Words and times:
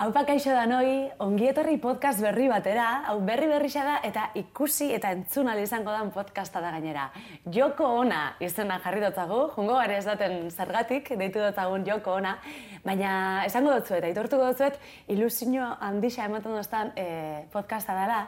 Haupa 0.00 0.22
kaixo 0.24 0.54
da 0.56 0.62
noi, 0.64 1.10
ongietorri 1.20 1.74
podcast 1.76 2.22
berri 2.24 2.46
batera, 2.48 3.02
hau 3.10 3.18
berri 3.20 3.44
berri 3.50 3.68
da 3.68 3.98
eta 4.00 4.30
ikusi 4.34 4.94
eta 4.96 5.10
entzun 5.12 5.50
izango 5.60 5.90
dan 5.92 6.10
podcasta 6.10 6.58
da 6.58 6.70
gainera. 6.70 7.10
Joko 7.44 7.84
ona 7.84 8.32
izena 8.40 8.80
jarri 8.80 9.02
dutzagu, 9.02 9.50
jungo 9.54 9.74
gare 9.74 9.98
ez 9.98 10.06
daten 10.06 10.50
zergatik, 10.50 11.10
deitu 11.18 11.40
dutzagun 11.40 11.84
Joko 11.84 12.14
ona, 12.14 12.38
baina 12.82 13.44
esango 13.44 13.74
dutzuet, 13.74 13.98
eta 13.98 14.08
itortuko 14.08 14.46
dutzuet, 14.46 14.80
ilusio 15.08 15.68
handisa 15.80 16.24
ematen 16.24 16.56
duztan 16.56 16.92
e, 16.96 17.44
podcasta 17.52 17.92
dela, 17.92 18.22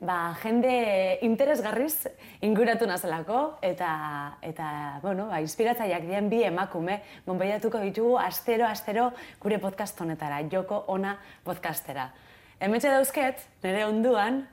ba, 0.00 0.34
jende 0.42 1.18
interesgarriz 1.26 2.08
inguratu 2.42 2.86
nazelako, 2.86 3.58
eta, 3.62 4.38
eta 4.42 4.68
bueno, 5.02 5.28
ba, 5.30 5.40
inspiratzaileak 5.44 6.08
dien 6.08 6.28
bi 6.32 6.42
emakume, 6.44 7.00
gonbaiatuko 7.26 7.80
ditugu 7.84 8.18
astero, 8.18 8.66
astero, 8.66 9.10
gure 9.42 9.58
podcast 9.62 10.00
honetara, 10.00 10.42
joko 10.50 10.84
ona 10.88 11.16
podcastera. 11.44 12.10
Hemetxe 12.60 12.90
dauzket, 12.90 13.42
nire 13.64 13.84
onduan, 13.86 14.44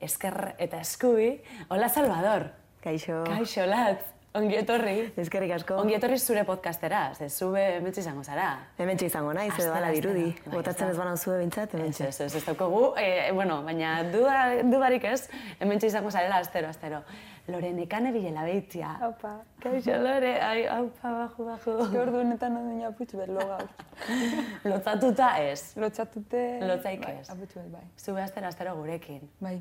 esker 0.00 0.54
eta 0.58 0.82
eskubi, 0.84 1.34
hola 1.68 1.88
Salvador. 1.88 2.50
Kaixo. 2.82 3.24
Kaixo, 3.26 3.66
latz. 3.66 4.17
Ongi 4.36 4.58
etorri. 4.60 5.06
Eskerrik 5.16 5.54
asko. 5.56 5.78
Ongi 5.80 5.94
etorri 5.96 6.18
zure 6.20 6.42
podcastera, 6.44 7.14
ze 7.16 7.30
zube 7.30 7.62
hementxe 7.78 8.02
izango 8.02 8.20
zara. 8.24 8.48
Hementxe 8.76 9.06
izango 9.08 9.32
naiz, 9.32 9.54
edo 9.56 9.70
bala 9.72 9.88
dirudi. 9.94 10.26
Bai, 10.44 10.52
Botatzen 10.58 10.90
ez 10.92 10.96
banan 10.98 11.16
zube 11.16 11.38
bintzat, 11.40 11.72
hementxe. 11.74 12.10
Ez, 12.10 12.20
ez, 12.26 12.34
ez, 12.36 12.42
daukogu, 12.44 12.82
eh, 13.00 13.30
bueno, 13.32 13.62
baina 13.64 13.94
dudarik 14.12 15.06
ez, 15.08 15.30
hementxe 15.58 15.88
izango 15.88 16.12
zarela, 16.12 16.42
astero, 16.44 16.68
astero. 16.68 17.00
Lore, 17.48 17.70
nekane 17.72 18.12
bilela 18.12 18.44
behitzia. 18.44 18.90
Haupa. 19.00 19.30
Kaixo, 19.62 19.96
Lore, 20.04 20.34
ai, 20.44 20.66
haupa, 20.68 21.14
baju, 21.22 21.46
baju. 21.48 21.76
Eske 21.86 22.02
ordu 22.02 22.20
honetan 22.20 22.58
hori 22.60 22.74
nina 22.74 22.90
putxu 22.98 23.22
behar 23.22 23.32
loga. 23.32 23.62
Lotzatuta 24.68 25.30
ez. 25.40 25.72
Lotzatute... 25.80 26.42
Lotzaik 26.68 27.00
bai, 27.06 27.14
ez. 27.22 27.30
Aputxu 27.32 27.62
behar, 27.62 27.72
bai. 27.78 27.86
Zube 27.96 28.20
astero, 28.26 28.52
astero 28.52 28.76
gurekin. 28.76 29.24
Bai. 29.40 29.56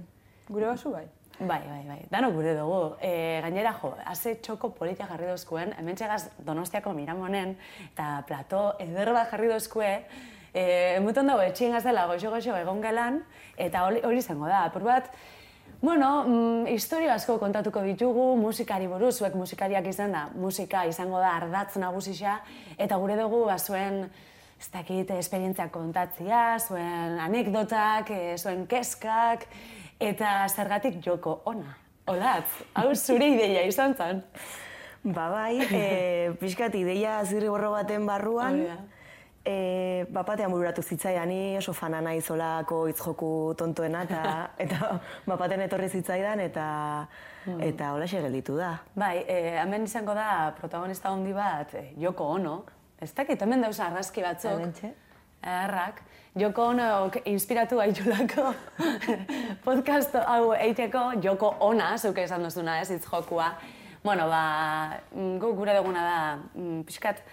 Gure 0.51 0.67
basu 0.67 0.91
bai. 0.91 1.07
Bai, 1.39 1.61
bai, 1.69 1.83
bai. 1.85 1.99
Dano 2.09 2.31
gure 2.31 2.55
dugu. 2.57 2.95
E, 2.99 3.39
gainera, 3.43 3.75
jo, 3.77 3.91
haze 4.09 4.39
txoko 4.41 4.71
politia 4.73 5.05
jarri 5.05 5.27
dozkuen, 5.29 5.75
hemen 5.77 5.97
txegaz 5.97 6.31
donostiako 6.47 6.95
miramonen, 6.97 7.53
eta 7.91 8.23
plato 8.25 8.61
eder 8.81 9.11
bat 9.13 9.29
jarri 9.29 9.51
dozkue, 9.51 9.91
e, 10.49 10.63
emuton 10.95 11.29
dago 11.29 11.43
etxien 11.45 11.77
gazela 11.77 12.07
goxo-goxo 12.09 12.57
egon 12.57 12.81
gelan, 12.81 13.21
eta 13.55 13.85
hori, 13.85 14.01
izango 14.17 14.49
da. 14.49 14.63
Por 14.73 14.87
bat, 14.87 15.11
bueno, 15.79 16.23
mm, 16.25 16.73
historia 16.73 17.13
asko 17.13 17.37
kontatuko 17.37 17.85
ditugu, 17.85 18.31
musikari 18.41 18.89
buruz, 18.89 19.19
zuek 19.19 19.37
musikariak 19.37 19.85
izan 19.93 20.17
da, 20.17 20.25
musika 20.33 20.87
izango 20.89 21.21
da 21.21 21.35
ardatz 21.37 21.77
nagusisa, 21.77 22.39
eta 22.79 22.97
gure 22.97 23.15
dugu, 23.21 23.45
ba, 23.45 23.59
zuen, 23.59 24.07
ez 24.57 24.71
dakit, 24.73 25.13
esperientzia 25.21 25.69
kontatzia, 25.69 26.57
zuen 26.57 27.19
anekdotak, 27.21 28.09
e, 28.09 28.37
zuen 28.41 28.65
keskak, 28.65 29.45
Eta 29.99 30.45
zergatik 30.47 30.99
joko 31.05 31.41
ona. 31.49 31.73
Olatz, 32.07 32.47
hau 32.77 32.93
zure 32.95 33.27
ideia 33.33 33.65
izan 33.67 33.95
zen? 33.97 34.21
Ba 35.03 35.29
bai, 35.31 35.57
e, 35.79 35.81
pixkat 36.39 36.75
ideia 36.79 37.17
zirri 37.25 37.49
borro 37.49 37.71
baten 37.73 38.05
barruan, 38.07 38.61
e, 39.41 40.05
bapatean 40.13 40.53
bururatu 40.53 40.83
zitzaidan, 40.83 41.27
ni 41.31 41.57
oso 41.57 41.73
fana 41.73 41.99
nahi 42.05 42.21
zolako 42.21 42.83
itzjoku 42.91 43.31
tontoena, 43.59 44.03
eta, 44.05 44.21
eta 44.67 44.99
bapaten 45.25 45.65
etorri 45.65 45.89
zitzaidan, 45.89 46.45
eta 46.45 46.67
hmm. 47.45 47.59
eta 47.71 47.91
hola 47.95 48.07
gelditu 48.11 48.55
da. 48.59 48.75
Bai, 48.95 49.17
e, 49.25 49.57
hemen 49.63 49.89
izango 49.89 50.13
da 50.13 50.53
protagonista 50.59 51.09
handi 51.09 51.33
bat, 51.33 51.75
joko 51.97 52.31
ono. 52.37 52.61
Ez 53.01 53.11
dakit, 53.17 53.41
hemen 53.41 53.65
dauza 53.65 53.89
argazki 53.89 54.23
batzuk. 54.25 54.79
Errak. 55.47 56.01
Joko 56.37 56.67
honok 56.69 57.15
inspiratu 57.25 57.79
gaitulako 57.79 58.51
podcast 59.65 60.13
hau 60.19 60.51
eiteko 60.53 61.15
joko 61.23 61.47
ona, 61.65 61.95
zuke 61.97 62.27
esan 62.27 62.43
duzuna 62.45 62.75
ez, 62.81 62.91
hitz 62.93 63.07
jokua. 63.09 63.47
Bueno, 64.03 64.27
ba, 64.29 64.41
mm, 65.15 65.39
gu 65.41 65.49
gure 65.57 65.73
duguna 65.79 66.03
da, 66.05 66.19
mm, 66.53 66.83
pixkat, 66.85 67.23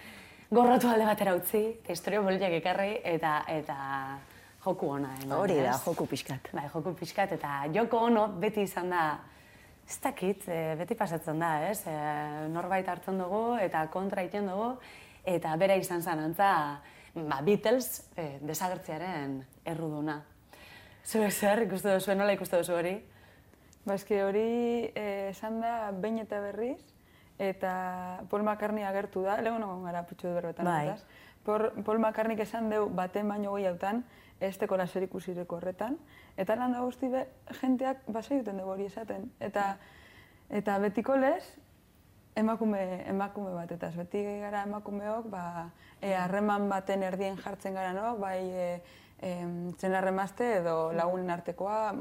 gorrotu 0.49 0.89
alde 0.89 1.05
batera 1.05 1.35
utzi, 1.37 1.61
eta 1.83 1.93
historio 1.93 2.23
politiak 2.25 2.57
ekarri, 2.57 2.95
eta, 3.03 3.35
eta 3.53 3.77
joku 4.65 4.89
ona. 4.95 5.13
Hori 5.37 5.59
da, 5.61 5.77
joku 5.85 6.07
pixkat. 6.09 6.49
Bai, 6.57 6.65
joku 6.73 6.95
pixkat, 6.97 7.37
eta 7.37 7.61
joko 7.75 8.01
ono 8.07 8.25
beti 8.41 8.65
izan 8.65 8.89
da, 8.89 9.05
ez 9.85 9.99
dakit, 10.01 10.49
e, 10.49 10.59
beti 10.81 10.97
pasatzen 10.97 11.45
da, 11.45 11.53
ez? 11.69 11.83
E, 11.85 11.95
norbait 12.49 12.89
hartzen 12.89 13.21
dugu, 13.21 13.45
eta 13.61 13.85
kontra 13.93 14.25
iten 14.25 14.49
dugu, 14.49 14.73
eta 15.37 15.53
bera 15.61 15.77
izan 15.77 16.01
zan, 16.01 16.25
antza, 16.31 16.51
ba, 17.15 17.41
Beatles 17.41 18.03
eh, 18.17 18.37
desagertzearen 18.41 19.39
erruduna. 19.65 20.21
Zer, 21.05 21.31
zer, 21.31 21.63
ikustu 21.65 21.89
duzu, 21.89 22.15
nola 22.17 22.33
ikustu 22.35 22.59
duzu 22.59 22.75
hori? 22.75 22.95
Ba, 23.85 23.95
hori 24.25 24.91
eh, 24.95 25.29
esan 25.29 25.61
da 25.61 25.91
behin 25.91 26.19
eta 26.19 26.41
berriz, 26.41 26.81
eta 27.39 28.21
Paul 28.29 28.43
McCartney 28.43 28.83
agertu 28.83 29.23
da, 29.23 29.39
lehen 29.41 29.59
nagoen 29.61 29.83
gara 29.85 30.03
putxu 30.07 30.33
berbetan. 30.33 30.65
Bai. 30.65 30.95
Paul 31.45 31.99
McCartney 31.99 32.39
esan 32.41 32.69
deu 32.69 32.87
baten 32.89 33.29
baino 33.29 33.53
gehiagotan, 33.53 34.03
ez 34.41 34.57
teko 34.59 34.77
laser 34.77 35.05
ikusireko 35.05 35.59
horretan, 35.59 35.99
eta 36.37 36.55
lan 36.59 36.73
da 36.73 36.81
guzti 36.83 37.07
be, 37.07 37.27
jenteak 37.61 38.01
basa 38.07 38.35
duten 38.35 38.57
dugu 38.59 38.73
hori 38.73 38.89
esaten. 38.89 39.29
Eta, 39.39 39.75
eta 40.49 40.79
betiko 40.83 41.15
lez, 41.15 41.43
emakume, 42.35 43.03
emakume 43.07 43.53
bat, 43.55 43.71
eta 43.71 43.89
beti 43.95 44.21
gara 44.41 44.63
emakumeok, 44.67 45.29
ba, 45.31 45.71
e, 46.01 46.13
harreman 46.13 46.67
baten 46.69 47.03
erdien 47.03 47.37
jartzen 47.39 47.75
gara, 47.77 47.93
no? 47.95 48.15
bai 48.19 48.39
e, 48.43 48.67
e, 49.19 49.31
zen 49.79 49.95
harremazte 49.95 50.57
edo 50.59 50.91
lagunen 50.93 51.31
artekoa, 51.31 51.93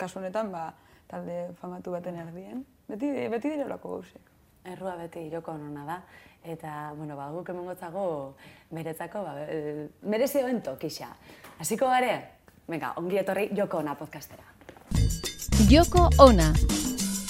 kasu 0.00 0.20
honetan, 0.20 0.50
ba, 0.52 0.70
talde 1.10 1.52
famatu 1.60 1.92
baten 1.94 2.16
erdien. 2.24 2.64
Beti, 2.88 3.10
beti 3.32 3.52
dira 3.52 3.68
lako 3.68 3.98
gauzek. 3.98 4.32
Errua 4.66 4.96
beti 4.98 5.28
joko 5.30 5.54
nona 5.58 5.84
da, 5.86 6.00
eta, 6.42 6.92
bueno, 6.96 7.16
ba, 7.18 7.28
guk 7.34 7.52
emengotzago 7.52 8.06
beretzako, 8.74 9.22
ba, 9.22 9.36
merezioen 10.02 10.62
tokixa. 10.64 11.12
Hasiko 11.60 11.90
gare, 11.92 12.16
venga, 12.66 12.94
ongi 12.96 13.20
etorri 13.22 13.50
joko 13.54 13.84
ona 13.84 13.94
podcastera. 13.94 14.42
Joko 15.70 16.08
ona, 16.22 16.50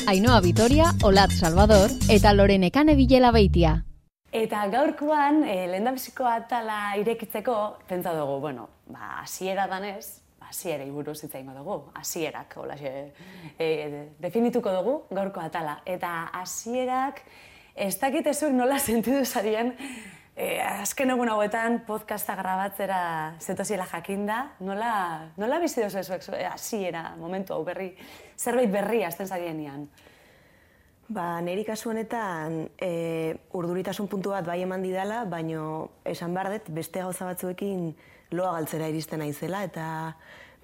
Ainoa 0.06 0.40
Vitoria, 0.40 0.92
Olat 1.02 1.32
Salvador 1.34 1.90
eta 2.08 2.30
Lorenekane 2.32 2.94
Bilela 2.94 3.32
Beitia. 3.34 3.72
Eta 4.30 4.60
gaurkoan, 4.70 5.40
e, 5.42 5.66
lehen 5.66 5.84
da 5.84 5.94
atala 6.30 6.96
irekitzeko, 7.00 7.78
pentsa 7.88 8.12
dugu, 8.14 8.38
bueno, 8.40 8.68
ba, 8.86 9.18
asiera 9.22 9.66
danez, 9.66 10.22
ba, 10.38 10.46
asiera 10.50 10.84
iburu 10.84 11.12
zitzaingo 11.12 11.52
dugu, 11.58 11.90
asierak, 11.94 12.54
hola, 12.56 12.76
e, 12.78 14.12
definituko 14.20 14.70
dugu 14.70 14.94
gaurko 15.10 15.40
atala. 15.40 15.80
Eta 15.84 16.30
asierak, 16.32 17.22
ez 17.74 17.98
dakit 17.98 18.26
nola 18.52 18.78
sentidu 18.88 19.24
zarien, 19.24 19.74
e, 20.36 20.60
azken 20.60 21.10
egun 21.14 21.30
hauetan 21.32 21.80
podcasta 21.88 22.36
grabatzera 22.36 22.98
zetoziela 23.40 23.86
jakinda, 23.88 24.42
nola, 24.60 24.92
nola 25.40 25.58
bizi 25.62 25.80
dozu 25.80 26.02
ezuek, 26.02 26.28
asiera, 26.52 27.08
momentu 27.18 27.56
hau 27.56 27.62
berri, 27.64 27.94
zerbait 28.36 28.70
berri 28.70 29.02
azten 29.06 29.26
zarienean? 29.26 29.88
Ba, 31.08 31.40
niri 31.40 31.62
kasu 31.64 31.92
honetan 31.92 32.64
e, 32.82 33.34
urduritasun 33.54 34.10
puntu 34.10 34.34
bat 34.34 34.46
bai 34.46 34.60
eman 34.64 34.82
didala, 34.82 35.22
baino 35.30 36.02
esan 36.04 36.34
bardet 36.34 36.68
beste 36.74 37.00
gauza 37.00 37.28
batzuekin 37.28 37.92
loa 38.34 38.56
galtzera 38.58 38.88
iristen 38.90 39.22
naizela 39.22 39.62
eta 39.64 39.86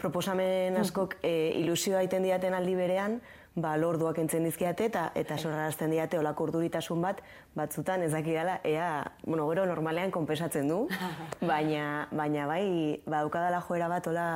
proposamen 0.03 0.77
askok 0.81 1.21
e, 1.23 1.53
ilusioa 1.63 2.03
egiten 2.03 2.27
diaten 2.27 2.59
aldi 2.59 2.75
berean, 2.75 3.21
ba, 3.55 3.77
lorduak 3.77 4.19
entzen 4.19 4.45
dizkiate 4.45 4.87
eta 4.89 5.11
eta 5.19 5.37
sorrarazten 5.37 5.93
diate 5.93 6.19
olako 6.19 6.49
urduritasun 6.49 7.03
bat 7.03 7.23
batzutan 7.55 8.03
ez 8.03 8.13
dela, 8.13 8.61
ea, 8.65 9.05
bueno, 9.25 9.49
gero 9.49 9.67
normalean 9.67 10.11
konpensatzen 10.11 10.69
du, 10.69 10.89
baina, 11.41 12.09
baina 12.11 12.47
bai, 12.47 13.01
ba, 13.07 13.21
daukadala 13.21 13.61
joera 13.61 13.89
bat 13.89 14.07
ola 14.07 14.29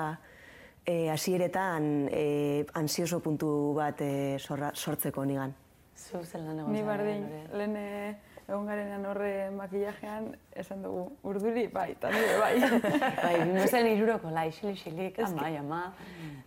e, 0.85 1.11
asieretan 1.11 2.09
e, 2.11 2.67
ansioso 2.75 3.21
puntu 3.21 3.75
bat 3.75 4.01
e, 4.01 4.39
sortzeko 4.39 5.25
nigan. 5.25 5.55
Zu 5.97 6.23
zen 6.25 6.45
lan 6.47 6.61
egon 6.61 6.73
Ni 6.73 6.83
bardin, 6.85 7.25
lehen 7.57 7.77
eh, 7.77 8.15
egon 8.47 8.67
garenan 8.69 9.05
horre 9.11 9.31
makillajean, 9.51 10.29
esan 10.63 10.83
dugu, 10.85 11.03
urduri, 11.27 11.67
bai, 11.73 11.89
eta 11.97 12.11
nire, 12.15 12.37
bai. 12.39 12.83
bai, 13.25 13.35
nuzen 13.51 13.89
iruroko 13.91 14.31
lai, 14.31 14.47
xili, 14.55 14.77
xilik, 14.79 15.19
ama, 15.27 15.49
ama. 15.61 15.81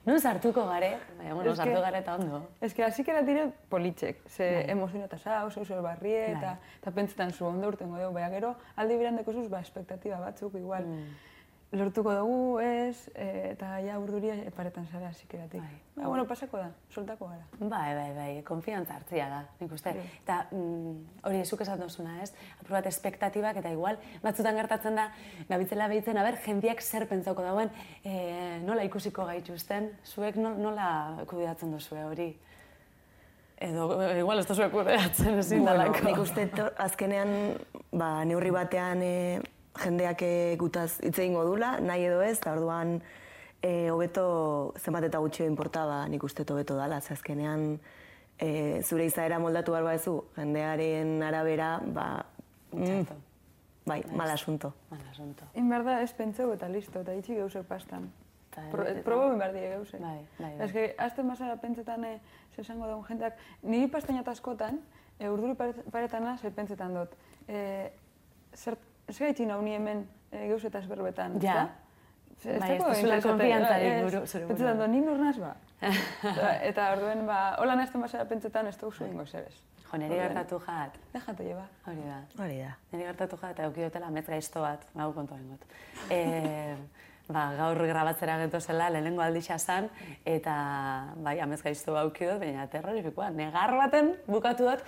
Nun 0.06 0.19
sartuko 0.19 0.63
gare, 0.69 0.94
bai, 1.18 1.34
bueno, 1.34 1.56
sartu 1.56 1.81
gare 1.84 2.00
eta 2.00 2.16
ondo. 2.16 2.42
Ez 2.62 2.72
que, 2.74 2.86
hasi 2.88 3.04
kera 3.04 3.24
dire 3.28 3.50
politxek, 3.69 4.24
ze 4.30 4.48
bai. 4.48 4.63
emozio 4.75 5.04
eta 5.04 5.19
zau, 5.19 5.50
zeu 5.51 5.66
zeu 5.66 5.81
barrie, 5.84 6.22
bai. 6.30 6.38
eta, 6.38 6.56
eta 6.80 6.96
pentsetan 6.96 7.36
zu 7.36 7.50
ondo 7.51 7.68
urtengo 7.68 8.00
dugu, 8.00 8.13
bai, 8.16 8.30
gero, 8.31 8.56
aldi 8.78 9.02
birandeko 9.02 9.36
zuz, 9.36 9.50
ba, 9.52 9.60
espektatiba 9.60 10.22
batzuk, 10.24 10.56
igual. 10.56 10.88
Mm. 10.88 11.28
Lortuko 11.71 12.13
dugu 12.18 12.60
ez, 12.63 13.10
e, 13.13 13.51
eta 13.51 13.75
ja 13.86 14.00
urduria 14.01 14.33
paretan 14.56 14.88
zara 14.89 15.12
zikeratik. 15.13 15.62
Bai. 15.62 15.75
Ba, 16.00 16.07
bueno, 16.07 16.24
pasako 16.25 16.57
da, 16.57 16.71
soltako 16.89 17.27
gara. 17.30 17.45
Bai, 17.60 17.94
bai, 17.95 18.07
bai, 18.16 18.30
konfiantza 18.48 18.95
hartzia 18.95 19.27
da, 19.30 19.44
nik 19.60 19.71
uste. 19.75 19.94
Eta 20.24 20.39
mm, 20.50 20.95
hori 21.30 21.42
esuk 21.44 21.62
esan 21.62 21.80
duzuna, 21.83 22.16
ez? 22.24 22.31
Apur 22.62 22.71
bat 22.80 22.88
espektatibak 22.89 23.60
eta 23.62 23.69
igual, 23.75 24.00
batzutan 24.24 24.57
gertatzen 24.57 24.98
da, 24.98 25.12
gabitzela 25.50 25.88
behitzen, 25.92 26.18
aber, 26.18 26.39
jendiak 26.45 26.81
zer 26.81 27.06
pentsauko 27.12 27.45
dauen, 27.45 27.69
e, 28.04 28.60
nola 28.66 28.83
ikusiko 28.89 29.25
gaituzten, 29.30 29.92
zuek 30.06 30.36
nol- 30.42 30.57
nola 30.57 30.89
kudeatzen 31.30 31.71
duzue 31.75 32.01
hori? 32.07 32.31
Edo, 33.60 33.86
igual 34.16 34.39
ez 34.39 34.48
da 34.48 34.56
zuek 34.56 34.71
kudeatzen 34.71 35.38
ezin 35.38 35.66
Bueno, 35.66 35.77
dalako. 35.83 36.04
nik 36.07 36.18
uste 36.18 36.48
to- 36.56 36.71
azkenean, 36.80 37.57
ba, 37.92 38.24
neurri 38.25 38.50
batean 38.56 39.01
e, 39.04 39.42
jendeak 39.77 40.24
gutaz 40.57 41.00
hitz 41.04 41.18
egingo 41.19 41.45
dula, 41.45 41.80
nahi 41.80 42.06
edo 42.10 42.21
ez, 42.21 42.38
eta 42.39 42.54
orduan 42.57 43.00
e, 43.62 43.89
hobeto 43.92 44.74
zenbat 44.80 45.07
eta 45.10 45.19
gutxio 45.19 45.48
inporta, 45.48 45.86
ba, 45.86 46.04
nik 46.10 46.24
uste 46.24 46.45
hobeto 46.48 46.75
dala, 46.75 47.01
ze 47.01 47.13
azkenean 47.13 47.80
e, 48.39 48.81
zure 48.83 49.06
izaera 49.06 49.39
moldatu 49.39 49.75
behar 49.75 49.83
badezu, 49.83 50.16
jendearen 50.38 51.21
arabera, 51.24 51.80
ba, 51.86 52.25
mm, 52.71 53.04
bai, 53.86 54.04
mal 54.16 54.31
asunto. 54.31 54.74
Mal 54.89 55.04
asunto. 55.12 55.45
In 55.54 55.69
behar 55.69 55.86
da, 55.86 56.01
ez 56.01 56.13
pentseu 56.13 56.51
eta 56.54 56.69
listo, 56.69 57.01
eta 57.01 57.13
itxi 57.13 57.36
gauzek 57.36 57.68
pastan. 57.68 58.10
Pro, 58.71 58.83
probo 59.06 59.36
behar 59.38 59.54
die 59.54 59.68
gauzek. 59.75 60.01
Bai, 60.01 60.19
bai, 60.39 60.51
bai. 60.57 60.66
Ez 60.66 60.71
que, 60.74 60.86
azten 60.98 61.27
basara 61.27 61.60
pentsetan, 61.62 62.04
e, 62.04 62.19
ze 62.56 62.62
esango 62.62 62.88
daun 62.88 63.04
jendeak, 63.07 63.38
niri 63.63 63.88
pastainat 63.92 64.27
askotan, 64.27 64.81
e, 65.19 65.30
urduri 65.30 65.56
paret- 65.56 65.83
paretana, 65.92 66.38
ze 66.38 66.51
pentsetan 66.51 66.95
dut. 66.95 67.13
E, 67.48 67.92
zer, 68.56 68.77
ez 69.10 69.18
gaitxi 69.20 69.46
nau 69.50 69.62
ni 69.62 69.74
hemen 69.76 70.06
e, 70.32 70.48
gauzetaz 70.50 70.86
berbetan, 70.88 71.40
Ja. 71.42 71.52
ezta? 71.52 71.70
Ze- 72.40 72.60
Bai, 72.60 72.72
ez 72.78 72.84
duzula 72.84 73.22
konfiantzarik 73.22 73.88
ez, 73.92 74.04
buru- 74.06 74.26
zure 74.28 74.46
Pentsetan 74.48 74.78
buruan. 74.78 74.78
dut, 74.78 74.90
ni 74.90 75.02
nor 75.02 75.18
naz 75.20 75.38
ba. 75.42 75.56
eta, 76.32 76.52
eta 76.70 76.92
orduen, 76.94 77.26
ba, 77.28 77.40
hola 77.60 77.76
nazten 77.76 78.02
basara 78.02 78.26
pentsetan 78.30 78.68
ez 78.68 78.78
dugu 78.80 79.06
ingo 79.10 79.26
zer 79.26 79.44
ez. 79.50 79.58
Jo, 79.90 79.98
niri 79.98 80.16
gertatu 80.16 80.60
jat, 80.68 80.96
Dejate 81.14 81.44
lleva. 81.44 81.66
hori 81.88 82.04
da. 82.06 82.20
Hori 82.44 82.60
da. 82.62 82.78
Niri 82.94 83.04
gertatu 83.10 83.38
jat, 83.42 83.52
eta 83.58 83.64
euki 83.66 83.82
dutela 83.84 84.10
metz 84.14 84.28
gaizto 84.28 84.62
bat, 84.62 84.86
hau 84.96 85.12
kontu 85.14 85.36
bengot. 85.36 85.66
E, 86.16 86.76
ba, 87.28 87.54
gaur 87.58 87.78
grabatzera 87.88 88.38
geto 88.40 88.60
zela, 88.62 88.90
lehenengo 88.90 89.22
aldixa 89.22 89.58
zan, 89.60 89.90
eta 90.26 90.56
bai, 91.18 91.40
amez 91.42 91.62
gaizto 91.64 91.94
bauki 91.94 92.26
dut, 92.26 92.40
baina 92.40 92.68
terrorifikoa. 92.68 93.32
Negar 93.32 93.76
baten 93.78 94.14
bukatu 94.28 94.64
dut, 94.70 94.80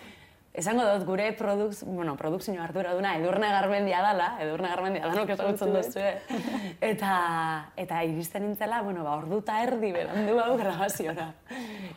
esango 0.54 0.84
dut 0.84 1.06
gure 1.08 1.30
produk, 1.40 1.74
bueno, 1.86 2.16
produkzio 2.20 2.62
ardura 2.62 2.94
duna 2.94 3.14
edurne 3.18 3.48
garmendia 3.54 4.02
dala, 4.04 4.28
edurne 4.44 4.68
garmendia 4.74 5.08
danok 5.08 5.30
ezagutzen 5.36 5.72
duzu, 5.76 6.04
eta, 6.92 7.12
eta 7.80 8.02
iristen 8.04 8.44
nintzela, 8.48 8.82
bueno, 8.84 9.06
ba, 9.08 9.16
ordu 9.22 9.40
eta 9.40 9.62
erdi 9.64 9.92
berandu 9.96 10.40
hau 10.44 10.58
grabaziora. 10.60 11.30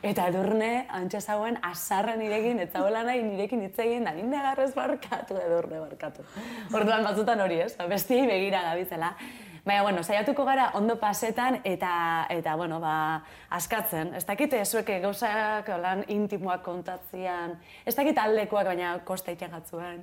Eta 0.05 0.29
edurne, 0.31 0.87
antxe 1.01 1.21
zauen, 1.21 1.59
azarren 1.67 2.21
nirekin, 2.23 2.61
ez 2.63 2.71
zagoela 2.71 3.03
nahi 3.07 3.25
nirekin 3.27 3.65
hitz 3.67 3.79
egin, 3.83 4.07
da 4.07 4.15
ninde 4.15 4.43
garrez 4.47 4.71
barkatu, 4.77 5.39
edurne 5.41 5.81
barkatu. 5.83 6.27
Orduan 6.75 7.03
batzutan 7.07 7.43
hori 7.43 7.59
ez, 7.67 7.73
ba, 7.81 7.89
bestiei 7.91 8.27
begira 8.31 8.63
gabitzela. 8.71 9.15
Baina, 9.65 9.83
bueno, 9.83 10.03
saiatuko 10.05 10.45
gara 10.45 10.71
ondo 10.77 10.97
pasetan 11.01 11.61
eta, 11.65 12.27
eta 12.29 12.53
bueno, 12.57 12.81
ba, 12.81 13.23
askatzen. 13.51 14.11
Ez 14.15 14.27
dakite 14.29 14.61
zueke 14.65 14.99
gauzak 15.01 15.69
lan 15.81 16.05
intimoak 16.13 16.61
kontatzean, 16.63 17.57
ez 17.87 17.95
dakit 17.97 18.19
aldekoak, 18.21 18.67
baina 18.69 18.99
kosta 19.09 19.33
itxagatzuen. 19.33 20.03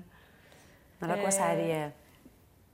Nolako 1.01 1.27
Eh, 1.27 1.27
esarie. 1.29 1.81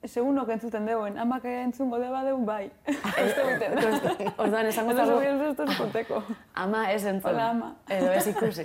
Segun 0.08 0.36
nok 0.36 0.50
entzuten 0.54 0.86
deuen, 0.88 1.18
amak 1.20 1.44
entzungo 1.50 1.98
deba 2.00 2.24
deu 2.24 2.38
bai. 2.46 2.70
Ez 3.24 3.32
dute. 3.36 4.32
Orduan 4.38 4.68
esango 4.72 4.94
zago, 4.96 5.22
ez 5.22 5.56
dut 5.58 5.72
konteko. 5.78 6.22
ama 6.56 6.92
ez 6.92 7.04
entzun. 7.04 7.32
Hola, 7.34 7.50
ama. 7.50 7.74
Edo 7.90 8.12
ez 8.14 8.28
ikusi. 8.32 8.64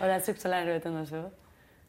Hola, 0.00 0.18
zuk 0.20 0.36
zelan 0.42 0.66
erbeten 0.66 0.96
duzu. 0.98 1.22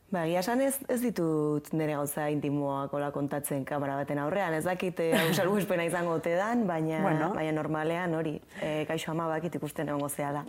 Ba, 0.10 0.24
egia 0.26 0.40
esan 0.42 0.62
ez, 0.66 0.74
ez 0.90 0.98
ditut 1.04 1.68
nire 1.78 1.94
gauza 1.94 2.24
intimoak 2.34 2.94
hola 2.98 3.12
kontatzen 3.14 3.62
kamera 3.68 3.94
baten 4.00 4.18
aurrean. 4.24 4.56
Ez 4.58 4.64
dakit 4.66 4.98
eh, 5.06 5.12
hau 5.14 5.28
salbuespena 5.38 5.86
izango 5.86 6.16
ote 6.18 6.34
dan, 6.34 6.64
baina, 6.66 7.04
Bueno. 7.04 7.28
baina 7.36 7.52
normalean 7.54 8.16
hori. 8.18 8.34
E, 8.58 8.86
kaixo 8.90 9.12
ama 9.14 9.28
bakit 9.30 9.60
ikusten 9.60 9.92
egongo 9.94 10.10
zehala. 10.10 10.42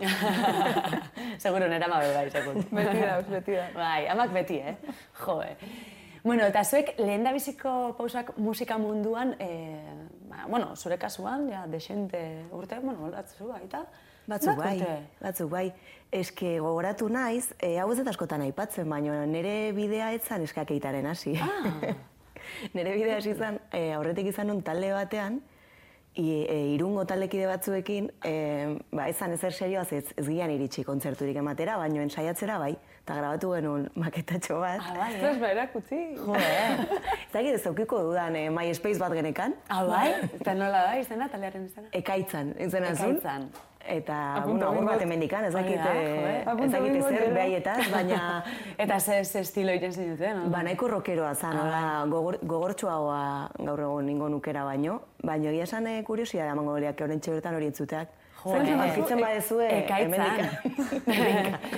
Seguro 1.43 1.67
nera 1.69 1.87
ma 1.91 1.99
bai, 2.01 2.25
segun. 2.33 2.57
Beti 2.71 3.05
da, 3.05 3.19
beti 3.29 3.59
da. 3.59 3.67
Bai, 3.75 4.07
amak 4.15 4.33
beti, 4.33 4.57
eh? 4.65 4.75
Jo, 5.21 5.37
eh? 5.45 5.53
Bueno, 6.23 6.45
eta 6.49 6.63
zuek 6.65 6.95
lehen 6.97 7.23
da 7.25 7.31
biziko 7.33 7.93
pausak 7.97 8.33
musika 8.37 8.79
munduan, 8.81 9.35
eh, 9.39 9.77
bueno, 10.49 10.75
zure 10.75 10.97
kasuan, 10.97 11.49
ja, 11.49 11.65
desente 11.67 12.45
urte, 12.51 12.79
bueno, 12.79 13.11
batzu 13.11 13.47
baita. 13.47 13.85
Zenbat 14.39 14.57
bai, 14.57 14.77
urte? 14.77 14.97
batzuk 15.19 15.49
bai. 15.51 15.65
Eske 16.11 16.59
gogoratu 16.59 17.09
naiz, 17.09 17.53
e, 17.59 17.77
hau 17.79 17.91
ez 17.91 17.99
askotan 18.07 18.41
aipatzen, 18.45 18.87
baina 18.89 19.25
nire 19.25 19.71
bidea 19.75 20.11
etzan 20.13 20.43
eskakeitaren 20.43 21.07
hasi. 21.07 21.35
Ah. 21.39 21.95
nire 22.75 22.93
bidea 22.95 23.17
hasi 23.17 23.31
izan, 23.31 23.59
e, 23.71 23.91
aurretik 23.95 24.27
izan 24.31 24.47
nun 24.47 24.61
talde 24.61 24.91
batean, 24.93 25.41
i, 26.15 26.45
e, 26.49 26.55
irungo 26.75 27.05
taldekide 27.07 27.45
batzuekin, 27.47 28.09
e, 28.27 28.33
ba, 28.91 29.05
ezan 29.07 29.31
ezer 29.31 29.53
serioaz 29.55 29.87
ez, 29.95 30.03
ez 30.19 30.25
gian 30.27 30.51
iritsi 30.51 30.83
kontzerturik 30.83 31.37
ematera, 31.39 31.77
baino 31.79 32.01
ensaiatzera 32.03 32.57
bai, 32.59 32.73
eta 33.03 33.15
grabatu 33.15 33.53
genuen 33.55 33.87
maketatxo 33.95 34.59
bat. 34.59 34.81
Ah, 34.83 34.93
bai, 34.97 35.09
Ostras, 35.15 35.35
eh? 35.37 35.39
ba, 35.39 35.51
erakutsi. 35.55 36.01
Jo, 36.19 36.35
eh? 36.35 37.01
Ez 37.27 37.31
dakit 37.33 37.53
ez 37.55 37.65
aukiko 37.71 38.03
dudan 38.09 38.35
e, 38.35 38.49
MySpace 38.51 38.99
bat 38.99 39.15
genekan, 39.15 39.55
Ah, 39.69 39.83
bai? 39.87 40.07
Eta 40.39 40.53
nola 40.53 40.83
da 40.89 40.95
izena, 40.99 41.29
taldearen 41.31 41.65
izena? 41.71 41.87
ekaitzan, 41.93 42.55
izena 42.59 42.95
zuen. 42.95 43.15
Ekaitzan. 43.17 43.49
Eta, 43.87 44.35
Apunta 44.37 44.67
bueno, 44.67 44.81
agur 44.81 44.89
bat 44.91 45.01
emendikan, 45.01 45.43
ez 45.45 45.53
dakit, 45.53 45.75
da, 45.81 45.93
eh, 45.95 46.43
ez 46.65 46.71
dakit 46.71 46.93
gero. 47.09 47.33
behaietaz, 47.33 47.89
baina 47.91 48.43
Eta 48.77 48.99
ze, 48.99 49.23
ze 49.25 49.39
estilo 49.39 49.73
iten 49.73 49.91
zinuten, 49.93 50.37
no? 50.43 50.49
ba, 50.49 50.61
nahiko 50.63 50.87
rokeroa 50.87 51.33
zan, 51.35 51.57
Ah, 51.57 51.63
hola, 51.65 52.05
gogor, 52.11 52.37
gogortxoagoa 52.43 53.49
gaur 53.57 53.79
egon 53.79 54.05
ningo 54.05 54.29
nukera 54.29 54.63
baino, 54.63 55.01
baina 55.23 55.49
egia 55.49 55.63
esan 55.63 55.87
eh, 55.87 56.03
kuriosia 56.03 56.45
da 56.45 56.55
mango 56.55 56.71
horiak 56.77 57.01
horrentxe 57.01 57.31
bertan 57.31 57.55
hori 57.55 57.65
entzuteak. 57.71 58.09
Jo, 58.41 58.55
Zer, 58.57 58.61
eh, 58.65 58.77
aurkitzen 58.81 59.19
badezue, 59.21 59.65
ekaitzan. 59.83 60.13
hemendikan. 60.13 60.49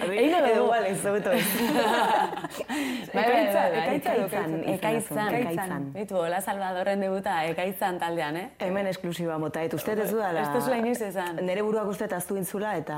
Egingo 0.08 0.38
dugu. 0.40 0.52
Edo 0.54 0.64
igual, 0.64 0.86
ez 0.88 1.06
hobeto 1.06 1.32
ez. 1.36 1.44
Bai, 3.14 3.24
bai, 3.30 3.46
bai, 3.46 3.54
bai. 3.54 3.82
Ekaitza 3.84 4.14
edo 4.16 4.26
Ekaitzan, 4.26 4.54
ekaitzan? 4.64 4.64
Ekaitzan, 4.74 5.36
ekaitzan. 5.40 5.84
Bitu, 5.94 6.16
hola 6.18 6.40
Salvadorren 6.42 7.04
debuta 7.04 7.36
ekaitzan 7.52 8.00
taldean, 8.02 8.38
eh? 8.40 8.46
Hemen 8.64 8.88
esklusiba 8.90 9.38
mota, 9.42 9.62
eta 9.62 9.78
uste 9.78 9.94
ez 9.94 10.10
dudala... 10.10 10.42
Ez 10.48 10.54
duzula 10.56 10.80
inoiz 10.82 11.02
esan. 11.10 11.38
Nere 11.46 11.62
buruak 11.68 11.92
uste 11.92 12.08
eta 12.08 12.18
aztu 12.22 12.38
intzula, 12.40 12.74
eta, 12.80 12.98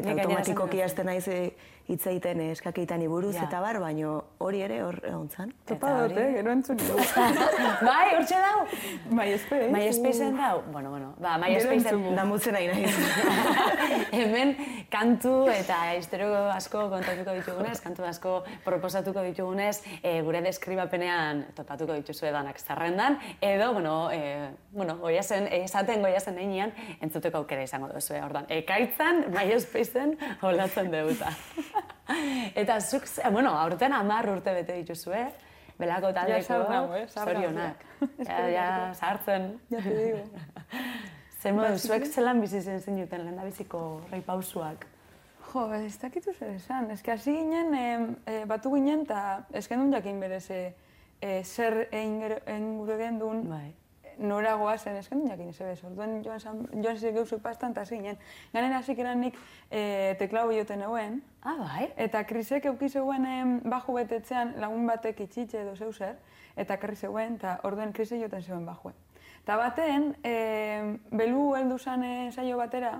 automatikoki 0.00 0.80
hasten 0.86 1.10
naiz 1.10 1.26
eh, 1.28 1.50
hitz 1.88 2.06
egiten 2.10 2.40
eh, 2.40 2.50
eskakeitani 2.52 3.06
buruz, 3.08 3.34
Ja. 3.36 3.44
eta 3.46 3.60
bar, 3.60 3.78
baino 3.80 4.24
hori 4.38 4.62
ere 4.62 4.80
hor 4.82 4.98
egon 5.04 5.28
zan. 5.30 5.52
Topa 5.66 5.92
dut, 6.02 6.16
eh, 6.18 6.32
gero 6.36 6.52
entzun 6.52 6.76
dugu. 6.80 7.04
bai, 7.88 8.16
hortxe 8.16 8.40
dau! 8.42 8.64
MySpace. 9.10 9.70
MySpaceen 9.70 10.36
dau? 10.36 10.62
Bueno, 10.72 10.90
bueno, 10.90 11.14
ba, 11.18 11.36
MySpaceen... 11.38 11.82
entzungo. 11.84 12.14
Damutzen 12.16 12.56
nahi 12.58 12.66
naiz. 12.68 12.96
Hemen 14.18 14.56
kantu 14.90 15.34
eta 15.52 15.78
historio 15.96 16.32
asko 16.50 16.88
kontatuko 16.90 17.36
ditugunez, 17.38 17.80
kantu 17.84 18.06
asko 18.08 18.34
proposatuko 18.64 19.22
ditugunez, 19.26 19.82
e, 20.02 20.20
gure 20.26 20.42
deskribapenean 20.42 21.46
topatuko 21.54 21.94
dituzue 21.98 22.32
danak 22.34 22.58
zerrendan, 22.58 23.18
edo, 23.40 23.72
bueno, 23.74 24.10
e, 24.12 24.50
bueno, 24.72 24.98
goiazen, 24.98 25.48
esaten 25.62 26.02
goiazen 26.02 26.38
einean, 26.38 26.72
entzuteko 27.00 27.44
aukera 27.44 27.62
izango 27.66 27.88
duzue, 27.94 28.20
ordan. 28.22 28.46
Ekaitzan, 28.48 29.26
MySpaceen, 29.34 30.16
holatzen 30.42 30.90
debuta. 30.90 31.30
eta 32.62 32.80
zuk, 32.80 33.06
ze- 33.06 33.30
bueno, 33.30 33.50
aurten 33.58 33.92
amar 33.92 34.28
urte 34.30 34.52
bete 34.54 34.76
dituzue, 34.80 35.26
belako 35.78 36.12
taldeko, 36.12 36.54
eh, 36.54 36.68
nago. 36.70 36.98
zorionak. 37.14 37.84
Ja, 38.26 38.48
ja, 38.48 38.68
sartzen. 38.94 39.60
Ja 39.70 39.80
te 39.82 39.94
digo. 39.94 40.18
Zer 41.42 41.52
modu, 41.56 41.78
zuek 41.78 42.06
zelan 42.06 42.40
bizi 42.40 42.60
zen 42.62 42.80
zinuten 42.80 43.24
lehen 43.24 43.40
biziko 43.44 44.00
rei 44.10 44.20
pausuak? 44.20 44.86
Jo, 45.52 45.66
ez 45.74 45.98
dakitu 46.02 46.32
zer 46.34 46.54
esan. 46.56 46.90
Ez 46.90 47.02
que 47.02 47.12
hasi 47.12 47.32
ginen, 47.32 47.74
e, 47.74 47.86
e, 48.26 48.44
batu 48.46 48.72
ginen, 48.74 49.02
eta 49.06 49.46
genuen 49.68 49.92
jakin 49.92 50.18
berez 50.20 50.50
e, 50.50 50.74
e, 51.20 51.42
zer 51.44 51.86
egin 51.90 52.20
gero- 52.20 52.42
egin 52.46 52.78
Bai. 53.48 53.74
Nora 54.18 54.54
goazen, 54.54 54.96
ez 54.96 55.08
genuen 55.08 55.30
jakin 55.30 55.48
ez 55.48 55.60
ebez. 55.60 55.78
Orduan 55.84 56.22
joan, 56.24 56.40
zan, 56.40 56.66
joan 56.82 56.98
zire 56.98 57.12
geuzuk 57.12 57.42
pastan, 57.42 57.72
eta 57.72 57.82
hasi 57.82 57.96
ginen. 57.96 58.18
Ganen 58.52 58.72
hasi 58.72 58.94
nik 58.94 59.34
e, 59.70 60.14
teklau 60.18 60.50
joten 60.52 60.82
euen, 60.82 61.22
Ah, 61.46 61.54
bai? 61.58 61.92
Eta 61.96 62.24
Krisek 62.26 62.64
euki 62.66 62.88
zegoen 62.88 63.24
em, 63.24 63.60
baju 63.70 63.92
betetzean 63.94 64.54
lagun 64.58 64.86
batek 64.86 65.20
itxitxe 65.20 65.60
edo 65.60 65.76
zeu 65.76 65.92
zer, 65.92 66.16
eta 66.56 66.76
karri 66.76 66.96
zegoen, 66.96 67.36
eta 67.36 67.60
orduen 67.62 67.92
Krisek 67.92 68.20
joten 68.20 68.42
zegoen 68.42 68.66
bajue. 68.66 68.92
Eta 69.44 69.56
baten, 69.56 70.16
e, 70.24 70.98
belu 71.12 71.54
heldu 71.54 71.78
zan 71.78 72.02
ensaio 72.02 72.56
batera, 72.58 72.96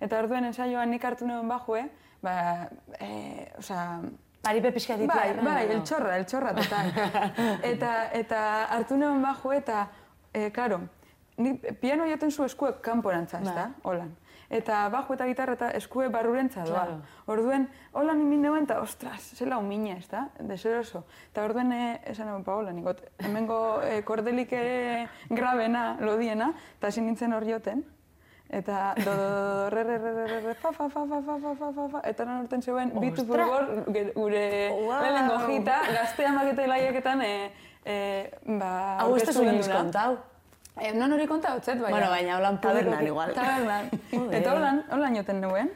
eta 0.00 0.18
orduen 0.18 0.44
ensaioan 0.44 0.90
nik 0.90 1.04
hartu 1.04 1.26
nuen 1.26 1.48
bajue, 1.48 1.86
ba, 2.20 2.68
e, 3.00 3.48
osea, 3.58 4.02
Paripe 4.38 4.70
pixka 4.72 4.94
ditu. 4.96 5.10
Bai, 5.10 5.32
bai, 5.42 5.64
el 5.66 5.80
txorra, 5.82 6.16
el 6.16 6.26
txorra, 6.28 6.52
total. 6.54 6.92
eta, 7.72 7.94
eta 8.14 8.42
hartu 8.76 8.96
nuen 9.00 9.22
baju 9.22 9.50
eta 9.56 9.88
e, 10.32 10.50
claro, 10.52 10.80
ni 11.36 11.54
piano 11.54 12.06
joten 12.06 12.30
zu 12.30 12.44
eskuek 12.44 12.80
kanporantza, 12.80 13.40
ez 13.40 13.46
da? 13.46 13.68
Bai. 13.68 13.82
Holan. 13.82 14.16
Eta 14.50 14.88
bajo 14.88 15.12
eta 15.12 15.26
gitarra 15.28 15.52
eta 15.58 15.68
eskue 15.76 16.08
barrurentza 16.08 16.64
doa. 16.64 16.86
Claro. 16.86 17.00
Orduen, 17.28 17.66
hola 17.92 18.14
nimin 18.16 18.42
neuen, 18.46 18.64
eta 18.64 18.78
ostras, 18.80 19.20
zela 19.36 19.58
umine, 19.60 19.98
ez 19.98 20.08
da? 20.08 20.28
Deseroso. 20.40 21.04
Eta 21.28 21.44
orduen, 21.44 21.72
eh, 21.72 22.00
esan 22.08 22.30
egon 22.32 22.46
paola, 22.46 22.72
nikot, 22.72 23.02
hemengo 23.18 23.82
eh, 23.84 24.00
kordelik 24.08 24.54
eh, 24.56 25.06
grabena, 25.28 25.98
lodiena, 26.00 26.54
eta 26.78 26.88
hasi 26.88 27.04
nintzen 27.04 27.36
hor 27.36 27.44
joten. 27.44 27.84
Eta 28.48 28.94
do, 28.96 29.04
do, 29.04 29.12
do, 29.12 29.38
do, 29.44 29.70
re, 29.70 29.82
re, 29.84 29.98
re, 29.98 30.12
re, 30.14 30.26
re, 30.26 30.40
re, 30.40 30.54
fa, 30.54 30.72
fa, 30.72 30.88
fa, 30.88 31.04
fa, 31.04 31.20
fa, 31.20 31.38
fa, 31.42 31.54
fa, 31.54 31.72
fa, 31.76 31.88
fa, 31.92 32.00
eta 32.08 32.24
nan 32.24 32.46
urten 32.46 32.62
zegoen, 32.64 32.94
bitu 33.02 33.26
furgor, 33.28 33.66
gure 34.16 34.44
Wow! 34.72 35.02
lehenengo 35.02 35.36
jita, 35.50 35.82
gaztea 35.92 36.32
makete 36.32 36.66
laieketan, 36.70 37.20
e, 37.20 37.50
e, 37.88 38.30
ba, 38.60 38.72
Hau 39.00 39.14
ez 39.16 39.24
da 39.24 39.32
inoiz 39.32 39.66
genuela. 39.66 39.82
kontau. 39.82 40.18
Eh, 40.78 40.92
non 40.94 41.12
hori 41.12 41.26
konta 41.26 41.54
hotzet, 41.56 41.80
baina. 41.80 41.96
Bueno, 41.96 42.10
baina 42.10 42.36
holan 42.38 42.60
Tabernan 42.60 43.06
igual. 43.06 43.32
Tabernan. 43.34 43.88
Eta 44.30 44.52
holan, 44.56 44.84
holan 44.94 45.16
joten 45.16 45.40
nuen. 45.40 45.72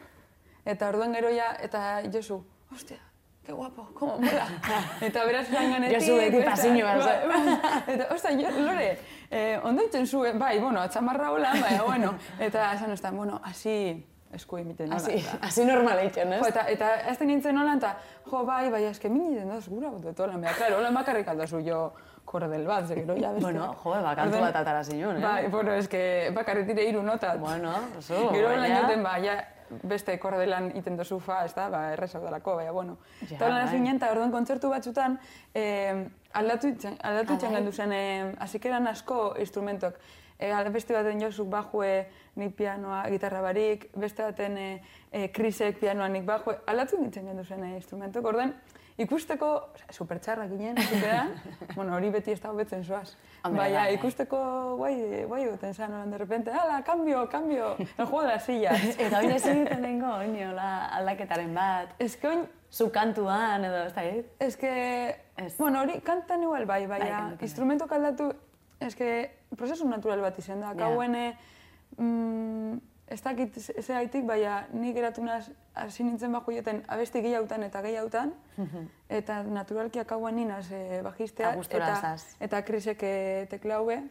Eta 0.65 0.93
orduan 0.93 1.15
gero 1.17 1.33
ja, 1.35 1.57
eta 1.61 2.03
Josu, 2.13 2.39
hostia, 2.71 3.01
qué 3.45 3.53
guapo, 3.53 3.89
como 3.99 4.19
mola. 4.19 4.47
eta 5.09 5.25
beraz 5.27 5.51
langanetik. 5.51 5.99
Josu 5.99 6.17
beti 6.21 6.39
bai, 6.83 7.27
bai. 7.27 7.59
Eta, 7.97 8.07
ostia, 8.15 8.37
jo, 8.39 8.53
Lore, 8.61 8.99
eh, 9.31 9.59
ondo 9.65 9.83
itzen 9.83 10.07
zuen, 10.07 10.39
bai, 10.39 10.61
bueno, 10.61 10.81
atzamarra 10.81 11.33
hola, 11.33 11.51
baina, 11.61 11.83
bueno. 11.83 12.15
Eta 12.39 12.73
esan 12.75 12.93
ostan, 12.93 13.17
bueno, 13.17 13.41
así 13.43 14.07
esku 14.33 14.57
emiten 14.59 14.89
nola. 14.89 14.97
Así, 15.01 15.13
eta- 15.19 15.39
así 15.47 15.65
normala 15.65 16.05
itxen, 16.05 16.33
ez? 16.33 16.41
Jo, 16.41 16.47
eta, 16.49 16.65
eta 16.69 16.89
azten 17.11 17.29
nintzen 17.29 17.59
holan, 17.59 17.79
eta, 17.79 17.97
jo, 18.31 18.45
bai, 18.47 18.71
bai, 18.71 18.85
eske 18.89 19.09
min 19.09 19.27
egiten 19.29 19.51
duz, 19.51 19.69
gura, 19.69 19.91
dut 20.01 20.21
holan, 20.21 20.41
beha, 20.41 20.55
claro, 20.57 20.79
holan 20.79 20.95
bakarrik 20.95 21.29
aldazu 21.29 21.61
jo 21.67 21.93
kordel 22.25 22.67
bat, 22.67 22.87
ze 22.89 22.95
gero, 22.95 23.15
ja, 23.17 23.29
beste. 23.33 23.43
Bueno, 23.43 23.75
jo, 23.83 23.91
ba, 23.91 24.15
kantu 24.17 24.37
Orduan- 24.37 24.47
bat 24.53 24.57
atara 24.57 24.85
zinun, 24.85 25.17
eh? 25.17 25.21
Bai, 25.21 25.49
bueno, 25.49 25.73
eske 25.75 26.31
bakarrik 26.35 26.67
dire 26.67 26.85
hiru 26.89 27.03
nota. 27.03 27.35
Bueno, 27.37 27.73
oso, 27.99 28.31
Gero 28.33 28.49
lan 28.49 28.61
baina- 28.61 28.81
joten, 28.83 29.03
ba, 29.03 29.19
ja, 29.21 29.37
beste 29.83 30.19
kordelan 30.21 30.71
iten 30.77 30.97
dozu 30.97 31.19
fa, 31.21 31.45
ez 31.45 31.55
da, 31.55 31.69
ba, 31.69 31.93
errez 31.93 32.15
hau 32.15 32.23
dalako, 32.23 32.57
baina, 32.57 32.73
bueno. 32.73 32.97
Ja, 33.29 33.37
Eta 33.37 33.47
holan 33.47 33.67
bai. 33.67 33.75
ginen, 33.75 33.97
eta 33.97 34.11
orduan 34.13 34.31
kontzertu 34.31 34.69
batzutan, 34.71 35.19
eh, 35.55 36.09
aldatu 36.33 36.69
itzen, 36.69 36.97
aldatu 37.03 37.35
itzen 37.35 37.49
Alai. 37.49 37.61
gendu 37.61 37.73
zen, 37.73 37.93
eh, 37.93 38.35
azikeran 38.39 38.87
asko 38.87 39.35
instrumentok. 39.39 39.95
E, 40.39 40.53
beste 40.71 40.95
baten 40.95 41.21
josuk 41.21 41.49
bajue, 41.51 42.07
nik 42.37 42.55
pianoa, 42.57 43.05
gitarra 43.11 43.41
barik, 43.45 43.91
beste 43.97 44.23
baten 44.23 44.57
e, 44.59 44.69
e, 45.11 45.29
krisek 45.33 45.79
pianoa 45.81 46.09
nik 46.09 46.25
bajue, 46.25 46.59
aldatu 46.67 47.01
nintzen 47.01 47.27
gendu 47.27 47.45
zen 47.45 47.65
e, 47.65 47.75
instrumentok. 47.77 48.25
Orduan, 48.25 48.55
ikusteko, 49.03 49.51
osea, 49.75 49.93
supertxarrak 49.93 50.51
ginen, 50.53 50.79
azikeran, 50.79 51.35
bueno, 51.77 51.95
hori 51.97 52.11
beti 52.15 52.33
ez 52.33 52.41
da 52.41 52.51
hobetzen 52.53 52.85
zoaz. 52.85 53.15
Baina, 53.43 53.85
bai. 53.85 53.95
ikusteko 53.97 54.41
guai, 54.79 54.97
guai 55.29 55.45
duten 55.51 55.75
zan, 55.75 56.11
de 56.11 56.19
repente, 56.19 56.51
ala, 56.51 56.83
cambio, 56.85 57.29
cambio, 57.29 57.77
el 57.99 58.05
juego 58.05 58.23
de 58.23 58.29
las 58.29 58.45
sillas. 58.45 58.83
Eta 58.99 59.19
hori 59.19 59.33
ez 59.37 59.47
egiten 59.47 59.83
dengo, 59.83 60.17
oin, 60.19 60.37
aldaketaren 60.59 61.55
bat. 61.55 61.95
Ez 61.99 62.17
que 62.17 62.29
oin, 62.29 62.45
Zu 62.73 62.87
kantuan 62.89 63.67
edo, 63.69 63.83
ez 63.85 63.93
da 63.93 64.03
ez 64.41 64.55
que, 64.57 64.71
bueno, 65.59 65.83
hori 65.83 65.99
kantan 66.01 66.43
igual 66.43 66.65
bai, 66.65 66.87
Bai, 66.87 66.99
baina 66.99 67.19
bai. 67.27 67.37
instrumento 67.45 67.87
kaldatu, 67.87 68.31
ez 68.87 68.95
que, 68.97 69.31
prozesu 69.57 69.89
natural 69.89 70.21
bat 70.21 70.39
izen 70.39 70.61
da, 70.61 70.73
Ja. 70.73 70.75
kauen, 70.75 71.17
mm, 71.99 72.79
ez 73.07 73.21
dakit 73.23 73.59
ze 73.61 73.93
gaitik, 73.93 74.25
baina 74.27 74.67
nik 74.73 74.95
geratu 74.97 75.23
naz, 75.25 75.51
hasi 75.75 76.05
nintzen 76.05 76.33
bajo 76.33 76.53
joten 76.53 76.83
abesti 76.89 77.21
gehiautan 77.23 77.63
eta 77.63 77.83
gehiautan, 77.83 78.33
eta 79.09 79.43
naturalki 79.43 79.99
akauen 80.01 80.37
ninaz 80.37 80.71
e, 80.73 81.03
bajistea, 81.03 81.51
A 81.51 81.55
gustora 81.55 81.89
eta, 81.93 82.01
zaz. 82.01 82.37
eta 82.41 82.63
krisek 82.65 83.03
e, 83.03 83.47
teklaue, 83.51 84.03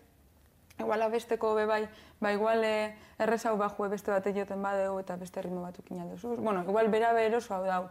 Igual 0.80 1.01
abesteko 1.04 1.54
be 1.54 1.66
bai, 1.68 1.88
ba 2.20 2.32
igual 2.34 2.63
eh, 2.63 2.96
errezau 3.20 3.56
bajue 3.58 3.88
beste 3.90 4.10
bate 4.10 4.32
joten 4.34 4.62
badeu 4.63 4.98
eta 5.00 5.16
beste 5.16 5.42
ritmo 5.44 5.62
batuk 5.62 5.92
inalduzuz. 5.92 6.40
Bueno, 6.40 6.63
igual 6.63 6.88
bera 6.90 7.12
be 7.13 7.25
eroso 7.28 7.54
hau 7.54 7.66
dau. 7.66 7.90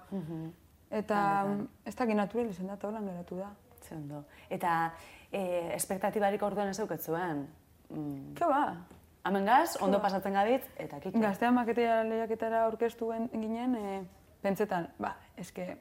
Eta 0.91 1.47
ez 1.85 1.95
dakit 1.95 2.17
natural 2.17 2.49
izan 2.51 2.67
da, 2.67 2.75
eta 2.75 2.89
holan 2.89 3.07
geratu 3.07 3.37
da. 3.37 3.53
Ze 3.83 3.95
ondo. 3.95 4.25
Eta 4.49 4.93
e, 5.33 5.75
espektatibarik 5.75 6.43
orduan 6.43 6.69
ez 6.69 6.79
zuen. 6.99 7.47
Mm, 7.91 8.35
Ke 8.35 8.45
ba? 8.47 8.77
Hemen 9.25 9.45
gaz, 9.45 9.77
ondo 9.83 10.01
pasatzen 10.01 10.33
gabit, 10.33 10.65
eta 10.81 10.99
kike. 11.01 11.19
Gaztea 11.21 11.51
maketea 11.53 12.03
lehiaketara 12.05 12.67
gen- 13.13 13.29
ginen, 13.33 13.75
e, 13.77 14.03
pentsetan, 14.43 14.89
ba, 14.99 15.17
eske, 15.37 15.77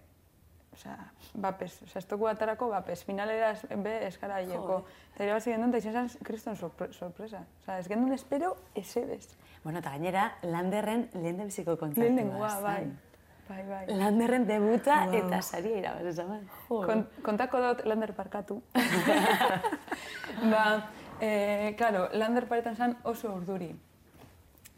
osea, 0.73 0.97
bapes, 1.33 1.81
osea, 1.83 1.99
estoku 1.99 2.27
atarako 2.27 2.67
bapes, 2.69 3.03
finalera 3.05 3.51
es, 3.51 3.65
be 3.77 4.05
eskara 4.07 4.41
hileko. 4.41 4.85
Eta 5.15 5.23
irabazi 5.23 5.51
gendun, 5.51 5.69
eta 5.73 5.77
izan 5.89 6.09
zen 6.09 6.19
kriston 6.23 6.55
sorpre, 6.55 6.91
sorpresa. 6.93 7.45
Osea, 7.61 7.79
ez 7.79 7.87
gendun 7.87 8.11
espero, 8.13 8.55
esebez. 8.75 9.29
Bueno, 9.63 9.79
eta 9.79 9.89
gainera, 9.91 10.33
Landerren 10.43 11.09
lehen 11.13 11.37
da 11.37 11.43
biziko. 11.45 11.77
Lehenengoa, 11.95 12.49
zen. 12.49 12.63
bai. 12.63 13.08
Bai, 13.49 13.63
bai. 13.65 13.85
Landerren 13.97 14.45
debuta 14.45 14.99
eta 15.09 15.41
saria 15.41 15.79
irabazi 15.81 16.11
zaman. 16.13 16.43
Kon, 16.69 17.07
kontako 17.25 17.61
dut 17.63 17.85
Lander 17.89 18.13
parkatu. 18.13 18.59
ba, 20.53 20.65
e, 21.19 21.73
claro, 21.77 22.07
Lander 22.13 22.45
paretan 22.51 22.77
zen 22.77 22.93
oso 23.03 23.33
urduri. 23.33 23.71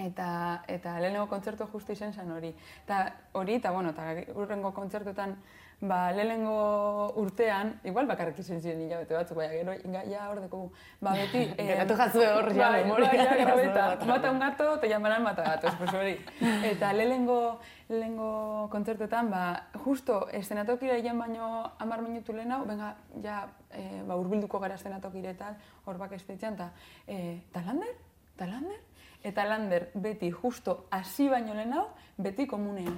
Eta, 0.01 0.30
eta 0.72 0.96
lehenengo 1.04 1.28
kontzertu 1.30 1.68
justu 1.74 1.94
izen 1.98 2.13
zen 2.13 2.32
hori. 2.32 2.54
Eta 2.86 3.01
hori, 3.38 3.60
eta 3.60 3.74
bueno, 3.75 3.92
eta 3.92 4.38
urrengo 4.40 4.72
kontzertuetan, 4.74 5.36
ba, 5.81 6.11
lehenengo 6.13 7.13
urtean, 7.17 7.73
igual 7.83 8.05
bakarrik 8.05 8.38
izen 8.39 8.61
ziren 8.61 8.83
hilabete 8.85 9.15
batzuk, 9.17 9.38
baina 9.38 9.53
gero, 9.53 9.73
inga, 9.88 10.03
ja 10.05 10.27
hor 10.29 10.41
dekogu, 10.43 10.69
ba, 11.01 11.15
beti... 11.17 11.41
eh, 11.57 11.65
Geratu 11.71 11.97
jatzue 11.97 12.27
hor, 12.29 12.50
ja, 12.57 12.69
bai, 12.75 12.83
memoria. 12.83 13.09
Bai, 13.09 13.25
ja, 13.25 13.38
gero 13.39 13.55
eta, 13.57 13.71
Gazo 13.73 13.97
bat. 13.97 14.05
mata 14.11 14.31
un 14.31 14.39
gato, 14.39 14.67
te 14.79 14.89
llamarán 14.89 15.23
mata 15.23 15.47
gatos, 15.47 15.73
pues 15.79 15.93
hori. 15.93 16.13
Eta 16.69 16.93
lehenengo, 16.93 17.59
lehenengo 17.89 18.69
kontzertuetan, 18.71 19.31
ba, 19.33 19.43
justo 19.85 20.27
eszenatokira 20.29 21.00
ian 21.01 21.19
baino 21.19 21.71
amar 21.79 22.05
minutu 22.05 22.38
lehenau, 22.38 22.61
benga, 22.69 22.95
ja, 23.23 23.47
e, 23.73 24.03
ba, 24.05 24.15
urbilduko 24.21 24.61
gara 24.61 24.77
eszenatokire 24.77 25.33
eta 25.33 25.55
hor 25.85 25.97
bak 25.97 26.13
estetxean, 26.19 26.59
eta, 26.59 26.71
e, 27.07 27.41
ta 27.51 27.65
lander? 27.65 28.90
Eta 29.24 29.44
lander 29.46 29.92
beti 29.94 30.32
justo 30.34 30.88
hasi 30.90 31.28
baino 31.30 31.54
lehenau, 31.54 31.84
beti 32.18 32.48
komunean. 32.50 32.96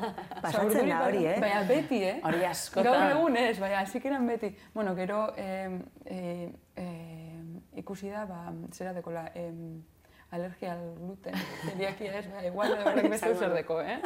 Pasatzen 0.44 0.88
da 0.88 1.02
hori, 1.04 1.26
eh? 1.28 1.34
Baina 1.40 1.64
beti, 1.68 1.98
eh? 2.02 2.14
Hori 2.24 2.46
askotan. 2.48 2.88
Gaur 2.88 3.10
egun 3.10 3.36
ez, 3.36 3.58
baina 3.60 3.82
hasikeran 3.82 4.24
beti. 4.26 4.54
Bueno, 4.74 4.94
gero 4.96 5.26
eh, 5.36 5.68
eh, 6.06 6.48
eh, 6.76 7.26
ikusi 7.82 8.08
da, 8.08 8.24
ba, 8.24 8.40
zera 8.72 8.94
dekola, 8.96 9.26
eh, 9.34 9.52
alergia 10.30 10.72
al 10.72 10.94
gluten, 10.98 11.36
celiakia 11.66 12.18
ez, 12.18 12.24
ba, 12.32 12.42
igual 12.46 12.78
horrek 12.80 13.10
beste 13.12 13.30
eh? 13.30 13.98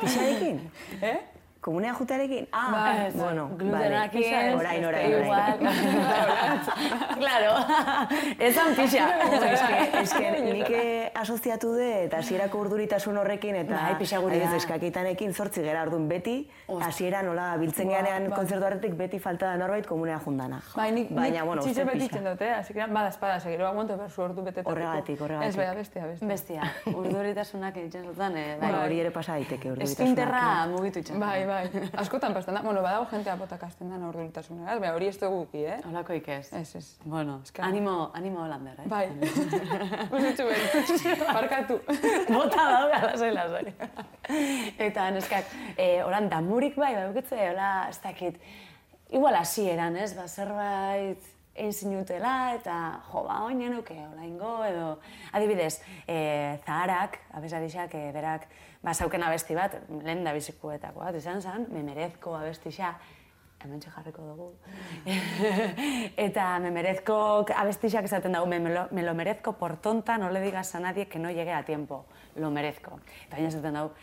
Pixarekin? 0.00 0.62
eh? 1.10 1.18
Komunea 1.66 1.92
jutarekin? 1.98 2.44
Ah, 2.52 2.68
Bai, 2.70 3.10
bueno, 3.18 3.48
Glutenakin, 3.58 4.22
vale. 4.22 4.54
Orain, 4.56 4.84
orain, 4.86 5.10
igual. 5.10 5.54
orain. 5.58 6.60
claro, 7.22 7.52
esan 8.38 8.74
pixa. 8.76 9.06
eske, 9.50 9.80
eske 10.02 10.28
nik 10.44 10.70
eh, 10.70 11.10
asoziatu 11.18 11.72
de 11.74 11.88
eta 12.04 12.20
hasierako 12.22 12.60
urduritasun 12.62 13.18
horrekin 13.18 13.58
eta 13.64 13.80
Bai, 13.80 13.96
pixaguria. 13.98 14.44
adibidez, 14.44 14.62
eskakitanekin 14.62 15.34
zortzi 15.34 15.64
gara 15.66 15.82
orduan 15.88 16.06
beti 16.08 16.36
hasiera 16.86 17.24
nola 17.26 17.48
biltzen 17.58 17.90
Ba, 17.90 17.96
geanean 17.96 18.28
bai. 18.30 18.36
kontzertu 18.38 18.68
horretik 18.68 18.94
beti 19.02 19.18
falta 19.18 19.50
da 19.50 19.56
norbait 19.64 19.86
komunea 19.90 20.20
jundana. 20.24 20.60
Bai, 20.76 20.92
nik, 20.92 21.10
Baina, 21.10 21.40
nik 21.40 21.50
bueno, 21.50 21.66
txitxe 21.66 21.84
beti 21.90 21.98
pixa. 21.98 22.12
itzen 22.12 22.30
dut, 22.30 22.46
eh? 22.46 22.52
Así 22.60 22.78
que, 22.78 22.86
bada 22.86 23.08
espada, 23.10 23.40
segero 23.40 23.66
aguanto 23.72 23.96
behar 23.98 24.10
zu 24.14 24.22
ordu 24.22 24.44
betetatuko. 24.46 24.70
Horregatik, 24.76 25.20
horregatik. 25.20 25.48
Ez, 25.50 25.56
baina 25.56 25.74
bestia, 25.82 26.06
bestia. 26.06 26.28
Bestia, 26.28 26.70
urduritasunak 27.02 27.76
egiten 27.82 28.06
zutan, 28.12 28.36
eh, 28.38 28.46
bai. 28.54 28.68
Bueno, 28.68 28.84
hori 28.86 29.00
ere 29.02 29.10
pasa 29.10 29.32
daiteke 29.40 29.72
urduritasun. 29.74 29.98
Eskinterra 30.06 30.46
mugitu 30.70 31.02
itxan. 31.02 31.18
Bai, 31.26 31.44
bai. 31.50 31.55
Askotan 32.02 32.34
pastan 32.34 32.54
da. 32.54 32.62
Bueno, 32.62 32.82
badago 32.82 33.06
jentea 33.10 33.36
botak 33.36 33.62
hasten 33.66 33.90
da 33.90 33.96
urduritasunera, 34.08 34.78
baina 34.78 34.94
hori 34.94 35.08
ez 35.08 35.18
dugu 35.20 35.44
guki, 35.44 35.64
eh? 35.64 35.78
Holako 35.88 36.12
ikez. 36.18 36.52
Ez, 36.52 36.74
ez. 36.76 36.86
Bueno, 37.04 37.40
que- 37.52 37.62
animo, 37.62 38.10
animo 38.14 38.46
Lander, 38.48 38.80
eh? 38.80 38.88
Bai. 38.88 39.06
Usitxu 40.16 40.46
behar. 40.48 41.34
Barkatu. 41.34 41.78
Bota 42.32 42.66
daude, 42.72 43.00
lasai, 43.06 43.32
lasai. 43.34 43.74
Eta 44.88 45.10
neskak, 45.14 45.44
eh, 45.76 46.02
oran 46.04 46.28
damurik 46.28 46.76
bai, 46.76 46.94
bai, 46.94 47.08
ukitze, 47.10 47.38
hola, 47.50 47.86
ez 47.90 48.00
dakit, 48.02 48.38
igual 49.10 49.34
hasieran, 49.38 49.96
ez, 49.96 50.12
ba, 50.18 50.26
zerbait 50.28 51.32
egin 51.56 51.72
zinutela, 51.72 52.54
eta 52.54 52.76
jo, 53.10 53.24
ba, 53.26 53.40
oinen 53.48 53.74
nuke, 53.76 53.96
hola 53.96 54.24
ingo, 54.26 54.52
edo, 54.64 54.86
adibidez, 55.32 55.80
eh, 56.06 56.58
Zaharak, 56.64 57.18
abesarixak, 57.38 57.94
eh, 57.94 58.10
berak, 58.14 58.48
ba, 58.82 58.94
zauken 58.94 59.22
abesti 59.26 59.56
bat, 59.56 59.78
lehen 60.04 60.24
da 60.24 60.34
bizikuetako 60.36 61.04
bat, 61.04 61.16
izan 61.16 61.42
zen, 61.42 61.66
memerezko 61.72 62.36
abestixa, 62.36 62.94
hemen 63.64 63.80
jarriko 63.80 64.22
dugu. 64.22 64.50
eta 66.26 66.58
me 66.62 66.70
merezco 66.70 67.46
abestixak 67.56 68.04
esaten 68.04 68.36
dago, 68.36 68.46
me, 68.46 68.60
me, 68.60 68.74
lo, 68.74 68.86
me 68.90 69.02
lo 69.02 69.14
merezco 69.14 69.54
por 69.58 69.76
tonta, 69.78 70.18
no 70.18 70.30
le 70.30 70.40
digas 70.40 70.74
a 70.74 70.80
nadie 70.80 71.08
que 71.08 71.18
no 71.18 71.30
llegue 71.30 71.52
a 71.52 71.64
tiempo, 71.64 72.04
lo 72.36 72.50
merezco. 72.50 73.00
Eta 73.26 73.36
baina 73.36 73.48
esaten 73.48 73.80
dago, 73.80 73.94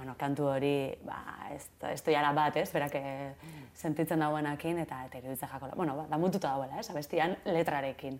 bueno, 0.00 0.14
kantu 0.16 0.46
hori, 0.48 0.94
ba, 1.04 1.18
ez, 1.52 1.66
ez 1.90 1.98
doiara 2.00 2.30
bat, 2.32 2.54
ez, 2.56 2.70
berak 2.72 2.94
eh, 2.96 3.34
sentitzen 3.76 4.22
dauenakin, 4.24 4.78
eta 4.80 5.02
eta 5.04 5.46
jakola. 5.50 5.74
Bueno, 5.76 5.92
ba, 5.98 6.06
damututa 6.08 6.54
dauela, 6.54 6.78
ez, 6.80 6.88
abestian 6.88 7.36
letrarekin. 7.44 8.16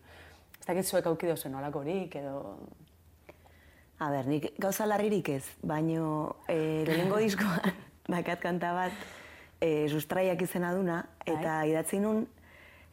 ez 0.61 0.67
dakit 0.67 0.85
zuek 0.85 1.07
aukido 1.07 1.37
zen 1.37 1.55
olakorik 1.55 2.17
edo... 2.21 2.59
A 3.99 4.11
ber, 4.13 4.29
nik 4.29 4.51
gauza 4.61 4.85
larririk 4.85 5.31
ez, 5.33 5.45
baino 5.63 6.37
e, 6.49 6.85
lehenengo 6.85 7.17
diskoan 7.25 7.73
bakat 8.13 8.45
kanta 8.45 8.75
bat 8.77 8.93
e, 9.61 9.89
sustraiak 9.89 10.43
izena 10.45 10.75
duna, 10.77 11.01
eta 11.25 11.63
Bai. 11.63 11.71
idatzi 11.73 12.03
nun, 12.05 12.27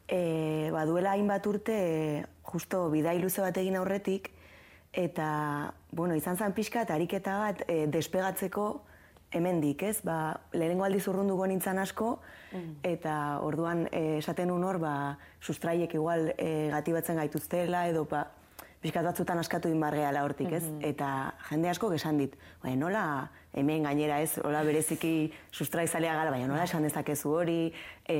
e, 0.07 0.69
baduela 0.71 1.17
hainbat 1.17 1.47
urte, 1.51 1.75
e, 1.75 2.23
justo 2.53 2.85
bidai 2.95 3.17
luze 3.19 3.43
bat 3.43 3.59
egin 3.59 3.75
aurretik, 3.75 4.31
eta, 4.95 5.27
bueno, 5.91 6.15
izan 6.15 6.37
zen 6.37 6.53
pixka 6.53 6.83
eta 6.85 6.95
ariketa 6.95 7.37
bat 7.39 7.63
e, 7.67 7.85
despegatzeko 7.87 8.67
hemendik, 9.31 9.83
ez? 9.83 10.01
Ba, 10.07 10.39
lehenengo 10.53 10.85
aldiz 10.85 11.05
urrundu 11.07 11.35
nintzen 11.47 11.79
asko, 11.79 12.19
eta 12.83 13.39
orduan 13.43 13.87
e, 13.91 14.17
esaten 14.19 14.47
nun 14.47 14.63
hor, 14.63 14.79
ba, 14.79 15.17
sustraiek 15.41 15.93
igual 15.93 16.33
e, 16.37 16.69
gati 16.71 16.93
batzen 16.95 17.19
gaituztela, 17.19 17.87
edo 17.87 18.05
ba, 18.05 18.27
pixkat 18.81 19.05
batzutan 19.07 19.39
askatu 19.41 19.69
egin 19.71 19.81
bargeala 19.81 20.21
hortik, 20.23 20.51
ez? 20.53 20.63
Eta 20.85 21.33
jende 21.49 21.69
asko 21.71 21.89
esan 21.95 22.17
dit, 22.21 22.35
baina 22.63 22.77
nola 22.85 23.03
hemen 23.57 23.87
gainera 23.87 24.19
ez, 24.21 24.37
hola 24.45 24.61
bereziki 24.63 25.31
sustraizalea 25.51 26.13
gara, 26.13 26.29
baina 26.31 26.45
nola 26.47 26.67
esan 26.67 26.85
dezakezu 26.85 27.31
hori, 27.39 27.73
e, 28.05 28.17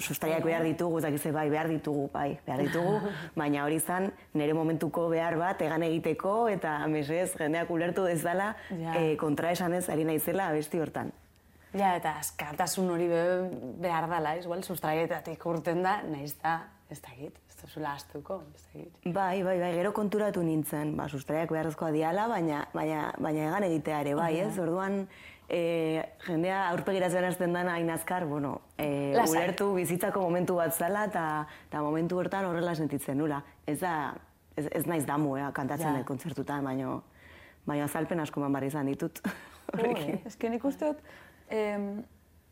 sustraiak 0.00 0.44
behar 0.46 0.64
ditugu, 0.64 0.98
ez 0.98 1.04
dakize, 1.04 1.32
bai, 1.34 1.48
behar 1.52 1.68
ditugu, 1.68 2.06
bai, 2.14 2.38
behar 2.46 2.62
ditugu, 2.64 3.12
baina 3.40 3.66
hori 3.66 3.76
izan 3.82 4.08
nire 4.34 4.54
momentuko 4.56 5.08
behar 5.12 5.36
bat 5.36 5.60
egan 5.62 5.84
egiteko, 5.84 6.48
eta 6.48 6.78
mesez 6.88 7.34
jendeak 7.36 7.70
ulertu 7.70 8.06
dezala 8.08 8.54
Ja. 8.70 8.94
e, 8.96 9.16
kontra 9.20 9.52
esanez 9.52 9.88
ari 9.92 10.04
naizela 10.08 10.48
abesti 10.48 10.80
hortan. 10.80 11.12
Ja, 11.76 11.92
eta 11.98 12.14
askatasun 12.22 12.88
hori 12.90 13.10
be, 13.10 13.22
behar 13.84 14.08
dala, 14.08 14.38
igual, 14.40 14.64
sustraietatik 14.64 15.44
urten 15.46 15.82
da, 15.84 15.98
nahiz 16.08 16.32
da, 16.40 16.62
ez 16.88 17.02
dakit, 17.04 17.36
ez 17.58 17.64
duzula 17.66 17.92
astuko. 17.94 18.42
Bai, 19.04 19.42
bai, 19.42 19.58
bai, 19.58 19.72
gero 19.74 19.92
konturatu 19.92 20.42
nintzen, 20.42 20.94
ba, 20.96 21.08
sustraiak 21.08 21.50
beharrezkoa 21.50 21.90
diala, 21.94 22.28
baina, 22.30 22.62
baina, 22.74 23.08
baina 23.18 23.48
egan 23.48 23.66
egitea 23.66 24.00
ere, 24.04 24.14
bai, 24.14 24.38
ez? 24.44 24.52
Orduan, 24.62 25.00
e, 25.48 26.04
jendea 26.26 26.68
aurpegiratzen 26.70 27.24
hasten 27.24 27.52
dana 27.56 27.74
hain 27.74 27.90
azkar, 27.90 28.26
bueno, 28.30 28.60
e, 28.78 29.16
ulertu 29.26 29.72
bizitzako 29.74 30.22
momentu 30.22 30.58
bat 30.60 30.74
zela, 30.74 31.06
eta 31.08 31.82
momentu 31.82 32.18
hortan 32.18 32.46
horrela 32.46 32.74
sentitzen 32.74 33.18
nula. 33.18 33.42
Ez 33.66 33.80
da, 33.80 34.14
ez, 34.56 34.68
ez 34.70 34.86
naiz 34.86 35.06
damu, 35.06 35.36
eh, 35.36 35.48
kantatzen 35.52 35.98
Ja. 35.98 36.04
kontzertutan, 36.04 36.64
baina, 36.64 37.00
baina 37.66 37.84
azalpen 37.84 38.20
asko 38.20 38.40
man 38.40 38.52
barri 38.52 38.68
izan 38.68 38.86
ditut. 38.86 39.20
horrekin. 39.72 40.20
Ez 40.26 40.36
que 40.36 40.50
nik 40.50 40.64
uste 40.64 40.92
dut, 40.92 41.02
em, 41.50 42.04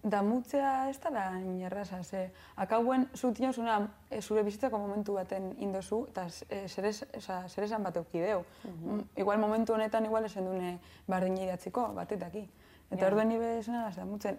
damutzea 0.07 0.89
ez 0.91 0.99
dela 1.03 1.33
inerraza, 1.41 1.99
ze 2.05 2.31
akauen 2.57 3.09
zutio 3.19 3.53
zuna 3.53 3.81
e, 4.11 4.21
zure 4.23 4.43
bizitzako 4.47 4.79
momentu 4.79 5.15
baten 5.19 5.49
indozu, 5.59 6.05
eta 6.13 6.29
e, 6.49 6.69
zerez, 6.69 7.01
oza, 7.19 7.41
zeresan 7.49 7.83
bat 7.83 7.97
eukideu. 7.99 8.45
Mm, 8.65 9.01
Igual 9.17 9.39
momentu 9.43 9.75
honetan 9.75 10.05
igual 10.07 10.25
esen 10.29 10.47
dune 10.47 10.79
bardin 11.09 11.37
idatziko, 11.43 11.89
batetaki. 11.95 12.45
Eta 12.91 13.01
Ja. 13.03 13.09
orduen 13.09 13.29
nire 13.29 13.59
esena 13.59 13.91
damutzen. 13.97 14.39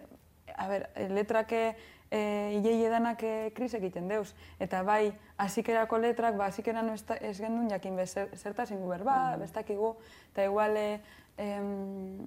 A 0.56 0.68
ber, 0.68 0.88
e, 0.94 1.08
letrake 1.12 1.76
e, 2.10 2.20
ilei 2.56 2.84
edanak 2.86 3.22
e, 3.22 3.52
kris 3.54 3.74
egiten 3.76 4.08
deuz. 4.08 4.32
Eta 4.58 4.82
bai, 4.82 5.12
hasikerako 5.36 5.98
letrak, 5.98 6.36
ba, 6.40 6.46
hasikeran 6.46 6.88
ez, 6.94 7.02
da- 7.06 7.18
gendun 7.20 7.68
jakin 7.68 7.96
bez, 7.96 8.10
zer, 8.14 8.30
zertaz 8.38 8.70
ingu 8.70 8.88
berba, 8.88 9.36
mm. 9.36 9.40
bestakigu, 9.44 9.96
eta 10.32 10.44
igual, 10.48 10.76
e, 10.76 11.00
em, 11.36 12.26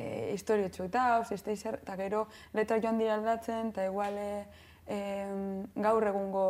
e, 0.00 0.32
historio 0.34 0.70
txuta, 0.72 1.22
ziste 1.28 1.54
zer, 1.56 1.80
eta 1.82 1.96
gero 2.00 2.26
letra 2.56 2.80
joan 2.82 2.98
dira 2.98 3.14
aldatzen, 3.18 3.70
eta 3.74 3.84
igual 3.84 4.16
e, 4.16 4.30
gaur 5.76 6.08
egungo 6.08 6.46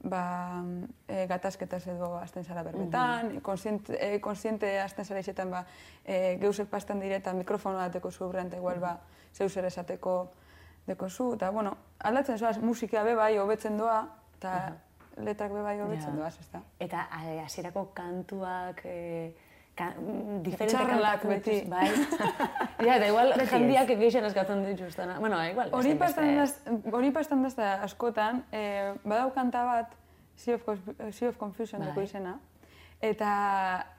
ba, 0.00 0.62
e, 1.08 1.26
gatazketaz 1.26 1.82
edo 1.90 2.14
azten 2.16 2.44
zara 2.44 2.62
berbetan, 2.62 3.40
konsiente, 3.42 3.98
e, 3.98 4.20
konsiente 4.20 4.78
azten 4.80 5.04
zara 5.04 5.20
izetan 5.20 5.50
ba, 5.50 5.64
e, 6.04 6.38
geusek 6.40 6.70
pastan 6.70 7.00
direta 7.00 7.34
mikrofono 7.34 7.78
dateko 7.82 8.10
zu 8.10 8.30
eta 8.30 8.56
igual 8.56 8.78
ba, 8.78 8.98
zeu 9.34 9.48
zer 9.48 9.64
esateko 9.64 10.30
deko 10.86 11.08
zu, 11.10 11.34
eta 11.34 11.50
bueno, 11.50 11.76
aldatzen 11.98 12.38
zoaz 12.38 12.58
musika 12.58 13.02
be 13.02 13.14
bai 13.14 13.36
hobetzen 13.38 13.76
doa, 13.76 14.06
eta 14.38 14.76
letrak 15.18 15.52
be 15.52 15.62
bai 15.62 15.80
hobetzen 15.80 16.14
Ja. 16.14 16.16
doaz, 16.16 16.38
ez 16.40 16.48
da. 16.52 16.62
Eta 16.78 17.08
hasierako 17.44 17.90
kantuak, 17.94 18.80
e, 18.84 19.34
ka, 19.78 19.92
mm, 19.94 20.42
diferente 20.42 20.74
Txarrelak 20.74 21.24
beti. 21.30 21.60
Bai. 21.70 21.86
ja, 22.86 22.96
eta 22.96 23.06
igual 23.06 23.32
jandiak 23.52 23.94
egiten 23.94 24.26
eskatzen 24.28 24.64
dituztena. 24.66 25.18
Bueno, 25.22 25.38
igual. 25.46 25.70
Hori 25.72 25.94
pastan 26.00 26.34
beste- 26.34 26.74
da, 26.74 26.96
hori 26.98 27.10
pastan 27.14 27.46
da 27.56 27.72
askotan, 27.86 28.44
eh, 28.52 28.92
badau 29.04 29.32
kanta 29.34 29.64
bat, 29.64 29.96
Sea 30.38 30.54
of, 30.54 30.62
sea 31.10 31.28
of 31.32 31.36
Confusion 31.36 31.82
Bai. 31.82 32.04
izena, 32.04 32.36
eta 33.02 33.30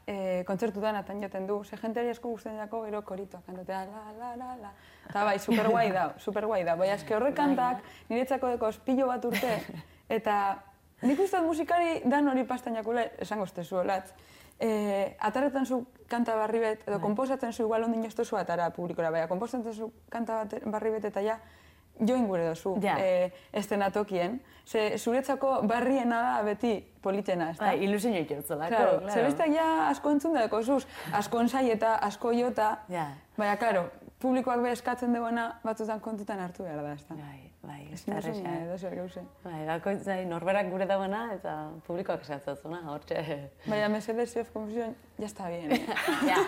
eh, 0.07 0.43
kontzertutan 0.47 0.95
atan 0.95 1.21
joten 1.21 1.47
du, 1.47 1.63
ze 1.63 1.75
jenteari 1.77 2.09
asko 2.13 2.29
gusten 2.29 2.55
jako 2.57 2.83
gero 2.85 3.01
koritoa 3.03 3.41
kantatea, 3.45 3.85
la, 3.85 4.13
la, 4.19 4.35
la, 4.37 4.55
la. 4.61 4.71
Eta 5.09 5.23
bai, 5.23 5.37
super 5.39 5.67
guai 5.73 5.91
da, 5.91 6.13
super 6.17 6.45
guai 6.47 6.63
da. 6.63 6.75
Bai, 6.79 6.89
eske 6.95 7.15
horrek 7.15 7.35
kantak, 7.35 7.83
niretzako 8.09 8.53
deko 8.55 8.71
ospilo 8.71 9.07
bat 9.07 9.25
urte, 9.25 9.59
eta 10.17 10.35
nik 11.01 11.19
uste 11.19 11.41
musikari 11.41 12.01
dan 12.05 12.27
hori 12.27 12.43
pastan 12.43 12.75
jakule, 12.75 13.09
esango 13.19 13.45
zu 13.47 13.77
olatz. 13.77 14.13
Eh, 14.59 15.15
ataretan 15.19 15.65
zu 15.65 15.85
kanta 16.11 16.35
barri 16.35 16.59
bet, 16.59 16.81
edo 16.87 16.99
konposatzen 16.99 17.53
zu 17.53 17.63
igual 17.63 17.83
ondin 17.83 18.03
joztu 18.03 18.25
zu 18.25 18.35
atara 18.35 18.69
publikora, 18.75 19.11
baina 19.11 19.27
konposatzen 19.27 19.73
zu 19.73 19.91
kanta 20.09 20.35
bat 20.43 20.55
barri 20.65 20.89
bet 20.91 21.05
eta 21.05 21.21
ja, 21.21 21.37
join 21.99 22.27
gure 22.27 22.47
dozu 22.47 22.77
Ja. 22.81 22.97
eh, 22.99 23.31
estenatokien. 23.53 24.41
Ze 24.65 24.97
zuretzako 24.97 25.61
barriena 25.63 26.21
da 26.21 26.43
beti 26.43 26.85
politena, 27.01 27.49
ez 27.51 27.57
da? 27.57 27.65
Bai, 27.65 27.83
ilusio 27.83 28.11
ikertzolako, 28.19 28.75
Claro, 28.75 28.99
claro. 28.99 29.31
ze 29.31 29.51
ja 29.53 29.87
asko 29.89 30.11
entzun 30.11 30.33
da 30.33 30.47
zuz, 30.63 30.85
asko 31.13 31.39
ensai 31.41 31.71
eta 31.71 31.95
asko 31.95 32.31
jota, 32.31 32.79
Ja. 32.89 33.07
baina, 33.37 33.57
claro, 33.57 33.89
publikoak 34.19 34.61
be 34.61 34.71
eskatzen 34.71 35.13
duena 35.13 35.59
batzutan 35.63 35.99
kontutan 35.99 36.39
hartu 36.39 36.63
behar 36.63 36.83
da, 36.83 36.93
ez 36.93 37.05
da. 37.07 37.15
Bai, 37.15 37.48
bai, 37.63 37.89
ez 37.93 38.05
da 38.05 38.17
erresa. 38.17 38.89
gauze. 38.95 39.21
Bai, 39.43 39.65
bakoitzai 39.67 40.25
norberak 40.25 40.69
gure 40.71 40.85
dagoena 40.85 41.33
eta 41.33 41.69
publikoak 41.87 42.21
esatzuna, 42.23 42.81
hortxe. 42.91 43.49
Baina, 43.67 43.89
Mercedes 43.89 44.31
Sea 44.31 44.41
of 44.41 44.51
Confusion, 44.53 44.95
ya 45.17 45.25
está 45.25 45.47
bien. 45.49 45.71
eh. 45.71 45.85
ja. 46.29 46.37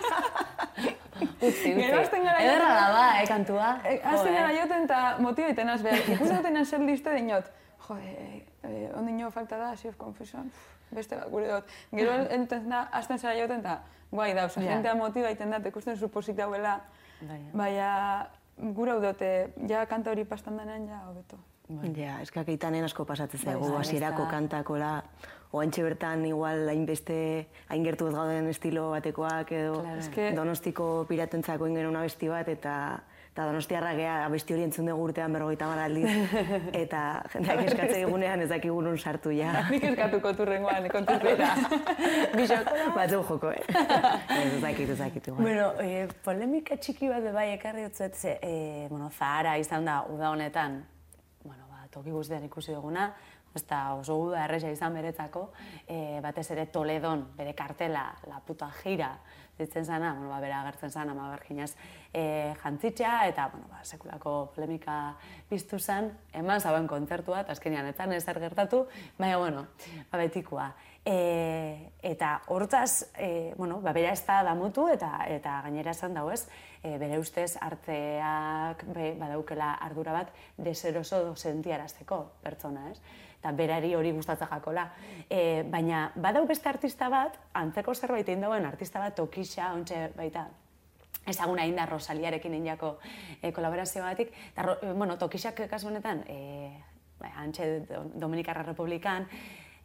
Utzi, 1.22 1.48
utzi. 1.48 1.74
Gero 1.76 2.00
hasten 2.02 2.24
gara 2.24 2.40
Ederra 2.42 2.68
joten- 2.68 2.82
da 2.82 2.92
ba, 2.94 3.22
eh, 3.22 3.28
kantua. 3.28 3.80
Eh, 3.84 4.00
Hasten 4.04 4.34
Jo, 4.34 4.40
gara 4.40 4.52
eh. 4.54 4.60
joten 4.62 4.84
eta 4.84 5.16
motibaiten 5.20 5.70
az 5.70 5.82
behar. 5.84 5.98
Ikusten 6.10 6.38
duten 6.38 6.66
zer 6.66 6.80
liste 6.80 7.14
dinot. 7.14 7.52
Jode, 7.88 8.02
eh, 8.02 8.44
eh, 8.64 8.90
ondino 8.98 9.32
falta 9.32 9.58
da, 9.58 9.74
Confusion, 9.98 10.50
pff, 10.50 10.94
beste 10.96 11.16
bat 11.16 11.30
gure 11.30 11.48
dut. 11.52 11.64
Gero 11.92 12.12
entzen 12.38 12.70
da, 12.70 12.88
hasten 12.92 13.20
zara 13.20 13.36
joten 13.36 13.60
eta 13.60 13.82
guai 14.12 14.34
da, 14.34 14.46
oza, 14.46 14.62
jentea 14.62 14.96
motibaiten 14.96 15.50
da, 15.52 15.58
ikusten 15.58 15.98
zu 15.98 16.08
pozik 16.10 16.36
dauela. 16.36 16.80
Bai, 17.22 17.40
Baina, 17.54 18.28
gure 18.62 18.92
hau 18.92 19.02
dute, 19.02 19.32
ja 19.68 19.86
kanta 19.90 20.12
hori 20.12 20.26
pastan 20.26 20.58
denean, 20.58 20.88
ja, 20.88 21.02
hobeto. 21.10 21.40
Ja, 21.96 22.18
eskak 22.22 22.50
eitanen 22.52 22.84
asko 22.84 23.06
pasatzen 23.08 23.40
Bai, 23.40 23.54
zaigu, 23.54 23.70
bai, 23.72 23.80
hasierako 23.80 24.26
kantakola, 24.30 24.92
oantxe 25.56 25.84
bertan 25.86 26.26
igual 26.28 26.68
hainbeste, 26.70 27.48
hain 27.72 27.86
gertu 27.86 28.10
ez 28.10 28.16
gauden 28.16 28.50
estilo 28.52 28.90
batekoak 28.92 29.52
edo 29.56 29.82
Claro. 29.82 30.36
Donostiko 30.36 31.06
piratentzako 31.08 31.68
ingen 31.68 31.88
una 31.88 32.04
abesti 32.04 32.28
bat 32.28 32.48
eta 32.52 32.76
eta 33.32 33.46
donostiarra 33.48 33.94
gea 33.96 34.16
abesti 34.26 34.52
hori 34.52 34.66
entzun 34.68 34.90
dugu 34.90 35.06
urtean 35.08 35.32
berrogeita 35.32 35.68
mar 35.70 35.80
aldiz 35.86 36.10
eta 36.84 37.02
jendeak 37.32 37.62
eskatze 37.70 38.02
digunean 38.02 38.44
ez 38.44 38.50
dakigu 38.52 38.82
nun 38.84 38.98
sartu 39.00 39.32
ja. 39.32 39.54
Nik 39.72 39.86
eskatuko 39.88 40.34
turrengoan, 40.36 40.90
kontzertuera. 40.96 41.54
Batzu 42.96 43.22
joko, 43.30 43.54
eh? 43.56 43.64
ez 44.36 44.62
dakit, 44.62 44.90
ez 44.90 45.00
dakit. 45.00 45.32
Bueno, 45.38 45.72
eh, 45.80 46.10
polemika 46.26 46.76
txiki 46.76 47.08
bat 47.08 47.32
bai 47.32 47.54
ekarri 47.54 47.88
dut 47.88 48.16
ze, 48.20 48.38
eh, 48.42 48.88
bueno, 48.90 49.10
Zahara 49.10 49.56
izan 49.58 49.88
da 49.88 50.02
uda 50.12 50.34
honetan, 50.36 50.82
bueno, 51.46 51.70
ba, 51.72 51.88
toki 51.92 52.12
guztien 52.12 52.44
ikusi 52.50 52.76
duguna, 52.76 53.14
ez 53.56 53.64
da 53.68 53.94
oso 53.96 54.18
uda 54.28 54.44
erresa 54.44 54.72
izan 54.72 54.94
beretzako, 55.00 55.52
eh, 55.88 56.20
batez 56.24 56.50
ere 56.52 56.66
Toledon, 56.68 57.30
bere 57.38 57.56
kartela, 57.56 58.10
la 58.28 58.44
puta 58.44 58.68
gira, 58.84 59.14
ditzen 59.58 59.86
zana, 59.86 60.14
bueno, 60.14 60.30
ba, 60.30 60.40
bera 60.40 60.62
agertzen 60.62 60.92
zana, 60.92 61.14
ma 61.14 61.30
berginaz, 61.32 61.74
eh, 62.14 62.54
jantzitxea, 62.64 63.28
eta, 63.28 63.50
bueno, 63.54 63.68
ba, 63.70 63.84
sekulako 63.84 64.52
polemika 64.56 65.16
piztu 65.50 65.80
zen, 65.80 66.12
eman 66.34 66.62
zauen 66.62 66.88
kontzertua, 66.88 67.42
eta 67.42 67.52
azkenean 67.56 67.90
etan 67.92 68.14
ezer 68.14 68.40
gertatu, 68.40 68.86
baina, 69.20 69.38
bueno, 69.38 69.68
ba, 70.12 70.18
betikoa. 70.18 70.72
E, 71.04 71.90
eta 72.06 72.44
hortaz, 72.48 73.10
e, 73.18 73.54
bueno, 73.58 73.80
ba, 73.82 73.90
bera 73.92 74.12
ez 74.14 74.22
da 74.28 74.44
damutu 74.46 74.86
eta 74.94 75.26
eta 75.34 75.56
gainera 75.66 75.96
esan 75.96 76.14
dago 76.14 76.30
ez, 76.32 76.44
e, 76.84 76.98
bere 77.02 77.18
ustez 77.18 77.56
arteak 77.58 78.84
be, 78.94 79.16
badaukela 79.18 79.74
ardura 79.82 80.14
bat 80.14 80.30
deseroso 80.58 81.36
sentiarazteko 81.36 82.20
pertsona, 82.44 82.92
ez? 82.92 83.00
Eta 83.42 83.52
berari 83.58 83.96
hori 83.98 84.12
gustatzen 84.14 84.48
jakola. 84.52 84.92
E, 85.28 85.64
baina 85.66 86.12
badau 86.16 86.46
beste 86.46 86.70
artista 86.70 87.10
bat, 87.10 87.40
antzeko 87.58 87.96
zerbait 87.98 88.28
egin 88.30 88.46
dagoen 88.46 88.66
artista 88.70 89.00
bat 89.02 89.16
tokisa, 89.18 89.72
ontxe 89.74 90.12
baita, 90.14 90.46
ezaguna 91.26 91.66
egin 91.66 91.82
da 91.82 91.88
Rosaliarekin 91.90 92.54
egindako 92.60 93.00
e, 93.42 93.50
kolaborazioagatik. 93.52 94.30
Eta, 94.54 94.68
ro- 94.70 94.78
e, 94.84 94.94
bueno, 94.94 95.18
tokisak 95.18 95.66
kasu 95.70 95.90
honetan, 95.90 96.22
e, 96.30 96.78
ba, 97.18 97.34
antxe 97.42 97.80
Do- 97.90 98.06
Dominikarra 98.22 98.62
Republikan, 98.70 99.26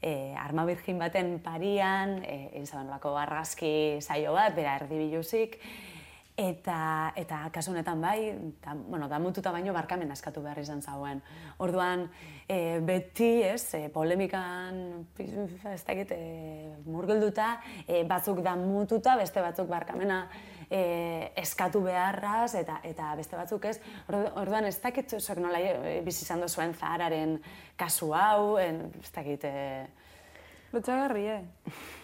e, 0.02 0.34
arma 0.38 0.64
birgin 0.68 0.98
baten 0.98 1.38
parian, 1.44 2.18
e, 2.24 2.50
egin 2.52 2.66
zaban 2.66 2.90
argazki 2.92 3.98
saio 4.00 4.32
bat, 4.32 4.54
bera 4.54 4.76
erdibiluzik, 4.76 5.60
Eta, 6.36 7.14
eta 7.16 7.38
kasu 7.48 7.70
honetan 7.72 8.02
bai, 8.04 8.34
da, 8.60 8.74
bueno, 8.76 9.06
da 9.08 9.16
mututa 9.18 9.48
baino 9.54 9.72
barkamen 9.72 10.10
askatu 10.12 10.42
behar 10.44 10.58
izan 10.60 10.82
zauen. 10.84 11.22
Orduan, 11.64 12.10
e, 12.44 12.76
beti, 12.84 13.40
ez, 13.40 13.62
e, 13.72 13.88
polemikan, 13.88 15.06
ez 15.16 15.80
dakit, 15.86 16.12
e, 16.12 16.74
murgilduta, 16.84 17.54
e, 17.86 18.02
batzuk 18.04 18.42
da 18.44 18.52
mututa, 18.60 19.16
beste 19.16 19.40
batzuk 19.40 19.72
barkamena 19.72 20.26
e, 20.70 21.32
eskatu 21.42 21.82
beharraz, 21.84 22.54
eta, 22.58 22.80
eta 22.86 23.12
beste 23.18 23.38
batzuk 23.38 23.68
ez. 23.70 23.76
Orduan, 24.08 24.66
ez 24.68 24.78
dakit, 24.82 25.16
zuek 25.20 25.42
nola 25.42 25.60
e, 25.60 26.00
bizizan 26.06 26.44
zuen 26.48 26.74
zahararen 26.74 27.38
kasu 27.76 28.12
hau, 28.16 28.56
en, 28.62 28.86
ez 29.02 29.12
dakit... 29.14 29.44
E... 29.44 29.86
Lotxagarri, 30.74 31.28
eh? 31.30 31.94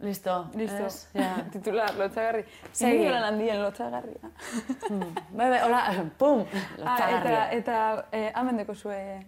Listo. 0.00 0.50
Listo. 0.54 0.86
Es, 0.86 1.08
ja. 1.12 1.44
Titular, 1.52 1.94
lotxagarri. 1.94 2.44
Segi. 2.72 3.02
Zingi 3.02 3.08
handien 3.12 3.62
lotxagarria. 3.62 4.30
Hmm. 4.88 5.02
Bai, 5.36 5.50
bai, 5.50 5.60
hola, 5.66 5.82
pum, 6.18 6.44
lotxagarria. 6.78 7.42
Ah, 7.42 7.52
eta, 7.52 7.82
eta 8.06 8.06
eh, 8.12 8.30
amendeko 8.34 8.74
zue 8.74 9.20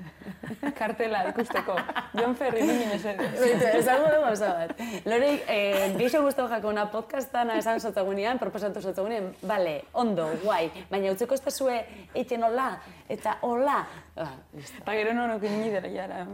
kartela 0.78 1.24
ikusteko. 1.30 1.76
John 2.18 2.36
Ferry, 2.36 2.62
nini 2.66 2.86
mesede. 2.90 3.30
Baitu, 3.38 3.70
esango 3.78 4.12
dugu 4.12 4.28
oso 4.32 4.52
bat. 4.52 4.76
Lori, 5.08 5.32
eh, 5.48 5.94
geixo 5.96 6.22
guztu 6.22 6.46
jako 6.48 6.68
una 6.68 6.90
podcastana 6.90 7.56
esan 7.58 7.80
sotzagunean, 7.80 8.38
proposatu 8.38 8.82
sotzagunean, 8.82 9.32
bale, 9.42 9.84
ondo, 9.92 10.28
guai, 10.44 10.66
baina 10.90 11.12
utzeko 11.16 11.34
ez 11.34 11.44
da 11.44 11.50
zue 11.50 11.80
eitzen 12.14 12.44
hola, 12.44 12.74
eta 13.08 13.38
hola. 13.40 13.82
Ah, 14.14 14.34
eta 14.52 14.92
gero 14.92 15.14
no 15.16 15.26
nokin 15.26 15.54
nini 15.56 15.70
dela 15.72 15.88
jara, 15.88 16.26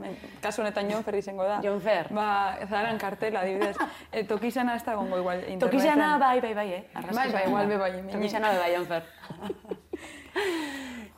kasu 0.43 0.63
honetan 0.63 0.89
John 0.91 1.05
Ferry 1.05 1.23
zengo 1.23 1.45
da. 1.47 1.61
John 1.63 1.81
Fer. 1.81 2.09
Ba, 2.11 2.59
zaran 2.67 2.99
kartela, 2.99 3.45
adibidez. 3.47 3.77
E, 4.11 4.25
tokizana 4.25 4.75
ez 4.75 4.83
da 4.83 4.97
gongo 4.99 5.19
igual 5.19 5.39
interneten. 5.39 5.61
Tokizana 5.63 6.19
bai, 6.19 6.41
bai, 6.41 6.55
bai, 6.55 6.73
eh? 6.73 6.83
Bai, 7.15 7.31
bai, 7.31 7.45
igual 7.47 7.69
be 7.69 7.77
bai. 7.79 7.93
Tokizana 8.11 8.51
bai, 8.59 8.73
John 8.75 8.87
Fer. 8.87 9.05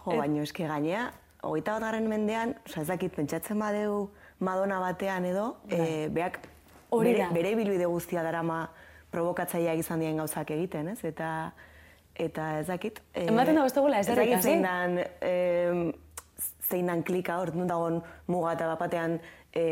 jo, 0.04 0.18
baina 0.18 0.42
eske 0.42 0.66
gainea, 0.68 1.06
hogeita 1.40 1.78
bat 1.78 1.86
garren 1.86 2.10
mendean, 2.12 2.54
oza, 2.68 2.84
ez 2.84 2.88
dakit, 2.92 3.14
pentsatzen 3.16 3.58
badeu 3.58 4.10
Madonna 4.40 4.82
batean 4.84 5.24
edo, 5.28 5.46
e, 5.68 6.08
beak 6.12 6.42
bere, 6.92 7.26
bere 7.32 7.54
bilbide 7.56 7.88
guztia 7.88 8.22
darama 8.22 8.66
provokatzaia 9.10 9.72
izan 9.80 10.04
dien 10.04 10.20
gauzak 10.20 10.52
egiten, 10.52 10.92
ez? 10.92 11.00
Eta, 11.08 11.52
eta 12.20 12.52
ez 12.60 12.68
dakit... 12.68 13.00
E, 13.14 13.26
Ematen 13.32 13.56
da 13.56 13.64
guztogula, 13.64 14.04
ez 14.04 14.12
dakit, 14.12 14.44
zein 14.44 14.64
dan, 14.64 15.00
zein 16.70 16.86
dan 16.90 17.02
klika 17.02 17.38
hor, 17.42 17.52
nun 17.56 17.68
dagoen 17.70 18.00
muga 18.30 18.54
eta 18.56 18.70
batean 18.78 19.18
e, 19.52 19.64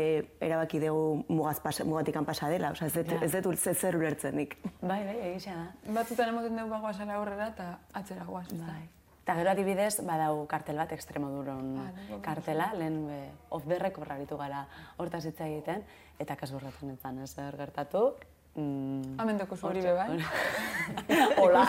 erabaki 0.43 0.81
dugu 0.83 1.23
mugaz 1.29 1.59
pasa, 1.63 1.85
mugatikan 1.87 2.25
pasa 2.27 2.49
dela, 2.51 2.71
oza, 2.75 2.87
ez 2.89 2.93
dut 2.93 3.11
ja. 3.11 3.19
ez 3.23 3.31
dut 3.31 3.57
zer 3.73 3.97
ulertzen 3.97 4.35
nik. 4.35 4.57
Bai, 4.81 5.01
bai, 5.07 5.17
egizia 5.31 5.55
da. 5.55 5.93
Batzutan 5.99 6.33
emoten 6.33 6.57
dugu 6.57 6.71
bagoa 6.75 6.93
zela 6.93 7.19
aurrera 7.19 7.51
eta 7.53 7.69
atzera 7.93 8.25
guaz, 8.27 8.47
bai. 8.53 8.81
Eta 9.23 9.35
gero 9.37 9.51
adibidez, 9.51 10.01
badau 10.01 10.47
kartel 10.49 10.79
bat, 10.81 10.91
Extremoduron 10.95 11.75
ah, 11.83 11.89
kartela, 12.25 12.71
lehen 12.73 13.03
e, 13.13 13.19
off 13.53 13.67
the 13.69 13.77
record 13.77 14.09
gara 14.09 14.65
hortaz 14.97 15.25
hitz 15.25 15.39
egiten, 15.45 15.83
eta 16.17 16.35
kasurratu 16.35 16.87
nintzen 16.87 17.21
ez 17.23 17.29
zer 17.35 17.55
gertatu. 17.57 18.15
Mm, 18.59 19.19
Amendoko 19.19 19.55
zu 19.55 19.67
hori 19.67 19.81
bebai. 19.81 20.19
Hola. 21.41 21.63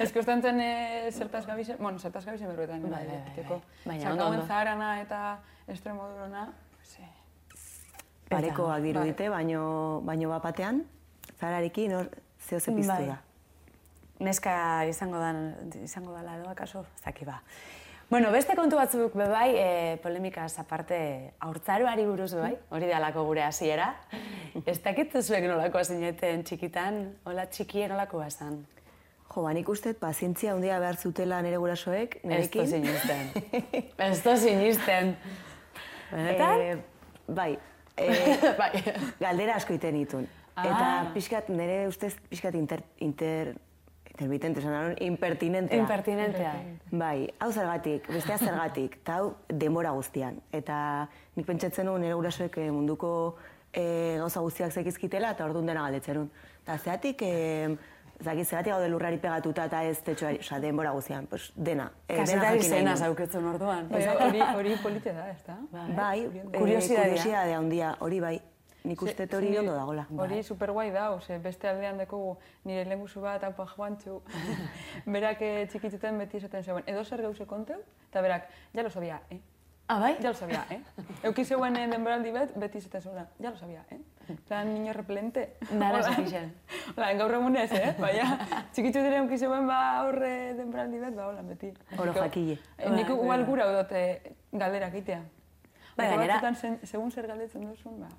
Ez 0.00 0.12
que 0.12 0.20
ustean 0.20 0.42
zen 0.42 0.60
e, 0.60 1.10
zertaz 1.10 1.46
gabizen, 1.46 1.80
bueno, 1.80 1.98
zertaz 1.98 2.24
gabizen 2.26 2.52
berruetan. 2.52 2.82
Bai, 2.82 3.02
bai, 3.06 3.18
bai, 3.36 3.46
bai. 3.48 3.58
Baina 3.84 4.12
ondo, 4.12 4.28
ondo. 4.28 4.46
zaharana 4.46 4.92
eta 5.00 5.22
Extremodurona, 5.66 6.46
sí. 6.82 7.02
Parekoak 8.30 8.82
dirudite, 8.82 9.28
baino, 9.30 9.64
baino 10.06 10.30
bapatean, 10.30 10.82
zahararekin 11.38 11.98
hor 11.98 12.10
zeo 12.38 12.58
piztu 12.58 12.88
bai. 12.88 13.04
da 13.10 13.20
neska 14.22 14.84
izango 14.86 15.18
da 15.18 15.32
izango 15.82 16.14
dela 16.16 16.36
edo 16.38 16.50
akaso, 16.50 16.84
ez 17.06 17.26
ba. 17.26 17.40
Bueno, 18.12 18.28
beste 18.28 18.52
kontu 18.52 18.76
batzuk 18.76 19.14
bebai, 19.16 19.54
e, 19.56 19.68
polemika 20.04 20.42
aparte 20.60 20.96
aurtzaroari 21.46 22.02
buruz 22.04 22.34
bebai, 22.34 22.50
hori 22.68 22.90
da 22.90 22.98
lako 23.00 23.22
gure 23.24 23.40
hasiera. 23.40 23.86
Ez 24.66 24.82
dakit 24.84 25.16
zuek 25.22 25.46
nolako 25.48 25.80
zineten 25.80 26.42
txikitan, 26.44 26.98
hola 27.24 27.46
txikien 27.48 27.88
nolako 27.88 28.20
esan. 28.26 28.58
Jo, 29.30 29.46
ba, 29.46 29.54
nik 29.56 29.72
uste, 29.72 29.94
pazientzia 29.96 30.52
handia 30.52 30.76
behar 30.82 31.00
zutela 31.00 31.40
nire 31.40 31.56
gurasoek, 31.56 32.18
nirekin. 32.28 32.66
Ez 32.66 32.70
sinisten. 32.74 33.32
Ez 34.10 34.20
to 34.20 34.36
sinisten. 34.36 35.16
Benetan? 36.12 36.60
E, 36.60 36.76
bai. 37.40 37.50
E, 37.96 38.12
bai. 38.60 38.70
Galdera 39.24 39.56
asko 39.56 39.80
iten 39.80 39.96
ditun. 40.02 40.28
Ah. 40.52 40.68
Eta 40.68 40.94
pixkat, 41.16 41.48
nire 41.48 41.86
ustez, 41.88 42.18
pixkat 42.28 42.60
inter, 42.60 42.84
inter 43.00 43.54
Intermitente, 44.22 44.60
esan 44.60 44.94
impertinentea. 45.00 45.78
Impertinentea. 45.78 46.52
Bai, 46.90 47.26
hau 47.42 47.50
zergatik, 47.50 48.06
bestea 48.06 48.36
zergatik, 48.38 49.00
eta 49.00 49.16
hau 49.18 49.32
denbora 49.48 49.90
guztian. 49.96 50.36
Eta 50.54 50.76
nik 51.34 51.48
pentsatzen 51.48 51.88
nuen 51.90 52.04
nire 52.04 52.14
gurasoek 52.14 52.58
eh, 52.62 52.68
munduko 52.70 53.10
e, 53.72 54.18
gauza 54.20 54.44
guztiak 54.44 54.70
zekizkitela, 54.70 55.32
eta 55.34 55.48
orduan 55.48 55.66
dena 55.66 55.82
galdetzen 55.88 56.20
nuen. 56.20 56.30
Eta 56.62 56.78
zeatik, 56.78 57.24
e, 57.26 57.74
zaki, 58.22 58.44
zeatik 58.44 58.70
gaude 58.76 58.92
lurrari 58.92 59.18
pegatuta 59.18 59.66
eta 59.66 59.82
ez 59.90 59.98
tetxoari, 60.06 60.38
oza, 60.44 60.60
denbora 60.62 60.94
guztian, 60.94 61.26
pues, 61.26 61.50
dena. 61.56 61.88
E, 62.06 62.20
Kasetari 62.20 62.62
zena 62.62 62.94
zauketzen 62.94 63.50
orduan. 63.56 63.90
Hori, 63.90 64.46
hori 64.54 64.78
polite 64.84 65.18
da, 65.18 65.26
ez 65.34 65.42
da? 65.48 65.58
Bai, 65.72 65.90
bai 65.98 66.46
kuriosidadea 66.60 67.58
handia, 67.58 67.96
hori 67.98 68.22
bai. 68.22 68.36
Nik 68.84 69.02
uste 69.02 69.28
hori 69.36 69.52
ondo 69.58 69.74
dagoela. 69.76 70.06
Hori 70.10 70.40
bai. 70.40 70.42
super 70.42 70.72
guai 70.74 70.90
da, 70.90 71.10
ose, 71.14 71.38
beste 71.38 71.68
aldean 71.70 72.00
dekogu 72.02 72.34
nire 72.66 72.84
lenguzu 72.90 73.20
bat, 73.22 73.44
hau 73.46 73.66
joantzu, 73.76 74.18
berak 75.14 75.42
eh, 75.42 75.66
txikituten 75.70 76.18
beti 76.18 76.40
esaten 76.40 76.64
zeuen, 76.64 76.84
edo 76.90 77.04
zer 77.04 77.22
gauze 77.22 77.46
konteu, 77.46 77.78
eta 78.10 78.22
berak, 78.22 78.48
ja 78.74 78.82
lo 78.82 78.90
sabia, 78.90 79.20
eh? 79.30 79.38
Ah, 79.86 79.98
bai? 80.00 80.16
Ja 80.22 80.32
lo 80.32 80.34
sabia, 80.34 80.64
eh? 80.70 80.80
Euki 81.28 81.44
zeuen 81.44 81.76
eh, 81.78 81.84
denboraldi 81.92 82.32
bet, 82.34 82.56
beti 82.58 82.82
esaten 82.82 83.04
zeuen, 83.06 83.28
ja 83.38 83.52
lo 83.52 83.60
sabia, 83.60 83.84
eh? 83.90 84.00
Plan, 84.48 84.72
niño 84.72 84.92
repelente. 84.94 85.56
Nara 85.70 86.02
zekixen. 86.02 86.52
Hola, 86.96 87.12
gaur 87.20 87.36
egunez, 87.38 87.68
eh? 87.78 87.94
Baina, 88.00 88.48
txikitzu 88.72 89.02
dire 89.04 89.22
euki 89.22 89.38
zeuen 89.38 89.66
ba 89.70 89.78
aurre 90.00 90.32
denboraldi 90.58 90.98
bet, 91.04 91.14
ba, 91.14 91.28
hola, 91.30 91.46
beti. 91.46 91.70
Oro 91.98 92.14
jakile. 92.18 92.58
Eh, 92.78 92.90
nik 92.90 93.14
igual 93.14 93.46
gura 93.46 93.70
udote 93.70 94.02
galderak 94.50 94.98
itea. 95.04 95.22
Bai, 95.94 96.10
gainera. 96.16 96.54
Segun 96.82 97.10
zer 97.12 97.28
galdetzen 97.28 97.66
duzun, 97.68 97.98
ba, 98.02 98.10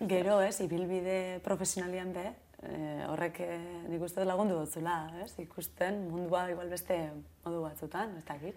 Gero, 0.00 0.40
ez, 0.42 0.60
ibilbide 0.60 1.40
profesionalian 1.44 2.12
be, 2.12 2.32
e, 2.62 3.04
horrek 3.08 3.40
e, 3.44 3.58
nik 3.90 4.02
uste 4.02 4.24
lagundu 4.26 4.58
dutzula, 4.58 5.10
ez, 5.22 5.32
ikusten 5.42 6.08
mundua 6.10 6.50
igual 6.50 6.68
beste 6.72 6.96
modu 7.44 7.62
batzutan, 7.66 8.16
ez 8.18 8.24
dakit. 8.28 8.56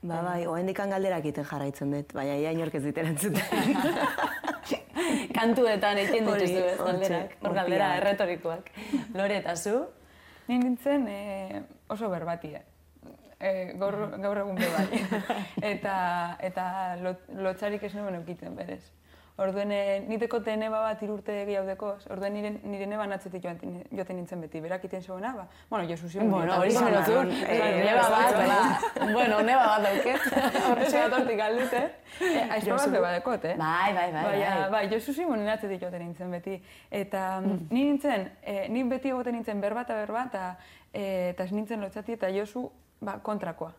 Ba, 0.00 0.22
bai, 0.22 0.46
oen 0.46 0.68
dikan 0.70 0.90
galderak 0.94 1.24
iten 1.26 1.44
jarraitzen 1.44 1.90
dut, 1.90 2.12
baina 2.14 2.36
ia 2.38 2.52
inork 2.54 2.74
ez 2.78 2.84
zuten. 2.86 3.18
Kantuetan 5.38 5.98
egin 5.98 6.26
dituzu 6.26 6.62
ez 6.62 6.78
galderak, 6.78 7.36
hor 7.42 7.54
galdera 7.54 7.96
erretorikoak. 7.98 8.70
Lore 9.14 9.36
eta 9.42 9.56
zu? 9.56 9.86
Nintzen 10.48 11.08
e, 11.08 11.62
oso 11.88 12.08
berbatia. 12.08 12.62
E, 13.38 13.72
gaur, 13.78 14.18
gaur 14.22 14.38
egun 14.44 14.56
be 14.58 14.68
bai. 14.70 14.86
eta, 15.72 15.96
eta 16.46 16.64
lot, 17.02 17.18
lotxarik 17.34 17.82
ez 17.82 17.94
nuen 17.96 18.14
eukiten 18.20 18.54
berez. 18.58 18.84
Orduen, 19.38 19.70
eh, 19.70 20.00
niteko 20.02 20.40
neba 20.58 20.80
bat 20.82 21.02
irurte 21.02 21.44
gehiago 21.46 21.66
deko, 21.68 21.92
orduen 22.10 22.32
nire, 22.34 22.50
nire 22.64 22.86
neba 22.90 23.06
natzetik 23.06 23.44
joaten 23.44 24.16
nintzen 24.18 24.40
beti, 24.40 24.60
berak 24.60 24.84
iten 24.84 25.00
zegoena, 25.00 25.32
ba, 25.36 25.46
bueno, 25.70 25.86
Josu 25.88 26.08
zion. 26.08 26.28
Bueno, 26.28 26.56
hori 26.58 26.72
zen 26.72 26.96
dut, 27.06 27.30
neba 27.30 28.08
bat, 28.10 28.34
ba, 28.34 29.12
bueno, 29.12 29.40
neba 29.46 29.64
bat 29.66 29.86
dauket. 29.86 30.26
Horrez 30.72 30.92
bat 30.92 31.16
hortik 31.20 31.44
aldut, 31.46 31.72
eh? 31.72 31.86
Aizpa 32.50 32.80
bat 32.82 32.90
beba 32.98 33.14
dekot, 33.14 33.46
eh? 33.52 33.54
Bai, 33.62 33.94
bai, 33.94 34.10
bai. 34.12 34.26
Bai, 34.26 34.68
bai, 34.74 34.84
Josu 34.90 35.14
zion 35.14 35.46
natzetik 35.46 35.86
joaten 35.86 36.02
nintzen 36.08 36.34
beti. 36.34 36.58
Eta 36.90 37.26
mm. 37.38 37.66
ni 37.70 37.84
nintzen, 37.92 38.30
eh, 38.42 38.64
ni 38.68 38.82
beti 38.90 39.14
egoten 39.14 39.38
nintzen 39.38 39.62
berba 39.62 39.86
eta 39.86 40.02
berba, 40.02 40.26
eta 40.32 40.48
eh, 40.92 41.36
ez 41.38 41.52
nintzen 41.52 41.86
lotzati, 41.86 42.18
eta 42.18 42.34
Josu 42.34 42.66
ba, 42.98 43.20
kontrakoa 43.22 43.70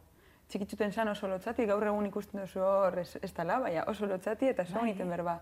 txikitzuten 0.50 0.92
zan 0.92 1.12
oso 1.12 1.30
lotzati, 1.30 1.66
gaur 1.70 1.86
egun 1.92 2.08
ikusten 2.10 2.42
duzu 2.42 2.62
hor 2.66 3.00
ez, 3.04 3.12
ez 3.22 3.32
tala, 3.34 3.60
baina 3.66 3.86
oso 3.92 4.10
lotzati 4.10 4.50
eta 4.50 4.66
zau 4.66 4.82
bai. 4.82 4.94
berba. 4.94 5.40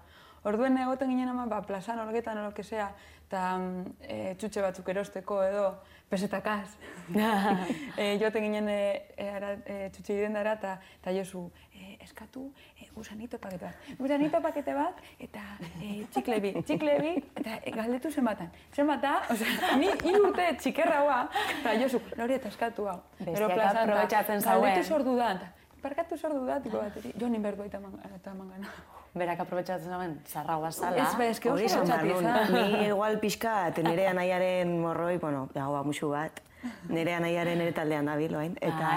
Orduen 0.48 0.78
egoten 0.78 1.10
ginen 1.10 1.30
ama, 1.30 1.46
ba, 1.50 1.62
plazan 1.66 2.00
olgetan 2.00 2.38
olo 2.38 2.52
kesea, 2.56 2.88
eta 3.28 3.44
e, 4.02 4.36
txutxe 4.40 4.62
batzuk 4.64 4.90
erosteko 4.94 5.42
edo, 5.44 5.64
pesetakaz. 6.10 6.78
e, 8.02 8.18
joten 8.22 8.46
ginen 8.46 8.70
e, 8.72 8.80
e, 9.18 9.28
e, 9.66 9.80
txutxe 9.96 10.30
dara, 10.36 10.54
eta 10.54 11.16
jozu, 11.16 11.48
e, 11.78 11.98
eskatu, 12.04 12.48
e, 12.80 12.88
gusanito 12.96 13.38
pakete 13.40 13.66
bat. 13.66 13.90
Gusanito 14.00 14.42
pakete 14.42 14.74
bat, 14.74 15.02
eta 15.20 15.44
e, 15.82 16.06
txiklebi, 16.14 16.54
txiklebi, 16.66 17.14
eta 17.42 17.60
e, 17.62 17.74
galdetu 17.76 18.12
zenbatan. 18.12 18.50
Zenbata, 18.74 19.14
osea, 19.34 19.76
ni 19.78 19.92
urte 20.18 20.50
txikerra 20.64 21.04
hoa, 21.06 21.22
eta 21.60 21.78
jozu, 21.84 22.02
nori 22.18 22.38
eta 22.40 22.52
eskatu 22.54 22.90
hau. 22.90 23.00
Bestiak 23.22 23.56
aprobetsatzen 23.84 24.42
zauen. 24.42 24.68
Galdetu 24.70 24.94
sordu 24.98 25.16
da, 25.20 25.32
parkatu 25.84 26.18
sordu 26.18 26.46
da, 26.50 26.60
tipo 26.64 26.82
bateri, 26.82 27.14
jo 27.20 27.30
nin 27.32 27.44
berdu 27.46 27.68
eta 27.70 27.80
mangana. 27.82 28.74
berak 29.18 29.40
aprobetsatzen 29.46 29.94
zuen 29.94 30.20
zarra 30.28 30.58
guazala. 30.62 31.06
Ez, 31.06 31.16
ba, 31.18 31.26
eske 31.26 31.52
oso. 31.52 31.82
Ni 32.54 32.86
igual 32.88 33.20
pixka, 33.24 33.56
nire 33.84 34.08
anaiaren 34.12 34.78
morroi, 34.82 35.18
bueno, 35.18 35.48
dagoa 35.56 35.84
musu 35.88 36.12
bat, 36.14 36.42
nire 36.90 37.16
anaiaren 37.18 37.66
ere 37.66 37.74
taldean 37.74 38.14
dabil, 38.14 38.36
oain, 38.36 38.56
eta... 38.62 38.94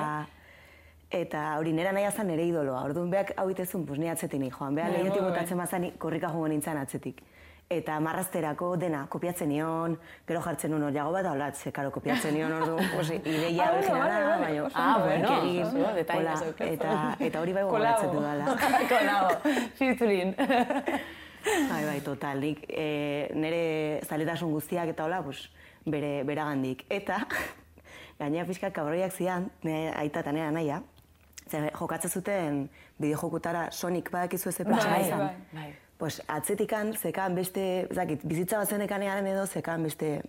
Eta 1.10 1.56
hori 1.58 1.72
nire 1.74 1.90
anaia 1.90 2.12
zen 2.14 2.28
nire 2.30 2.44
idoloa, 2.46 2.84
orduan 2.86 3.10
behak 3.10 3.32
hau 3.36 3.48
itezun, 3.50 3.82
pues 3.86 3.98
ni 3.98 4.08
atzetik 4.08 4.38
ni 4.38 4.50
joan, 4.50 4.76
beha 4.76 4.90
bai. 4.90 5.08
botatzen 5.10 5.58
bazan 5.58 5.90
korrika 5.98 6.28
joan 6.30 6.50
nintzen 6.50 6.78
atzetik. 6.78 7.22
Eta 7.70 8.00
marrazterako 8.02 8.76
dena, 8.76 9.04
kopiatzen 9.06 9.48
nion, 9.48 9.96
gero 10.26 10.40
jartzen 10.42 10.70
nun 10.70 10.94
jago 10.94 11.12
bat, 11.12 11.26
hola, 11.26 11.52
ze, 11.52 11.70
karo, 11.72 11.90
kopiatzen 11.90 12.34
nion, 12.34 12.52
orduan, 12.52 12.84
pues, 12.94 13.10
ideia 13.10 13.64
Ah, 13.64 13.70
bueno, 13.70 13.78
originala, 13.78 14.18
vale, 14.18 14.24
vale, 14.24 14.40
baina, 14.40 14.70
Ah, 14.74 14.96
eh? 14.98 15.04
bueno, 15.04 15.68
ondo, 15.68 15.94
detaile 15.94 16.30
hola, 16.30 16.52
eta, 16.66 17.16
eta 17.18 17.40
hori 17.40 17.52
bai 17.52 17.62
gogoratzen 17.64 18.10
dudala. 18.12 18.56
Kolabo, 18.90 19.30
featuring. 19.78 20.34
Bai, 21.70 21.84
bai, 21.86 22.00
total, 22.04 22.38
nik 22.42 22.66
e, 22.68 23.30
nire 23.32 24.00
zaletasun 24.04 24.50
guztiak 24.52 24.90
eta 24.92 25.06
hola, 25.06 25.22
pues, 25.24 25.46
bere, 25.86 26.22
beragandik. 26.28 26.84
Eta, 26.92 27.22
gainera 28.18 28.44
pixka 28.44 28.68
kabroiak 28.76 29.14
zian, 29.16 29.46
nire 29.64 29.88
aita 29.96 30.20
eta 30.20 30.34
nire 30.36 30.50
anaia, 30.50 30.82
ze 31.50 31.70
jokatzen 31.78 32.10
zuten 32.10 32.68
bideojokutara 32.98 33.70
Sonic 33.70 34.10
badakizu 34.10 34.48
ez 34.48 34.58
Bai, 34.64 35.06
izan. 35.06 35.18
bai. 35.18 35.34
Bai. 35.52 35.74
Pues 35.98 36.22
atzetikan 36.28 36.94
zekan 36.96 37.34
beste, 37.34 37.88
zakit, 37.94 38.22
bizitza 38.24 38.58
bat 38.58 38.68
zenekanean 38.68 39.26
edo 39.26 39.46
zekan 39.46 39.82
beste 39.82 40.22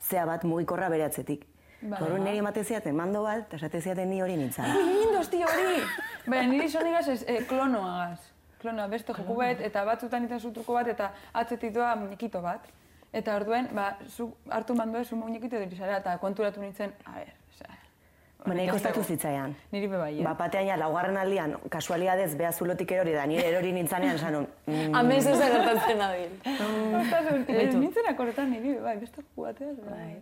zea 0.00 0.24
bat 0.26 0.44
mugikorra 0.44 0.88
bere 0.88 1.04
atzetik. 1.04 1.44
Bai. 1.80 2.00
Horren 2.02 2.24
niri 2.24 2.38
ematen 2.38 2.64
ziaten 2.64 2.96
mando 2.96 3.22
bat, 3.22 3.44
eta 3.46 3.56
esaten 3.56 3.82
ziaten 3.82 4.10
ni 4.10 4.22
hori 4.22 4.36
nintzen. 4.36 4.64
Ui, 4.64 4.88
lindos, 4.96 5.28
tio, 5.30 5.46
hori! 5.46 5.84
Baina 6.26 6.48
niri 6.50 6.68
sonigaz 6.68 7.06
ez, 7.08 7.22
eh, 7.26 7.44
klonoagaz. 7.46 8.18
Klonoa, 8.58 8.88
beste 8.90 9.14
joku 9.14 9.36
bat, 9.38 9.60
eta 9.62 9.84
batzutan 9.86 10.24
iten 10.26 10.40
zutruko 10.40 10.74
bat, 10.74 10.88
eta 10.90 11.12
atzetik 11.32 11.74
doa 11.74 11.94
muñekito 11.96 12.42
bat. 12.42 12.64
Eta 13.12 13.36
orduen, 13.36 13.68
ba, 13.72 13.92
zu 14.08 14.32
hartu 14.50 14.74
mandoa 14.74 15.04
zu 15.04 15.16
muñekito 15.16 15.60
dirizara, 15.62 16.00
eta 16.02 16.18
konturatu 16.18 16.60
nintzen, 16.60 16.92
a 17.06 17.20
ber, 17.20 17.30
osea... 18.38 18.46
Ba, 18.48 18.54
niri 18.54 18.68
hori 18.68 18.72
kostatu 18.78 19.00
ez 19.00 19.06
dago. 19.06 19.14
zitzaian. 19.16 19.54
Niri 19.72 19.88
be 19.88 19.96
bai, 19.98 20.12
eh? 20.20 20.24
Ba, 20.24 20.34
batean 20.38 20.66
ja, 20.66 20.76
laugarren 20.76 21.16
aldian, 21.16 21.56
kasualiadez, 21.70 22.34
beha 22.38 22.52
zulotik 22.52 22.90
erori 22.92 23.12
da, 23.12 23.26
nire 23.26 23.44
erori 23.50 23.72
nintzanean 23.72 24.14
esan 24.16 24.32
nun, 24.32 24.46
mm, 24.66 24.94
Amez 24.94 25.26
ez 25.26 25.38
gertatzen 25.38 25.98
nabil. 25.98 26.30
Ostasun, 27.02 27.44
eh, 27.48 27.68
nintzen 27.74 28.06
akorretan 28.08 28.50
niri 28.50 28.74
be 28.74 28.80
bai, 28.80 28.96
beste 28.98 29.22
joku 29.22 29.42
bateaz, 29.48 29.76
bai. 29.90 30.16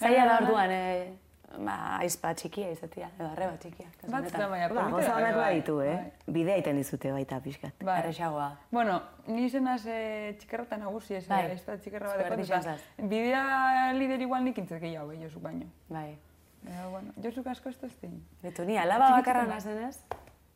Zaila 0.00 0.24
da 0.26 0.38
orduan, 0.40 0.70
eh, 0.70 1.12
ba, 1.58 1.74
aizpa 2.00 2.30
txikia 2.34 2.70
izatea, 2.72 3.08
edo 3.18 3.28
arreba 3.32 3.56
txikia. 3.60 3.86
kasu 4.00 4.12
Batzutan 4.12 4.46
honetan. 4.48 4.50
baina, 4.50 4.68
Ba, 4.74 4.88
goza 4.96 5.14
honak 5.16 5.34
bai, 5.34 5.44
baditu, 5.44 5.80
eh? 5.80 5.94
bai. 5.96 6.34
Bidea 6.38 6.56
iten 6.62 6.76
dizute 6.76 7.12
baita 7.12 7.40
pixkat. 7.40 7.74
Bai. 7.84 7.98
Erresagoa. 8.02 8.50
Bueno, 8.70 9.00
ni 9.26 9.48
zenaz 9.50 9.84
e, 9.86 10.34
txikerrata 10.38 10.76
nagusi 10.76 11.14
ez, 11.14 11.26
Bai. 11.28 11.50
ez 11.52 11.64
da 11.66 11.76
txikerra 11.76 12.06
bat 12.06 12.16
Zu 12.16 12.22
dekot, 12.22 12.36
berdin 12.38 12.44
eta 12.44 12.62
zaz. 12.62 12.80
bidea 12.98 13.92
lider 13.92 14.20
igual 14.20 14.42
nik 14.44 14.56
gehiago, 14.56 15.12
eh, 15.12 15.18
Josuk 15.22 15.42
baino. 15.42 15.66
Bai. 15.88 16.16
Baina, 16.62 16.88
bueno, 16.88 17.12
Josuk 17.22 17.46
asko 17.46 17.68
ez 17.68 17.78
da 17.80 17.86
ezin. 17.86 18.20
Betu 18.42 18.64
ni, 18.68 18.76
alaba 18.78 19.10
bakarra 19.16 19.46
nazenez, 19.48 19.96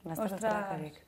Ostras. 0.04 0.32
Ostras. 0.32 1.04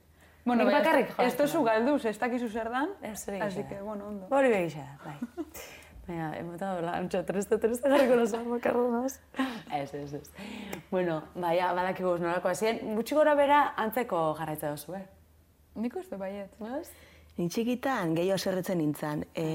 Bueno, 0.46 0.64
Nik 0.64 0.72
bakarrik 0.72 1.08
ez 1.18 1.34
tozu 1.36 1.62
galduz, 1.66 2.04
ez 2.06 2.18
dakizu 2.18 2.48
zer 2.48 2.70
dan, 2.70 2.92
Ez 3.02 3.28
hori 3.28 3.40
así 3.40 3.64
que, 3.64 3.80
bueno, 3.82 4.06
ondo. 4.08 4.28
Hori 4.30 4.48
begisa 4.48 4.78
da, 4.78 4.98
bai. 5.04 5.46
Baina, 6.06 6.28
emota 6.38 6.68
dola, 6.76 6.92
antxo, 7.00 7.24
treste, 7.26 7.58
treste 7.58 7.90
jarriko 7.90 8.14
nazo, 8.20 8.44
bakarra 8.54 8.84
naz. 8.92 9.18
Ez, 9.74 9.92
ez, 9.94 10.14
ez. 10.14 10.30
Bueno, 10.90 11.18
baina, 11.34 11.72
badakigu 11.74 12.14
ez 12.14 12.22
nolako 12.22 12.52
hasien, 12.52 12.78
gutxi 12.94 13.18
gora 13.18 13.34
bera 13.34 13.58
antzeko 13.76 14.22
jarraitza 14.38 14.70
duzu, 14.70 14.94
eh? 15.00 15.02
Nik 15.82 15.98
uste 15.98 16.16
baiet. 16.16 16.54
Ez? 16.78 16.88
Ni 17.36 17.50
txikitan 17.52 18.14
gehiago 18.16 18.38
zerretzen 18.38 18.78
nintzen, 18.80 19.26
e, 19.34 19.48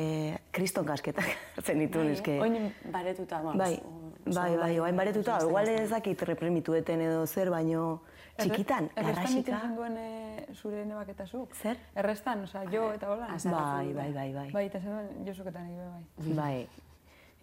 kriston 0.54 0.86
kasketak 0.86 1.32
hartzen 1.56 1.80
dituen, 1.82 2.12
eske. 2.14 2.36
Oin 2.44 2.68
baretuta, 2.94 3.40
bueno, 3.42 3.58
Bai, 3.64 3.80
bai, 4.26 4.58
bai, 4.58 4.80
oain 4.80 4.96
baretuta, 4.98 5.38
oso- 5.38 5.48
igual 5.50 5.68
ez 5.70 5.90
dakit 5.90 6.22
repremitueten 6.22 7.02
edo 7.02 7.26
zer, 7.28 7.50
baino 7.50 8.02
txikitan, 8.38 8.90
Errestan 8.96 9.16
garrasika. 9.16 9.60
zenduen 9.62 9.98
e, 9.98 10.46
zure 10.54 10.86
nebaketa 10.86 11.26
zuk? 11.28 11.54
Zer? 11.56 11.78
Errestan, 11.96 12.44
osea, 12.44 12.64
jo 12.72 12.92
eta 12.94 13.10
hola. 13.12 13.28
Bai, 13.44 13.94
bai, 13.94 14.12
bai, 14.14 14.34
bai. 14.34 14.48
Bai, 14.52 14.66
eta 14.66 14.80
zenduen 14.80 15.26
Josuketan 15.26 15.68
nire 15.68 15.86
bai. 15.90 16.34
Bai. 16.42 16.68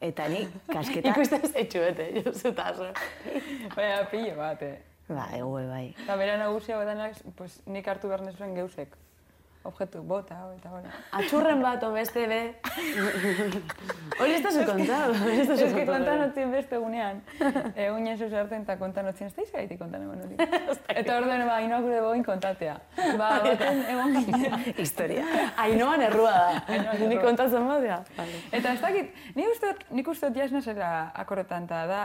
Eta 0.00 0.28
ni 0.28 0.44
kasketa, 0.74 1.10
Ikusten 1.10 1.42
zaitxu 1.52 1.80
bete, 1.82 2.22
Josu 2.22 2.48
eta 2.52 2.68
aso. 2.70 2.92
Baina, 3.74 4.04
pillo 4.10 4.36
bat, 4.36 4.62
eh. 4.62 4.78
bai, 5.08 5.40
gue, 5.40 5.66
bai. 5.66 5.94
Eta 6.04 6.16
bera 6.16 6.36
nagusia 6.38 6.76
pues, 7.36 7.60
nik 7.66 7.86
hartu 7.88 8.08
behar 8.08 8.22
nezuen 8.22 8.54
geusek. 8.54 8.94
Objektu, 9.68 10.00
bota, 10.02 10.36
eta 10.56 10.70
hola. 10.72 10.90
Atxurren 11.18 11.60
bat, 11.60 11.82
o 11.84 11.90
beste 11.92 12.22
be. 12.30 12.38
Hori 14.18 14.36
ez 14.36 14.40
da 14.44 14.52
zu 14.54 14.62
hori 14.64 14.86
ez 15.42 15.74
que 15.74 15.84
kontan 15.86 16.22
otzien 16.24 16.52
beste 16.54 16.78
egunean. 16.78 17.20
Egunean 17.74 18.16
zuz 18.18 18.30
hartzen 18.32 18.64
eta 18.64 18.78
kontan 18.80 19.10
otzien, 19.10 19.28
ez 19.28 19.36
da 19.36 19.44
izagaitik 19.44 19.80
kontan 19.82 20.06
egon 20.06 20.22
hori. 20.24 20.38
Eta 21.02 21.18
orduen, 21.18 21.44
ba, 21.50 21.58
inoak 21.66 21.84
gure 21.84 22.00
boin 22.06 22.24
kontatea. 22.24 22.78
Ba, 23.20 23.28
baten 23.44 23.82
egon 23.92 24.16
ginen. 24.16 24.64
Historia. 24.78 25.26
Ainoan 25.66 26.06
errua 26.08 26.32
da. 26.32 26.48
Ainhoan 26.66 27.04
Ni 27.04 27.10
errua. 27.10 27.26
kontatzen 27.26 27.68
badea. 27.68 28.00
Eta 28.50 28.72
ez 28.72 28.80
dakit, 28.86 29.12
nik 29.36 29.52
uste 29.52 29.74
nik 29.90 30.08
uste 30.14 30.32
jasna 30.34 30.64
zela 30.64 30.90
akorretan, 31.14 31.68
eta 31.68 31.84
da, 31.92 32.02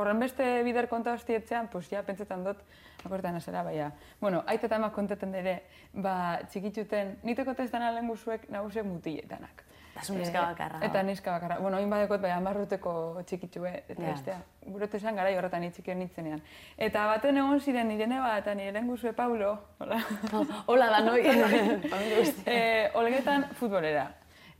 horren 0.00 0.24
beste 0.24 0.48
bider 0.64 0.88
konta 0.88 1.12
hostietzean, 1.12 1.68
pues 1.68 1.90
ja 1.92 2.02
pentsetan 2.06 2.44
dut 2.46 2.64
akorretan 3.06 3.40
zela, 3.40 3.62
baina. 3.62 3.92
Bueno, 4.20 4.42
aita 4.46 4.66
eta 4.66 4.90
kontaten 4.90 5.34
ere, 5.34 5.62
ba, 5.94 6.40
txikituten, 6.50 7.18
niteko 7.22 7.54
testan 7.54 7.86
lehen 7.94 8.08
guzuek 8.08 8.48
nagusiek 8.50 8.84
mutietanak. 8.84 9.64
Da 9.96 10.02
zu 10.04 10.14
neska 10.14 10.42
bakarra. 10.50 10.78
Eta 10.84 11.02
neska 11.02 11.32
bakarra. 11.32 11.56
Bueno, 11.58 11.78
hain 11.78 11.90
badekot, 11.90 12.20
bai, 12.20 12.30
amarruteko 12.34 13.22
txikitxue, 13.24 13.72
eta 13.88 14.02
Ja. 14.02 14.10
bestea. 14.10 14.36
Gure 14.66 14.88
esan 14.92 15.16
gara 15.16 15.30
horretan 15.38 15.64
itxikien 15.64 15.98
nintzenean. 15.98 16.42
Eta 16.76 17.06
baten 17.06 17.36
egon 17.36 17.60
ziren 17.60 17.88
nirene 17.88 18.20
bat, 18.20 18.38
eta 18.42 18.54
nire 18.54 18.72
lehen 18.72 18.88
guzue 18.88 19.12
Paulo, 19.12 19.58
hola, 19.78 19.96
Hola 20.66 20.90
da 20.90 21.00
noi. 21.00 21.22
Eh, 22.46 22.90
olgetan 22.94 23.48
futbolera. 23.54 24.10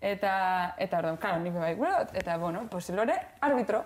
Eta, 0.00 0.74
eta 0.78 0.98
orduan, 0.98 1.16
karo, 1.16 1.38
nik 1.40 1.52
bai 1.54 1.76
eta, 2.14 2.36
bueno, 2.38 2.66
pues 2.70 2.88
lore, 2.90 3.16
arbitro. 3.40 3.84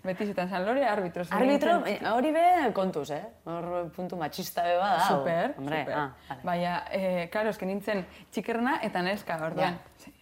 Beti 0.00 0.24
zetan 0.30 0.48
zan, 0.48 0.64
lore, 0.64 0.84
arbitro. 0.88 1.24
Arbitro, 1.36 1.74
eh, 1.86 1.98
hori 2.08 2.30
be 2.32 2.44
kontuz, 2.72 3.10
eh? 3.12 3.20
Hor 3.44 3.90
puntu 3.92 4.16
machista 4.16 4.62
be 4.64 4.76
bada. 4.78 4.98
hau. 5.04 5.18
Super, 5.18 5.54
Hombre, 5.58 5.80
super. 5.82 5.94
ah, 5.98 6.14
vale. 6.28 6.40
Baina, 6.42 6.74
eh, 6.90 7.28
karo, 7.30 7.50
eske 7.52 7.66
nintzen 7.68 8.06
txikerna 8.32 8.78
eta 8.82 9.02
neska, 9.02 9.36
orduan. 9.44 9.76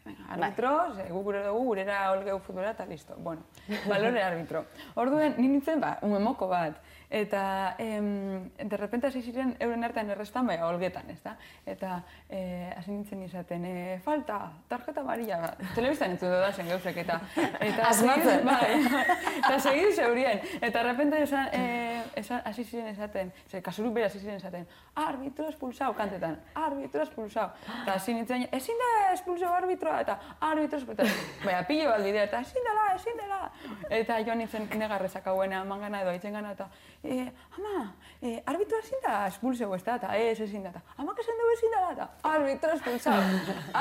Venga, 0.05 0.27
arbitro, 0.35 0.73
ze, 0.97 1.07
gu 1.13 1.23
gure 1.23 1.45
dugu, 1.45 1.65
gurera 1.71 2.01
olgeu 2.11 2.39
futbola 2.41 2.71
eta 2.75 2.87
listo. 2.87 3.15
Bueno, 3.19 3.43
balore 3.87 4.23
arbitro. 4.25 4.65
Orduen, 4.97 5.35
ni 5.39 5.47
nintzen, 5.49 5.81
ba, 5.81 5.99
umemoko 6.03 6.49
bat. 6.49 6.81
Eta, 7.11 7.75
em, 7.79 8.51
de 8.59 8.77
repente 8.77 9.07
hasi 9.07 9.23
ziren 9.23 9.57
euren 9.61 9.83
artean 9.85 10.11
errestan, 10.11 10.47
baina 10.47 10.67
olgetan, 10.69 11.09
ez 11.11 11.23
da? 11.23 11.37
Eta, 11.65 12.03
eh, 12.29 12.73
hasi 12.77 12.91
nintzen 12.91 13.23
izaten, 13.25 13.65
eh, 13.65 14.01
falta, 14.05 14.53
tarjeta 14.69 15.01
amarilla, 15.01 15.39
ba, 15.41 15.55
telebistan 15.75 16.11
entzun 16.13 16.29
da 16.31 16.53
zen 16.53 16.69
gauzek, 16.69 16.97
eta... 17.05 17.21
eta 17.61 17.89
Asmatzen. 17.89 18.43
segidu- 18.43 18.45
Bai, 18.45 19.39
eta 19.39 19.59
segidu 19.59 19.93
zeurien. 19.97 20.41
Eta 20.61 20.83
de 20.83 20.85
repente 20.85 21.23
esan, 21.23 21.49
eh, 21.53 22.03
esan, 22.17 22.43
hasi 22.45 22.65
ziren 22.65 22.89
esaten, 22.89 23.33
ze, 23.49 23.63
kasuruk 23.63 23.95
bera 23.95 24.07
hasi 24.07 24.21
ziren 24.21 24.37
esaten, 24.37 24.67
arbitro 24.95 25.49
espulsau, 25.49 25.95
kantetan, 25.97 26.37
arbitro 26.55 27.03
espulsau. 27.03 27.49
Eta 27.85 27.95
hasi 27.95 28.13
nintzen, 28.15 28.47
ezin 28.53 28.77
da 28.85 29.13
espulsau 29.15 29.55
arbitroa, 29.55 30.01
eta 30.05 30.19
arbitro 30.41 30.79
espulsau. 30.79 31.07
Baina, 31.45 31.63
pilo 31.67 31.89
bat 31.89 32.05
bidea, 32.05 32.25
eta 32.29 32.41
ezin 32.45 32.69
dela, 32.69 32.87
ezin 33.01 33.17
dela. 33.17 33.41
Eta 33.89 34.21
joan 34.29 34.39
nintzen 34.45 34.69
negarrezak 34.77 35.27
hauena, 35.33 35.65
mangana 35.65 36.03
edo 36.05 36.11
aitzen 36.13 36.33
gana, 36.37 36.53
eta, 36.53 36.69
e, 37.05 37.33
ama, 37.57 37.95
e, 38.21 38.43
arbitro 38.47 38.79
ezin 38.79 39.01
da 39.05 39.27
espulsau, 39.29 39.73
ez 39.75 39.83
da, 39.85 39.97
eta 39.97 40.15
ez 40.17 40.41
ezin 40.41 40.65
da, 40.67 40.73
eta, 40.75 40.83
amak 40.99 41.21
esan 41.23 41.41
dugu 41.41 41.55
ezin 41.55 41.75
dela, 41.75 41.91
eta, 41.95 42.09
arbitro 42.33 42.71
espulsau, 42.75 43.17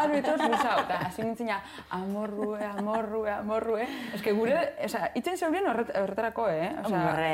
arbitro 0.02 0.36
espulsau. 0.36 0.80
Eta 0.86 1.00
hasi 1.08 1.26
nintzen 1.26 1.52
ja, 1.54 1.62
amorrue, 1.98 2.64
amorrue, 2.66 3.32
amorrue. 3.32 3.88
Que 4.24 4.34
gure, 4.38 4.58
oza, 4.86 5.08
itzen 5.18 5.38
zeurien 5.38 5.68
horret, 5.72 5.94
horretarako, 6.04 6.50
eh? 6.50 6.70
Osea, 6.84 7.04
Hombre, 7.08 7.32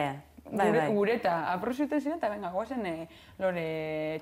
bai, 0.52 0.68
gure, 0.68 0.80
bai. 0.80 0.90
gure 0.96 1.16
eta 1.20 1.38
aproxiuten 1.54 2.02
ziren, 2.02 2.18
eta 2.20 2.32
venga, 2.32 2.52
guazen 2.54 2.86
e, 2.86 2.98
lore 3.40 3.68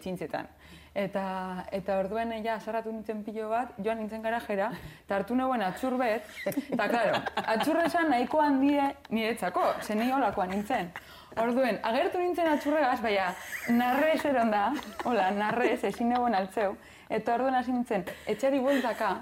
txintzetan. 0.01 0.49
Eta, 0.91 1.23
eta 1.71 2.01
orduen 2.01 2.33
ja, 2.43 2.57
sarratu 2.59 2.91
nintzen 2.91 3.21
pilo 3.23 3.47
bat, 3.47 3.77
joan 3.79 4.01
nintzen 4.01 4.23
garajera, 4.25 4.73
eta 5.05 5.21
hartu 5.21 5.37
nagoen 5.39 5.63
atxur 5.63 5.95
bet, 5.99 6.27
eta 6.51 6.87
klaro, 6.91 7.21
atxurre 7.45 7.85
esan 7.87 8.11
nahiko 8.11 8.41
handie 8.43 8.89
niretzako, 9.09 9.69
zen 9.85 10.03
ni 10.03 10.11
holakoa 10.11 10.49
nintzen. 10.51 10.91
Orduen, 11.39 11.77
agertu 11.87 12.19
nintzen 12.19 12.47
atxurregaz, 12.51 12.97
baina 12.99 13.29
narrez 13.71 14.19
eron 14.27 14.49
da, 14.51 14.65
hola, 15.07 15.29
narrez, 15.31 15.77
ezin 15.87 16.11
egon 16.11 16.35
altzeu, 16.35 16.73
eta 17.07 17.37
orduen 17.37 17.55
hasi 17.55 17.71
nintzen, 17.71 18.03
etxari 18.33 18.59
bueltaka, 18.59 19.13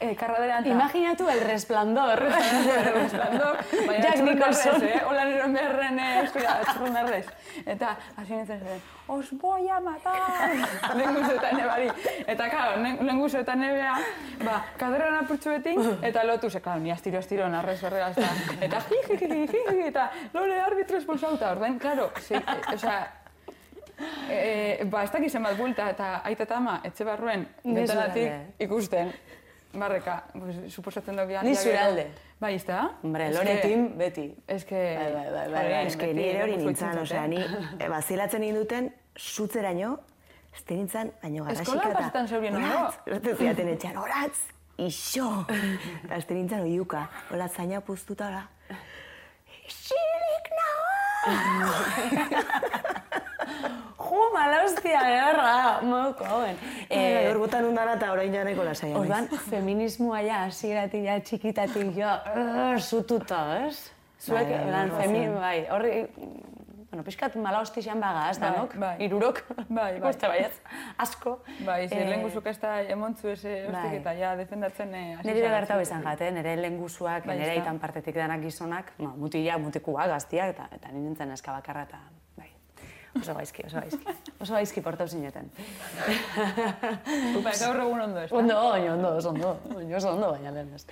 Eh, 0.00 0.16
karraderanta. 0.16 0.68
Imaginatu 0.68 1.28
el 1.28 1.40
resplandor. 1.42 2.22
el 2.86 2.94
resplandor. 2.94 3.58
Baina 3.86 4.02
Jack 4.02 4.22
Nicholson. 4.22 4.82
eh? 4.82 5.02
Hola 5.06 5.24
nero 5.24 5.48
berren, 5.52 5.98
eh? 5.98 6.22
Eskura, 6.22 6.54
txurrundarrez. 6.64 7.26
Eta, 7.66 7.90
hasi 8.16 8.32
nintzen 8.32 8.62
zen, 8.64 8.80
os 9.12 9.28
voy 9.36 9.68
a 9.68 9.78
matar! 9.80 10.54
lehen 10.96 11.14
guzetan 11.14 11.60
ebari. 11.60 11.90
Eta, 12.26 12.48
karo, 12.48 12.80
lehen 12.80 13.20
guzetan 13.20 13.62
ebea, 13.68 13.94
ba, 14.44 14.64
kaderan 14.80 15.20
apurtzuetin, 15.20 15.84
eta 16.08 16.24
lotu, 16.24 16.48
ze, 16.48 16.62
karo, 16.64 16.80
ni 16.80 16.92
astiro, 16.96 17.20
astiro, 17.20 17.48
narrez 17.52 17.80
berrera, 17.82 18.08
eta, 18.16 18.32
eta, 18.60 18.82
hi, 18.88 19.02
hi, 19.20 19.46
hi, 19.52 19.80
eta, 19.90 20.10
lore, 20.32 20.60
arbitro 20.64 20.96
espulsauta, 20.96 21.52
orden, 21.52 21.78
karo, 21.78 22.12
zi, 22.24 22.40
e, 22.40 22.60
osea, 22.74 23.00
E, 24.32 24.84
ba, 24.88 25.02
ez 25.04 25.10
dakizen 25.12 25.42
bat 25.44 25.58
bulta 25.58 25.90
eta 25.92 26.06
aita 26.24 26.46
eta 26.46 26.56
ama 26.56 26.78
etxe 26.88 27.04
barruen 27.04 27.42
zure 27.60 28.28
ikusten. 28.64 29.10
Barreka, 29.72 30.24
pues, 30.32 30.56
suposatzen 30.72 31.16
dugu 31.16 31.42
Ni 31.42 31.54
zure 31.54 31.78
alde. 31.78 32.06
Bai, 32.40 32.54
ez 32.56 32.64
da? 32.66 32.96
Hombre, 33.02 33.28
loretin 33.32 33.96
beti. 33.98 34.34
Ez 34.46 34.64
que... 34.64 34.80
Bai, 34.98 35.12
bai, 35.12 35.24
bai, 35.30 35.48
bai, 35.52 35.64
bai, 35.70 35.86
Ez 35.86 35.96
que 35.96 36.06
beti 36.06 36.18
ni 36.18 36.28
ere 36.28 36.42
hori 36.42 36.56
nintzen, 36.56 36.98
osea, 36.98 37.26
ni 37.30 37.38
bazilatzen 37.88 38.40
ninduten, 38.42 38.90
zutzeraino, 39.16 39.92
ez 40.54 40.64
da 40.64 40.74
nintzen, 40.74 41.12
baino 41.22 41.44
garrasika 41.44 41.76
Eskolan 41.76 41.98
pasetan 42.00 42.28
zeubien 42.28 42.56
ondo? 42.58 42.68
Oratz, 43.06 43.26
ez 43.26 43.36
ziaten 43.38 43.68
etxean, 43.76 43.96
oratz, 44.02 44.38
iso! 44.90 45.28
Eta 46.04 46.16
ez 46.16 46.26
da 46.26 46.34
nintzen 46.34 46.66
oiuka, 46.66 47.06
hola 47.30 47.48
zaina 47.48 47.80
puztuta, 47.84 48.32
hola, 48.32 48.48
isilik 49.70 50.50
Jo, 54.10 54.24
mala 54.34 54.64
hostia, 54.64 55.00
erra, 55.30 55.80
moko, 55.86 56.24
hauen. 56.26 56.56
Eh, 56.90 57.28
hor 57.30 57.38
botan 57.44 57.64
undana 57.68 57.94
eta 57.94 58.10
orain 58.12 58.32
janeko 58.34 58.64
lasaia. 58.66 58.96
Ordan, 58.98 59.28
feminismoa 59.50 60.20
ja, 60.26 60.42
hasieratik 60.48 61.04
ja, 61.06 61.18
txikitatik 61.20 61.92
jo, 61.96 62.10
zututa, 62.78 63.42
ez? 63.66 63.90
Zuek, 64.20 64.48
Bai, 64.50 64.58
bai, 64.58 64.70
lan, 64.70 64.90
bai, 64.90 65.02
femi, 65.06 65.20
bai. 65.28 65.40
bai, 65.40 65.60
horri, 65.72 65.92
bueno, 66.90 67.04
pixkat 67.06 67.36
mala 67.40 67.60
hostixan 67.62 68.00
baga, 68.02 68.26
ez 68.30 68.38
Bai, 68.42 68.50
danok, 68.50 68.74
bai. 68.82 68.96
irurok, 69.06 69.38
Bai, 69.68 69.98
bai. 70.00 70.10
uste 70.10 70.28
baietz, 70.28 70.58
asko. 70.98 71.38
Bai, 71.64 71.88
ze 71.88 71.94
Eh, 72.02 72.08
lehen 72.10 72.22
guzuk 72.26 72.46
ez 72.50 72.58
da 72.60 72.80
emontzu 72.82 73.28
eze 73.32 73.54
bai. 73.70 73.84
ostik 73.84 74.00
eta 74.00 74.12
ja 74.18 74.34
defendatzen 74.36 74.94
eh, 74.94 75.16
Nire 75.24 75.40
gertau 75.40 75.76
zure. 75.78 75.82
izan 75.82 76.02
jate, 76.02 76.30
nire 76.32 76.56
lenguzuak, 76.56 77.24
Bai, 77.26 77.38
nire 77.38 77.50
aitan 77.60 77.78
partetik 77.78 78.14
danak 78.14 78.40
gizonak, 78.42 78.92
no, 78.98 79.14
mutilak, 79.16 79.58
mutikuak, 79.60 80.08
gaztiak, 80.08 80.50
eta, 80.56 80.68
eta 80.72 80.88
nintzen 80.92 81.30
eska 81.32 81.52
bakarra, 81.52 81.82
eta, 81.88 81.96
bai, 82.02 82.18
oso 83.18 83.34
gaizki, 83.34 83.64
oso 83.66 83.80
gaizki. 83.80 84.14
Oso 84.40 84.54
gaizki 84.54 84.82
portau 84.84 85.06
zineten. 85.08 85.50
Bai, 87.44 87.54
gaur 87.58 87.80
egun 87.82 88.04
ondo 88.06 88.22
ez? 88.22 88.30
Ondo, 88.32 88.56
ondo, 88.56 88.92
ondo, 88.94 89.12
oso 89.16 89.32
ondo, 89.34 89.52
ondo, 89.74 89.96
oso 89.96 90.12
ondo, 90.14 90.30
baina 90.36 90.54
lehen 90.54 90.72
ez. 90.76 90.84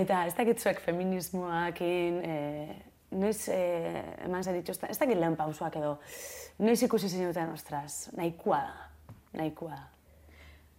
Eta 0.00 0.24
ez 0.26 0.34
dakit 0.38 0.60
zuek 0.60 0.82
feminismoakin, 0.84 2.20
e, 2.26 2.36
noiz 3.20 3.48
e, 3.54 3.62
eman 4.26 4.44
zen 4.44 4.58
dituzten, 4.60 4.90
ez 4.90 4.98
dakit 5.00 5.18
lehen 5.20 5.38
pausuak 5.38 5.78
edo, 5.80 5.96
noiz 6.58 6.80
ikusi 6.86 7.08
zinuten, 7.08 7.54
ostras, 7.54 8.10
nahikoa 8.18 8.60
da, 8.66 9.16
nahikoa 9.40 9.78
da. 9.78 9.88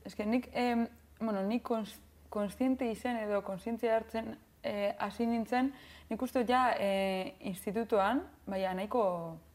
Ez 0.06 0.16
que 0.18 0.26
nik, 0.26 0.50
em, 0.54 0.88
bueno, 1.20 1.44
nik 1.48 1.64
kons, 1.64 1.96
konstiente 2.32 2.88
izen 2.90 3.20
edo 3.22 3.42
konstientzia 3.46 3.96
hartzen 3.98 4.34
eh, 4.64 4.96
hasi 5.00 5.28
nintzen, 5.28 5.72
nik 6.10 6.22
uste 6.22 6.46
ja 6.48 6.72
eh, 6.80 7.36
institutuan, 7.50 8.24
baina 8.48 8.74
nahiko 8.78 9.04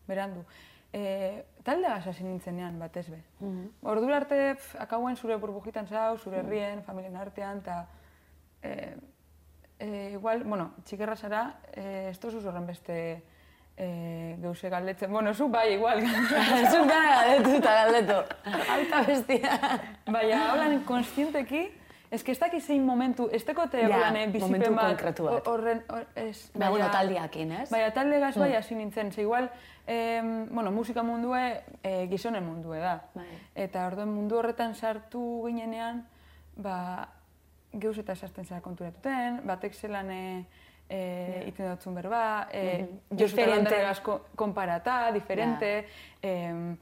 berandu, 0.08 0.44
eh, 0.96 1.44
talde 1.64 1.88
gaz 1.88 2.06
hasi 2.06 2.24
nintzenean 2.24 2.78
batez 2.80 3.06
be. 3.12 3.20
Ordura 3.82 4.22
arte, 4.22 4.38
pf, 4.56 4.74
akauen 4.86 5.16
zure 5.16 5.36
burbujitan 5.42 5.88
zau, 5.90 6.16
zure 6.18 6.40
herrien, 6.40 6.82
familien 6.86 7.16
artean, 7.20 7.60
eta 7.64 7.86
eh, 8.62 8.94
eh, 9.78 10.10
igual, 10.14 10.44
bueno, 10.44 10.70
txikerra 10.84 11.16
zara, 11.16 11.42
eh, 11.74 12.08
ez 12.10 12.18
tozu 12.22 12.40
horren 12.40 12.66
beste 12.66 12.98
eh, 13.76 14.36
geuse 14.40 14.70
galdetzen. 14.72 15.12
Bueno, 15.12 15.34
zu 15.34 15.48
bai, 15.52 15.74
igual. 15.74 16.00
Zuk 16.72 16.86
dana 16.88 17.10
galdetu 17.20 17.56
eta 17.58 17.74
galdetu. 17.82 18.20
Alta 18.76 19.02
bestia. 19.10 19.58
Baina, 20.06 20.52
holan, 20.54 20.78
konstienteki, 20.88 21.66
ez 22.10 22.22
que 22.24 22.32
ez 22.32 22.38
dakiz 22.38 22.64
zein 22.66 22.84
momentu, 22.86 23.28
ez 23.32 23.44
tekote 23.44 23.80
Ja, 23.80 23.96
holan, 23.96 24.16
eh, 24.16 24.26
bizipen 24.32 24.74
bat, 24.74 25.18
horren, 25.46 25.82
hor, 25.88 26.06
ez, 26.14 26.50
Ba, 26.54 26.70
bueno, 26.70 26.90
taldeakin, 26.90 27.52
ez? 27.52 27.70
Baina 27.70 27.90
talde 27.92 28.20
gaz 28.20 28.36
bai 28.36 28.54
hasi 28.54 28.74
nintzen, 28.74 29.12
ze 29.12 29.22
igual, 29.22 29.50
em, 29.86 30.46
bueno, 30.54 30.70
musika 30.70 31.02
mundue 31.02 31.62
eh, 31.82 32.06
gizonen 32.10 32.44
mundue 32.44 32.78
da. 32.78 33.02
Bai. 33.14 33.26
Eta 33.54 33.86
orduan 33.86 34.08
mundu 34.14 34.38
horretan 34.38 34.74
sartu 34.74 35.44
ginenean, 35.46 36.06
ba, 36.56 37.08
geuz 37.72 37.98
eta 37.98 38.14
sartzen 38.14 38.44
zara 38.44 38.60
konturatuten, 38.62 39.42
batek 39.44 39.74
zelan 39.74 40.10
e, 40.10 40.46
e, 40.88 41.44
iten 41.48 41.68
dutzun 41.74 41.94
berba, 41.94 42.48
e. 42.52 42.86
Josu 43.10 43.24
eta 43.24 43.24
Diferente. 43.26 43.56
Landarregaz 43.56 44.00
ko- 44.00 44.20
konparata, 44.36 45.10
diferente, 45.12 45.86
em, 46.22 46.76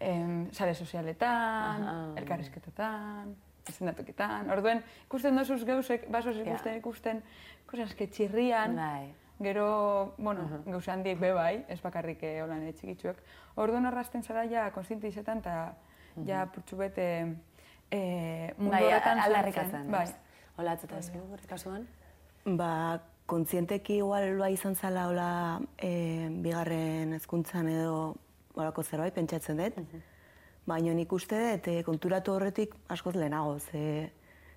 em, 0.00 0.50
sare 0.52 0.74
sozialetan, 0.74 1.82
Aha. 1.82 2.12
elkarrizketetan, 2.16 3.34
izendatuketan. 3.68 4.50
Orduen, 4.50 4.82
ikusten 5.06 5.36
dozuz 5.36 5.62
geuzek, 5.64 6.08
basoz 6.12 6.36
ikusten, 6.36 6.78
ikusten, 6.80 7.22
cosas 7.70 7.94
que 7.94 8.08
txirrian, 8.08 8.76
Bai. 8.76 9.12
Gero, 9.42 10.14
bueno, 10.16 10.44
gauza 10.64 10.92
handiek 10.92 11.18
be 11.18 11.32
bai, 11.34 11.64
ez 11.68 11.80
bakarrik 11.82 12.22
eh, 12.22 12.36
holan 12.44 12.62
eh, 12.68 12.72
txikitsuek. 12.72 13.18
Orduan 13.58 13.86
horrazten 13.90 14.22
zara 14.22 14.44
ja 14.46 14.68
konstiente 14.70 15.10
izetan 15.10 15.42
eta 15.42 15.74
ja 16.26 16.44
purtsu 16.54 16.78
bete 16.78 17.08
eh, 17.90 18.54
mundu 18.56 18.76
Bai, 18.76 18.84
horretan 18.84 19.24
aldarrikatzen, 19.24 19.90
Bai. 19.90 20.06
Hola, 20.56 20.76
atzeta 20.78 21.00
ez 21.02 21.10
gure 21.10 21.50
kasuan? 21.50 21.88
Ba, 22.46 23.00
kontzienteki 23.26 23.98
igual 23.98 24.38
bai 24.38 24.52
izan 24.54 24.76
zala 24.76 25.08
hola 25.08 25.28
e, 25.78 26.28
bigarren 26.44 27.16
hezkuntzan 27.16 27.70
edo 27.72 28.14
horako 28.54 28.84
zerbait 28.84 29.14
pentsatzen 29.16 29.58
dut. 29.58 29.80
Baina 30.66 30.94
nik 30.96 31.12
uste 31.12 31.36
dut 31.36 31.68
e, 31.68 31.82
konturatu 31.84 32.32
horretik 32.32 32.74
askoz 32.88 33.14
lehenago, 33.18 33.58
ze, 33.60 34.10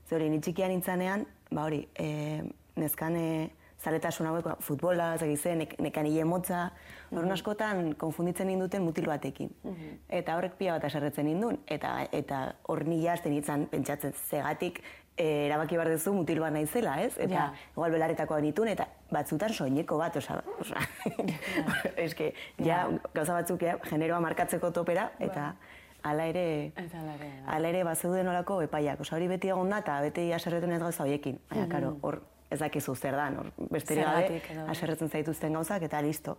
ze 0.08 0.16
hori 0.16 0.30
ni 0.32 0.40
txikian 0.40 0.72
nintzanean, 0.72 1.26
ba 1.52 1.66
hori, 1.68 1.82
e, 2.00 2.44
nezkan 2.80 3.18
e, 3.20 3.30
zaletasun 3.84 4.30
hauek, 4.30 4.46
ba, 4.48 4.56
futbola, 4.64 5.12
ez 5.18 5.22
egize, 5.28 5.52
nek, 5.60 5.76
nekan 5.84 6.08
hile 6.10 6.24
motza, 6.26 6.70
horren 7.12 7.36
askotan 7.36 7.92
konfunditzen 8.00 8.48
ninduten 8.50 8.82
mutil 8.88 9.06
batekin. 9.06 9.52
Eta 10.10 10.38
horrek 10.40 10.56
pila 10.58 10.78
bat 10.78 10.88
aserretzen 10.88 11.28
nindun, 11.30 11.60
eta, 11.68 12.00
eta 12.16 12.40
hor 12.72 12.86
nila 12.88 13.14
hasten 13.14 13.36
nintzen 13.36 13.68
pentsatzen 13.70 14.16
zegatik 14.18 14.80
e, 15.18 15.28
erabaki 15.46 15.78
behar 15.78 15.92
duzu 15.94 16.14
mutil 16.16 16.40
bat 16.42 16.56
naizela, 16.56 16.96
ez? 17.04 17.18
Eta 17.18 17.34
Ja. 17.36 17.54
igual 17.76 17.92
belarretakoa 17.92 18.40
nituen, 18.42 18.72
eta 18.74 18.88
batzutan 19.12 19.54
soineko 19.54 19.98
bat, 19.98 20.16
osa, 20.16 20.40
osa, 20.60 20.82
eske, 22.08 22.32
ja, 22.64 22.88
gauza 23.14 23.34
batzuk, 23.34 23.62
ja, 23.62 23.78
generoa 23.92 24.20
markatzeko 24.24 24.72
topera, 24.72 25.12
eta 25.20 25.52
hala 25.52 25.86
hala 26.04 26.26
ere, 26.30 26.72
hala 27.46 27.70
ere 27.70 27.84
bazeuden 27.84 28.28
olako 28.28 28.62
epaiak, 28.62 29.02
osa 29.02 29.16
hori 29.16 29.28
beti 29.28 29.50
egon 29.50 29.70
da, 29.70 29.80
eta 29.80 30.00
beti 30.02 30.32
aserretu 30.34 30.70
ez 30.72 30.80
gauza 30.80 31.04
horiekin. 31.04 31.40
Baina, 31.50 31.68
karo, 31.68 31.98
hor 32.02 32.22
ez 32.50 32.60
dakizu 32.60 32.96
zer 32.96 33.16
dan, 33.16 33.38
hor 33.38 33.52
besterik 33.72 34.06
gabe, 34.06 34.42
aserretzen 34.72 35.10
zaituzten 35.10 35.54
gauzak, 35.54 35.82
eta 35.84 36.02
listo. 36.02 36.38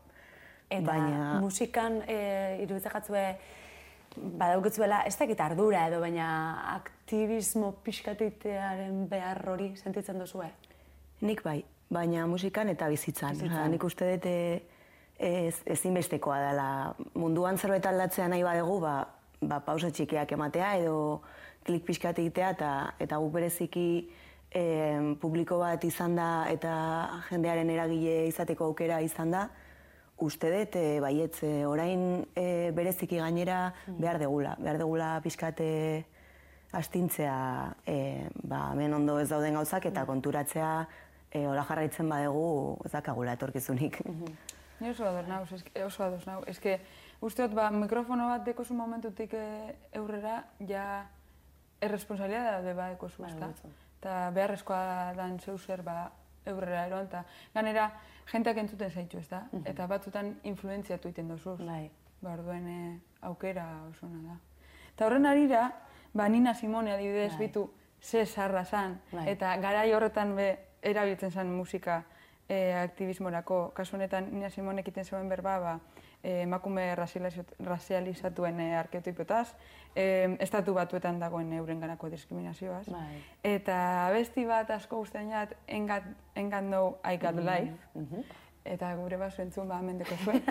Eta 0.68 0.92
Baina- 0.92 1.40
musikan 1.40 2.02
e, 2.06 2.62
iruditzen 2.62 2.92
jatzue, 2.92 3.24
badaukizuela, 4.16 5.02
ez 5.06 5.16
dakit 5.18 5.40
ardura 5.40 5.86
edo, 5.88 6.00
baina 6.00 6.28
aktivismo 6.74 7.72
pixkatitearen 7.84 9.06
behar 9.08 9.42
hori 9.48 9.74
sentitzen 9.76 10.18
duzue? 10.18 10.48
Nik 11.20 11.42
bai, 11.44 11.62
baina 11.90 12.26
musikan 12.26 12.68
eta 12.68 12.88
bizitzan. 12.88 13.36
Bizitzan. 13.36 13.54
Osea, 13.58 13.68
nik 13.68 13.84
uste 13.84 14.10
dut 14.14 14.26
eh, 14.26 14.60
ez, 15.18 15.56
ezinbestekoa 15.66 16.38
dela. 16.48 16.68
Munduan 17.14 17.58
zerbait 17.58 17.86
aldatzea 17.86 18.28
nahi 18.28 18.42
badegu, 18.46 18.80
ba, 18.80 18.96
ba 19.40 19.60
pausa 19.60 19.90
txikiak 19.90 20.32
ematea 20.32 20.76
edo 20.80 21.22
klik 21.64 21.84
pixkat 21.84 22.18
egitea 22.18 22.50
eta, 22.56 22.72
eta 22.98 23.18
guk 23.22 23.32
bereziki 23.32 23.88
eh, 24.50 25.14
publiko 25.20 25.58
bat 25.60 25.84
izan 25.84 26.16
da 26.16 26.46
eta 26.50 26.74
jendearen 27.28 27.70
eragile 27.70 28.26
izateko 28.28 28.70
aukera 28.70 29.00
izan 29.04 29.34
da, 29.34 29.48
uste 30.24 30.50
dut 30.50 30.76
eh, 30.76 30.98
baietz 31.00 31.42
eh, 31.46 31.66
orain 31.68 32.24
eh, 32.34 32.70
bereziki 32.74 33.20
gainera 33.20 33.72
behar 33.86 34.18
degula. 34.18 34.56
Behar 34.58 34.80
degula 34.80 35.10
pixkat 35.22 35.60
eh, 35.62 36.04
astintzea 36.72 37.74
eh, 37.86 38.28
ba, 38.42 38.70
hemen 38.72 38.94
ondo 38.94 39.18
ez 39.20 39.28
dauden 39.30 39.56
gauzak 39.60 39.86
eta 39.88 40.04
konturatzea 40.08 40.72
eh, 41.30 41.46
hola 41.46 41.64
jarraitzen 41.68 42.08
badegu 42.08 42.78
ez 42.84 42.92
dakagula 42.92 43.36
etorkizunik. 43.38 44.00
Ni 44.80 44.90
oso 44.90 45.06
ados 45.08 45.52
eske, 45.52 45.84
oso 45.84 46.04
ados 46.04 46.26
nau. 46.26 46.42
Eske, 46.46 46.78
uste 47.20 47.46
dut, 47.46 47.54
ba, 47.54 47.70
mikrofono 47.70 48.28
bat 48.28 48.44
dekozu 48.46 48.74
momentutik 48.74 49.34
eh, 49.34 49.74
eurrera, 49.98 50.42
ja 50.68 50.84
erresponsabilidade 51.80 52.74
bat 52.74 52.94
dekozu, 52.94 53.22
Bai, 53.22 53.32
ezta? 53.32 53.70
Eta 53.98 54.16
beharrezkoa 54.34 55.14
dan 55.16 55.38
zeu 55.40 55.58
zer, 55.58 55.82
ba, 55.82 56.10
eurrera 56.46 56.86
eron, 56.86 57.08
eta 57.10 57.24
ganera, 57.54 57.90
jenteak 58.32 58.62
entzuten 58.64 58.90
zaitu, 58.90 59.18
ezta? 59.18 59.44
Eta 59.64 59.86
batzutan 59.86 60.36
influentziatu 60.44 61.08
iten 61.08 61.28
dozuz. 61.28 61.58
Bai. 61.64 61.88
Ba, 62.20 62.32
orduen 62.34 62.68
eh, 62.68 63.00
aukera 63.22 63.66
oso 63.90 64.06
ona 64.06 64.22
da. 64.32 64.38
Eta 64.94 65.06
horren 65.06 65.26
arira, 65.26 65.68
ba, 66.14 66.28
Nina 66.28 66.54
Simone 66.54 66.92
adibidez 66.94 67.34
Bai. 67.36 67.46
bitu, 67.46 67.68
ze 68.00 68.26
sarra 68.26 68.64
zan, 68.64 69.00
Bai. 69.12 69.28
eta 69.28 69.56
garai 69.56 69.92
horretan 69.92 70.36
be 70.36 70.56
erabiltzen 70.82 71.30
zen 71.30 71.50
musika 71.50 72.04
e, 72.48 72.72
aktivismorako. 72.74 73.72
Kasu 73.74 73.96
honetan, 73.96 74.30
Nina 74.32 74.50
Simonek 74.50 74.88
iten 74.88 75.04
zuen 75.04 75.28
berba, 75.28 75.58
ba, 75.58 75.74
e, 75.78 76.07
emakume 76.22 76.94
razializat- 76.94 77.54
razializatuen 77.64 78.60
e, 78.60 78.76
arkeotipotaz, 78.76 79.54
e, 79.96 80.36
estatu 80.40 80.74
batuetan 80.74 81.18
dagoen 81.18 81.52
euren 81.52 81.80
ganako 81.80 82.10
diskriminazioaz. 82.10 82.86
Bai. 82.90 83.22
Eta 83.44 84.08
besti 84.12 84.44
bat 84.46 84.70
asko 84.70 84.98
guztien 84.98 85.30
jat, 85.30 85.54
engat, 85.66 86.04
engat 86.36 86.64
no 86.64 86.98
I 87.04 87.16
got 87.18 87.36
life, 87.36 87.74
eta 88.64 88.94
gure 88.96 89.16
basu 89.16 89.42
entzun 89.42 89.68
ba 89.68 89.80
mendeko 89.82 90.16
zuen. 90.24 90.42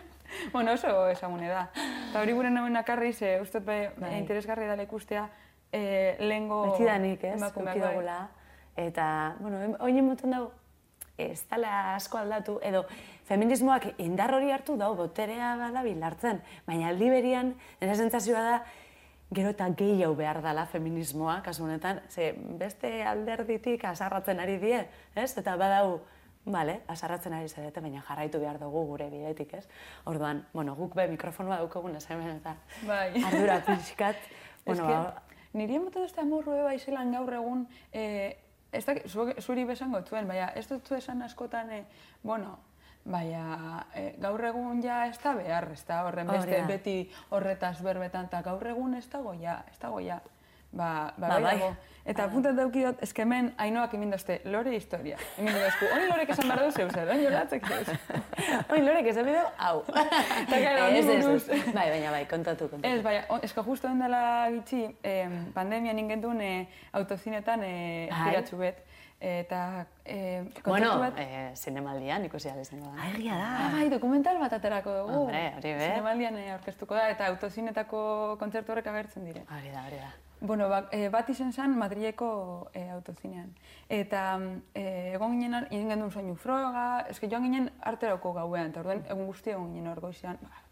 bueno, 0.52 0.72
oso 0.72 1.08
ezagune 1.08 1.48
da. 1.48 1.70
Eta 2.10 2.20
hori 2.22 2.32
gure 2.32 2.50
nagoen 2.50 2.76
akarri, 2.76 3.12
ze 3.12 3.40
uste 3.40 3.60
be, 3.60 3.90
Bai. 3.98 4.18
interesgarri 4.18 4.66
dela 4.66 4.82
ikustea, 4.82 5.28
e, 5.72 6.16
lehengo... 6.18 6.72
Betidanik, 6.72 7.24
ez? 7.24 7.34
emakumeak 7.36 7.78
bai. 7.78 8.18
Eta, 8.76 9.36
bueno, 9.40 9.76
oinen 9.80 10.06
moten 10.06 10.30
dago, 10.30 10.52
ez 11.30 11.44
dala 11.50 11.94
asko 11.94 12.18
aldatu, 12.18 12.58
edo 12.62 12.84
feminismoak 13.28 13.92
indar 14.02 14.34
hori 14.34 14.50
hartu 14.50 14.76
dau, 14.80 14.94
boterea 14.98 15.54
badabil 15.60 16.02
hartzen, 16.02 16.40
baina 16.66 16.88
aldi 16.90 17.10
berian, 17.12 17.54
nire 17.80 17.96
sentsazioa 17.96 18.44
da, 18.46 18.60
gero 19.30 19.52
eta 19.54 19.68
gehiago 19.78 20.16
behar 20.18 20.40
dala 20.42 20.66
feminismoa, 20.66 21.40
kasu 21.46 21.64
honetan, 21.64 22.00
ze 22.08 22.32
beste 22.58 23.02
alderditik 23.06 23.84
asarratzen 23.84 24.40
ari 24.40 24.58
die, 24.58 24.80
ez? 25.14 25.30
Eta 25.38 25.56
badau, 25.60 26.00
Bale, 26.40 26.78
asarratzen 26.88 27.34
ari 27.36 27.50
zarete, 27.52 27.82
baina 27.84 28.00
jarraitu 28.00 28.38
behar 28.40 28.56
dugu 28.58 28.86
gure 28.88 29.10
bidetik, 29.12 29.52
ez? 29.58 29.66
Orduan, 30.08 30.46
bueno, 30.54 30.72
guk 30.74 30.94
be 30.96 31.04
mikrofonoa 31.12 31.58
daukagun 31.60 31.98
hemen 32.08 32.38
eta 32.38 32.54
Bai. 32.88 33.12
ardura 33.22 33.58
pixkat, 33.66 34.16
bueno, 34.66 34.86
ba, 34.88 35.22
niri 35.52 35.76
emotu 35.76 36.00
duzte 36.00 36.22
amorru 36.24 36.56
eba 36.56 36.72
izelan 36.74 37.12
gaur 37.12 37.34
egun, 37.34 37.66
eh, 37.92 38.39
ez 38.72 38.84
da, 38.86 38.94
zuri 39.40 39.64
besango 39.64 40.02
zuen, 40.02 40.28
baina 40.28 40.50
ez 40.56 40.66
dut 40.68 40.90
esan 40.96 41.22
askotan, 41.22 41.70
eh, 41.70 41.84
bueno, 42.22 42.58
baina 43.04 43.86
eh, 43.94 44.14
gaur 44.20 44.44
egun 44.44 44.82
ja 44.84 45.06
ez 45.08 45.18
da 45.22 45.34
behar, 45.34 45.70
ez 45.72 45.84
da 45.88 46.02
horren 46.06 46.28
beste 46.28 46.58
da. 46.58 46.66
beti 46.68 46.96
horretaz 47.30 47.78
berbetan, 47.82 48.28
eta 48.30 48.42
gaur 48.46 48.66
egun 48.74 48.94
ez 48.94 49.06
dago 49.10 49.34
ja, 49.40 49.62
ez 49.70 49.78
dago 49.80 50.00
ja. 50.04 50.20
Ba, 50.72 51.12
ba, 51.18 51.28
Ba, 51.28 51.40
bai 51.40 51.58
bai. 51.58 51.70
Eta 52.10 52.24
apuntat 52.24 52.54
dauki 52.56 52.80
dut, 52.84 53.00
eske 53.04 53.22
hemen 53.22 53.50
ainoak 53.60 53.92
emin 53.94 54.10
dozte, 54.10 54.38
lore 54.50 54.70
historia. 54.74 55.16
Emin 55.38 55.52
dozku, 55.54 55.84
hori 55.92 56.06
lorek 56.08 56.30
esan 56.32 56.48
behar 56.48 56.62
duzu, 56.64 56.86
zer, 56.94 57.08
oin 57.12 57.20
jolatzek 57.24 57.66
duzu. 57.68 57.96
Oin 58.72 58.86
lorek 58.86 59.06
esan 59.12 59.26
bideo, 59.28 59.42
hau. 59.58 59.82
claro, 60.48 60.86
honi 60.86 60.98
Ez, 61.02 61.08
ez, 61.08 61.26
buruz. 61.26 61.48
Bai, 61.74 61.88
baina 61.92 62.10
bai, 62.14 62.22
kontatu, 62.30 62.68
kontatu. 62.70 62.94
Ez, 62.94 63.02
baina, 63.04 63.24
o- 63.28 63.40
eska 63.42 63.62
justo 63.66 63.88
den 63.90 64.00
dela 64.00 64.22
gitxi, 64.54 64.80
eh, 65.02 65.28
pandemian 65.54 65.98
ingendun 65.98 66.40
eh, 66.40 66.68
autozinetan 66.92 67.62
eh, 67.66 68.08
Bai. 68.10 68.22
jiratxu 68.30 68.56
bet. 68.62 68.80
Eta 69.20 69.84
eh, 70.06 70.40
Bueno, 70.64 70.94
bat... 71.02 71.18
eh, 71.20 71.50
zinemaldian 71.54 72.24
ikusi 72.24 72.48
izango 72.62 72.94
da. 72.96 73.10
Egia 73.10 73.36
da. 73.36 73.50
Ah, 73.66 73.68
bai, 73.76 73.90
dokumental 73.92 74.38
bat 74.40 74.54
aterako 74.56 74.94
dugu. 75.02 75.18
Hombre, 75.26 75.44
hori 75.58 75.74
be. 75.76 75.90
Zinemaldian 75.92 76.38
eh, 76.40 76.48
aurkeztuko 76.54 76.96
da, 76.96 77.10
eta 77.12 77.26
autozinetako 77.34 78.36
kontzertu 78.40 78.72
horrek 78.72 78.86
agertzen 78.94 79.28
dire. 79.28 79.44
Hori 79.52 79.74
da, 79.76 79.84
hori 79.90 80.00
da. 80.00 80.10
Bueno, 80.40 80.70
ba, 80.70 80.88
e, 80.90 81.10
bat 81.12 81.28
izen 81.28 81.52
zen 81.52 81.74
Madrileko 81.76 82.70
e, 82.72 82.86
autozinean. 82.88 83.50
Eta 83.92 84.22
e, 84.72 85.12
egon 85.12 85.36
ginen, 85.36 85.66
egin 85.68 85.92
gendun 85.92 86.10
soinu 86.10 86.32
froga, 86.40 87.04
eske 87.12 87.28
joan 87.28 87.44
ginen 87.44 87.68
arterako 87.90 88.32
gauean, 88.38 88.70
eta 88.72 88.80
orduan 88.80 89.04
egun 89.04 89.28
guzti 89.28 89.52
egon 89.52 89.74
ginen 89.74 89.90
hor 89.92 90.00
goizean, 90.00 90.38
ba, 90.40 90.62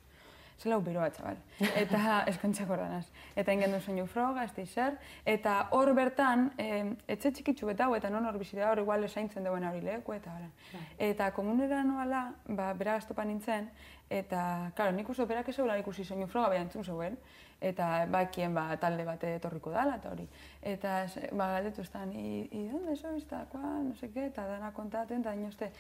zela 0.56 0.78
beroa, 0.80 1.10
txabal. 1.12 1.36
Eta 1.82 2.22
eskontzak 2.32 2.72
ordanaz. 2.72 3.04
Eta 3.34 3.52
egin 3.52 3.66
gendun 3.66 3.82
soinu 3.84 4.06
froga, 4.08 4.46
ez 4.48 4.64
zer. 4.64 4.96
Eta 5.28 5.58
hor 5.76 5.92
bertan, 5.98 6.48
e, 6.56 6.94
etxe 7.06 7.34
txikitsu 7.36 7.68
beta 7.68 7.84
hau, 7.84 7.94
eta 7.94 8.08
non 8.08 8.24
hor 8.24 8.38
bizi 8.40 8.56
da, 8.56 8.70
hor 8.70 8.80
igual 8.80 9.04
esaintzen 9.04 9.44
duen 9.44 9.68
hori 9.68 9.84
leku, 9.84 10.16
eta 10.16 10.32
hola. 10.32 10.48
Eta 10.96 11.28
komunera 11.36 11.82
noala, 11.84 12.30
ba, 12.48 12.72
bera 12.72 12.96
gaztopa 12.96 13.28
nintzen, 13.28 13.68
eta, 14.08 14.72
claro, 14.74 14.96
nik 14.96 15.12
uste 15.12 15.28
berak 15.28 15.52
ez 15.52 15.58
ikusi 15.58 16.04
soinu 16.04 16.26
froga, 16.26 16.48
baina 16.48 16.64
entzun 16.64 16.84
zegoen, 16.84 17.20
eta 17.60 18.06
bakien 18.06 18.54
ba, 18.54 18.76
talde 18.78 19.04
bate 19.04 19.34
etorriko 19.36 19.70
dala, 19.70 19.96
eta 19.98 20.12
hori. 20.12 20.26
Eta 20.62 20.94
ba, 21.32 21.50
galdetu 21.56 21.82
estan, 21.82 22.12
i, 22.12 22.48
i 22.52 22.66
donde 22.68 22.96
sois, 22.96 23.22
eta 23.24 23.44
kuan, 23.50 23.90
no 23.90 23.94
qué, 24.14 24.26
eta 24.26 24.46
dana 24.46 24.72
kontaten, 24.72 25.20
eta 25.20 25.32
dinoste, 25.32 25.70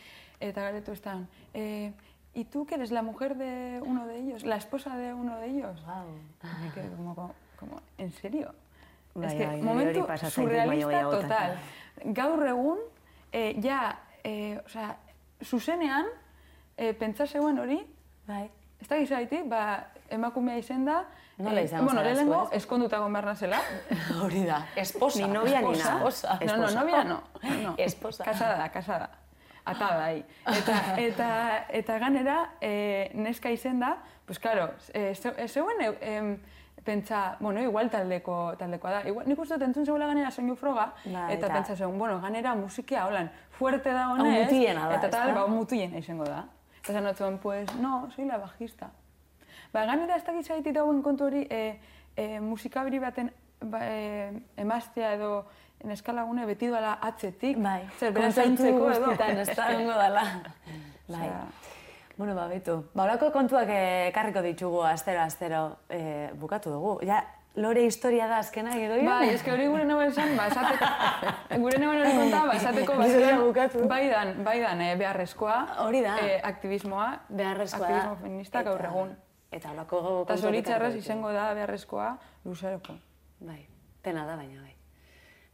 eta 0.40 0.62
galdetu 0.62 0.92
estan, 0.92 1.28
eh, 1.54 1.92
¿y 2.34 2.44
tú 2.44 2.66
que 2.66 2.74
eres 2.74 2.90
la 2.90 3.02
mujer 3.02 3.36
de 3.36 3.80
uno 3.84 4.06
de 4.06 4.18
ellos, 4.18 4.44
la 4.44 4.56
esposa 4.56 4.96
de 4.96 5.14
uno 5.14 5.38
de 5.38 5.46
ellos? 5.46 5.84
Wow. 5.86 6.66
Y 6.66 6.70
quedé 6.70 6.88
como, 6.90 7.14
como, 7.14 7.34
como, 7.58 7.80
¿en 7.96 8.10
serio? 8.12 8.54
Bai, 9.14 9.26
es 9.26 9.34
que, 9.34 9.46
bai, 9.46 9.62
momentu 9.62 10.06
surrealista 10.30 10.90
gehiagotan. 10.90 11.22
total. 11.22 11.58
Gaur 12.04 12.46
egun, 12.46 12.78
eh, 13.32 13.60
ja, 13.62 13.98
eh, 14.22 14.60
o 14.64 14.68
sea, 14.68 14.96
zuzenean, 15.42 16.06
eh, 16.76 16.94
pentsa 16.94 17.26
zegoen 17.26 17.58
hori, 17.58 17.80
Bai. 18.28 18.50
Ez 18.80 18.88
da 18.88 18.98
gizaitik, 18.98 19.48
ba, 19.50 19.62
emakumea 20.10 20.56
izen 20.58 20.84
da, 20.86 21.04
Nola 21.38 21.60
izango 21.62 21.84
bueno, 21.84 22.00
zara 22.00 22.10
lehenengo, 22.10 22.48
eskonduta 22.52 22.96
egon 22.98 23.12
behar 23.14 23.26
nazela. 23.30 23.58
Hori 24.24 24.40
da. 24.46 24.56
Esposa. 24.76 25.20
Ni 25.22 25.32
novia 25.32 25.60
ni. 25.62 25.70
Esposa. 25.76 26.38
No, 26.46 26.56
no, 26.56 26.70
novia 26.74 27.04
no. 27.04 27.22
no. 27.62 27.74
Esposa. 27.78 28.24
Kasada 28.24 28.56
da, 28.58 28.68
kasada. 28.74 29.08
Atada 29.64 30.04
ahí. 30.04 30.24
Eta, 30.46 30.78
eta, 31.06 31.28
eta 31.68 31.98
ganera, 31.98 32.38
e, 32.60 33.10
neska 33.14 33.50
izen 33.54 33.78
da, 33.78 33.98
pues 34.26 34.38
claro, 34.40 34.72
e, 34.92 35.14
ze- 35.14 35.46
zeuen 35.48 35.80
e, 35.80 35.92
em, 36.00 36.32
pentsa, 36.84 37.36
bueno, 37.38 37.60
igual 37.62 37.90
taldeko, 37.90 38.56
taldekoa 38.58 38.90
da. 38.90 39.00
Igual, 39.06 39.28
nik 39.28 39.38
uste 39.38 39.54
dut 39.58 39.68
entzun 39.68 39.86
zegoela 39.86 40.06
ganera 40.10 40.30
soinu 40.32 40.56
froga, 40.56 40.88
Bai, 41.04 41.34
eta 41.36 41.46
eta- 41.46 41.54
pentsa 41.54 41.76
zegoen, 41.76 41.98
bueno, 41.98 42.18
ganera 42.20 42.54
musikia, 42.56 43.06
holan, 43.06 43.30
fuerte 43.58 43.92
da 43.92 44.08
honez, 44.10 44.46
mutiena 44.46 44.88
da, 44.88 44.96
eta 44.96 45.10
tal, 45.10 45.34
ba, 45.36 45.46
mutiena 45.46 45.98
izango 46.02 46.24
da. 46.24 46.46
Eta 46.82 46.92
zan 46.92 47.14
zuen, 47.14 47.38
pues, 47.38 47.74
no, 47.76 48.08
soy 48.14 48.24
la 48.24 48.38
bajista. 48.38 48.90
Ba, 49.72 49.84
ganera 49.84 50.16
ez 50.16 50.24
dakit 50.24 50.46
zaitit 50.46 50.74
dauen 50.74 51.02
kontu 51.02 51.26
hori, 51.28 51.46
e, 51.50 51.78
e, 52.16 52.40
musikabri 52.40 52.98
baten 52.98 53.30
ba, 53.60 53.82
e, 53.84 54.32
emaztea 54.56 55.12
edo 55.18 55.46
neskalagune 55.84 56.46
beti 56.46 56.68
doala 56.68 56.98
atzetik. 57.02 57.58
Bai. 57.62 57.82
Zer, 57.98 58.12
bera 58.12 58.28
Kontzertu 58.28 58.64
zaintzeko 58.64 58.90
edo. 58.90 59.12
ez 59.12 59.56
da 59.56 59.70
egongo 59.72 59.96
dala. 59.98 60.24
Bai. 61.14 61.28
Bueno, 62.18 62.34
ba, 62.34 62.48
betu. 62.50 62.80
Ba, 62.94 63.06
kontuak 63.32 63.68
ekarriko 63.70 64.42
ditugu 64.42 64.82
astero, 64.82 65.20
astero 65.22 65.76
eh, 65.88 66.30
bukatu 66.34 66.70
dugu. 66.70 66.98
Ja, 67.06 67.22
lore 67.56 67.82
historia 67.84 68.26
da 68.28 68.38
azkena 68.38 68.76
edo 68.76 68.98
Bai, 69.04 69.30
eske 69.30 69.50
hori 69.52 69.66
gure 69.66 69.84
neuen 69.84 70.12
zen, 70.12 70.36
ba, 70.36 70.46
esateko, 70.46 70.84
gure 71.64 71.78
neuen 71.78 72.00
hori 72.00 72.12
konta, 72.16 72.42
ba, 72.46 72.52
esateko, 72.56 72.94
ba, 72.96 73.06
Historia 73.06 73.28
zen, 73.28 73.40
bukatu. 73.46 73.88
baidan, 73.88 74.44
baidan, 74.44 74.80
eh, 74.80 74.96
beharrezkoa, 74.96 75.56
Hori 75.86 76.02
da. 76.02 76.16
eh, 76.22 76.40
aktivismoa, 76.44 77.08
beharrezkoa 77.28 77.88
da. 77.88 77.94
aktivismo 77.96 78.16
feminista 78.22 78.62
gaur 78.62 78.80
Eta- 78.80 78.88
egun. 78.92 79.16
Eta 79.50 79.70
holako 79.70 79.98
Eta 79.98 80.08
kontuak 80.08 80.38
zoritxarrez 80.38 80.88
ekarriko 80.92 81.04
izango 81.06 81.32
da 81.32 81.54
beharrezkoa 81.54 82.08
luzeroko. 82.44 82.92
Bai, 83.40 83.66
pena 84.02 84.26
da 84.26 84.36
baina 84.36 84.60
bai. 84.62 84.74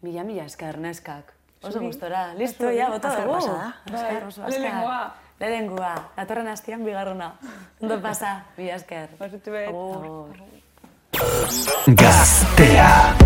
Mila, 0.02 0.24
mila 0.24 0.44
esker 0.44 0.78
neskak. 0.78 1.32
Oso 1.62 1.80
gustora. 1.80 2.34
Listo, 2.34 2.68
ja, 2.70 2.90
bota 2.90 3.08
Azkar 3.08 3.24
dugu. 3.24 3.36
pasada. 3.38 3.68
Azkar, 3.86 4.12
Bai, 4.20 4.28
oso 4.28 4.42
azkar. 4.44 4.60
lehenengoa. 4.60 5.14
Lehenengoa. 5.40 5.94
Datorren 6.16 6.48
astian 6.48 6.84
bigarruna. 6.84 7.32
Ondo 7.80 8.00
pasa, 8.02 8.44
mila 8.58 8.74
esker. 8.74 9.08
Pasutxu 9.16 9.50
bet. 9.50 10.63
Gaztea. 11.86 13.23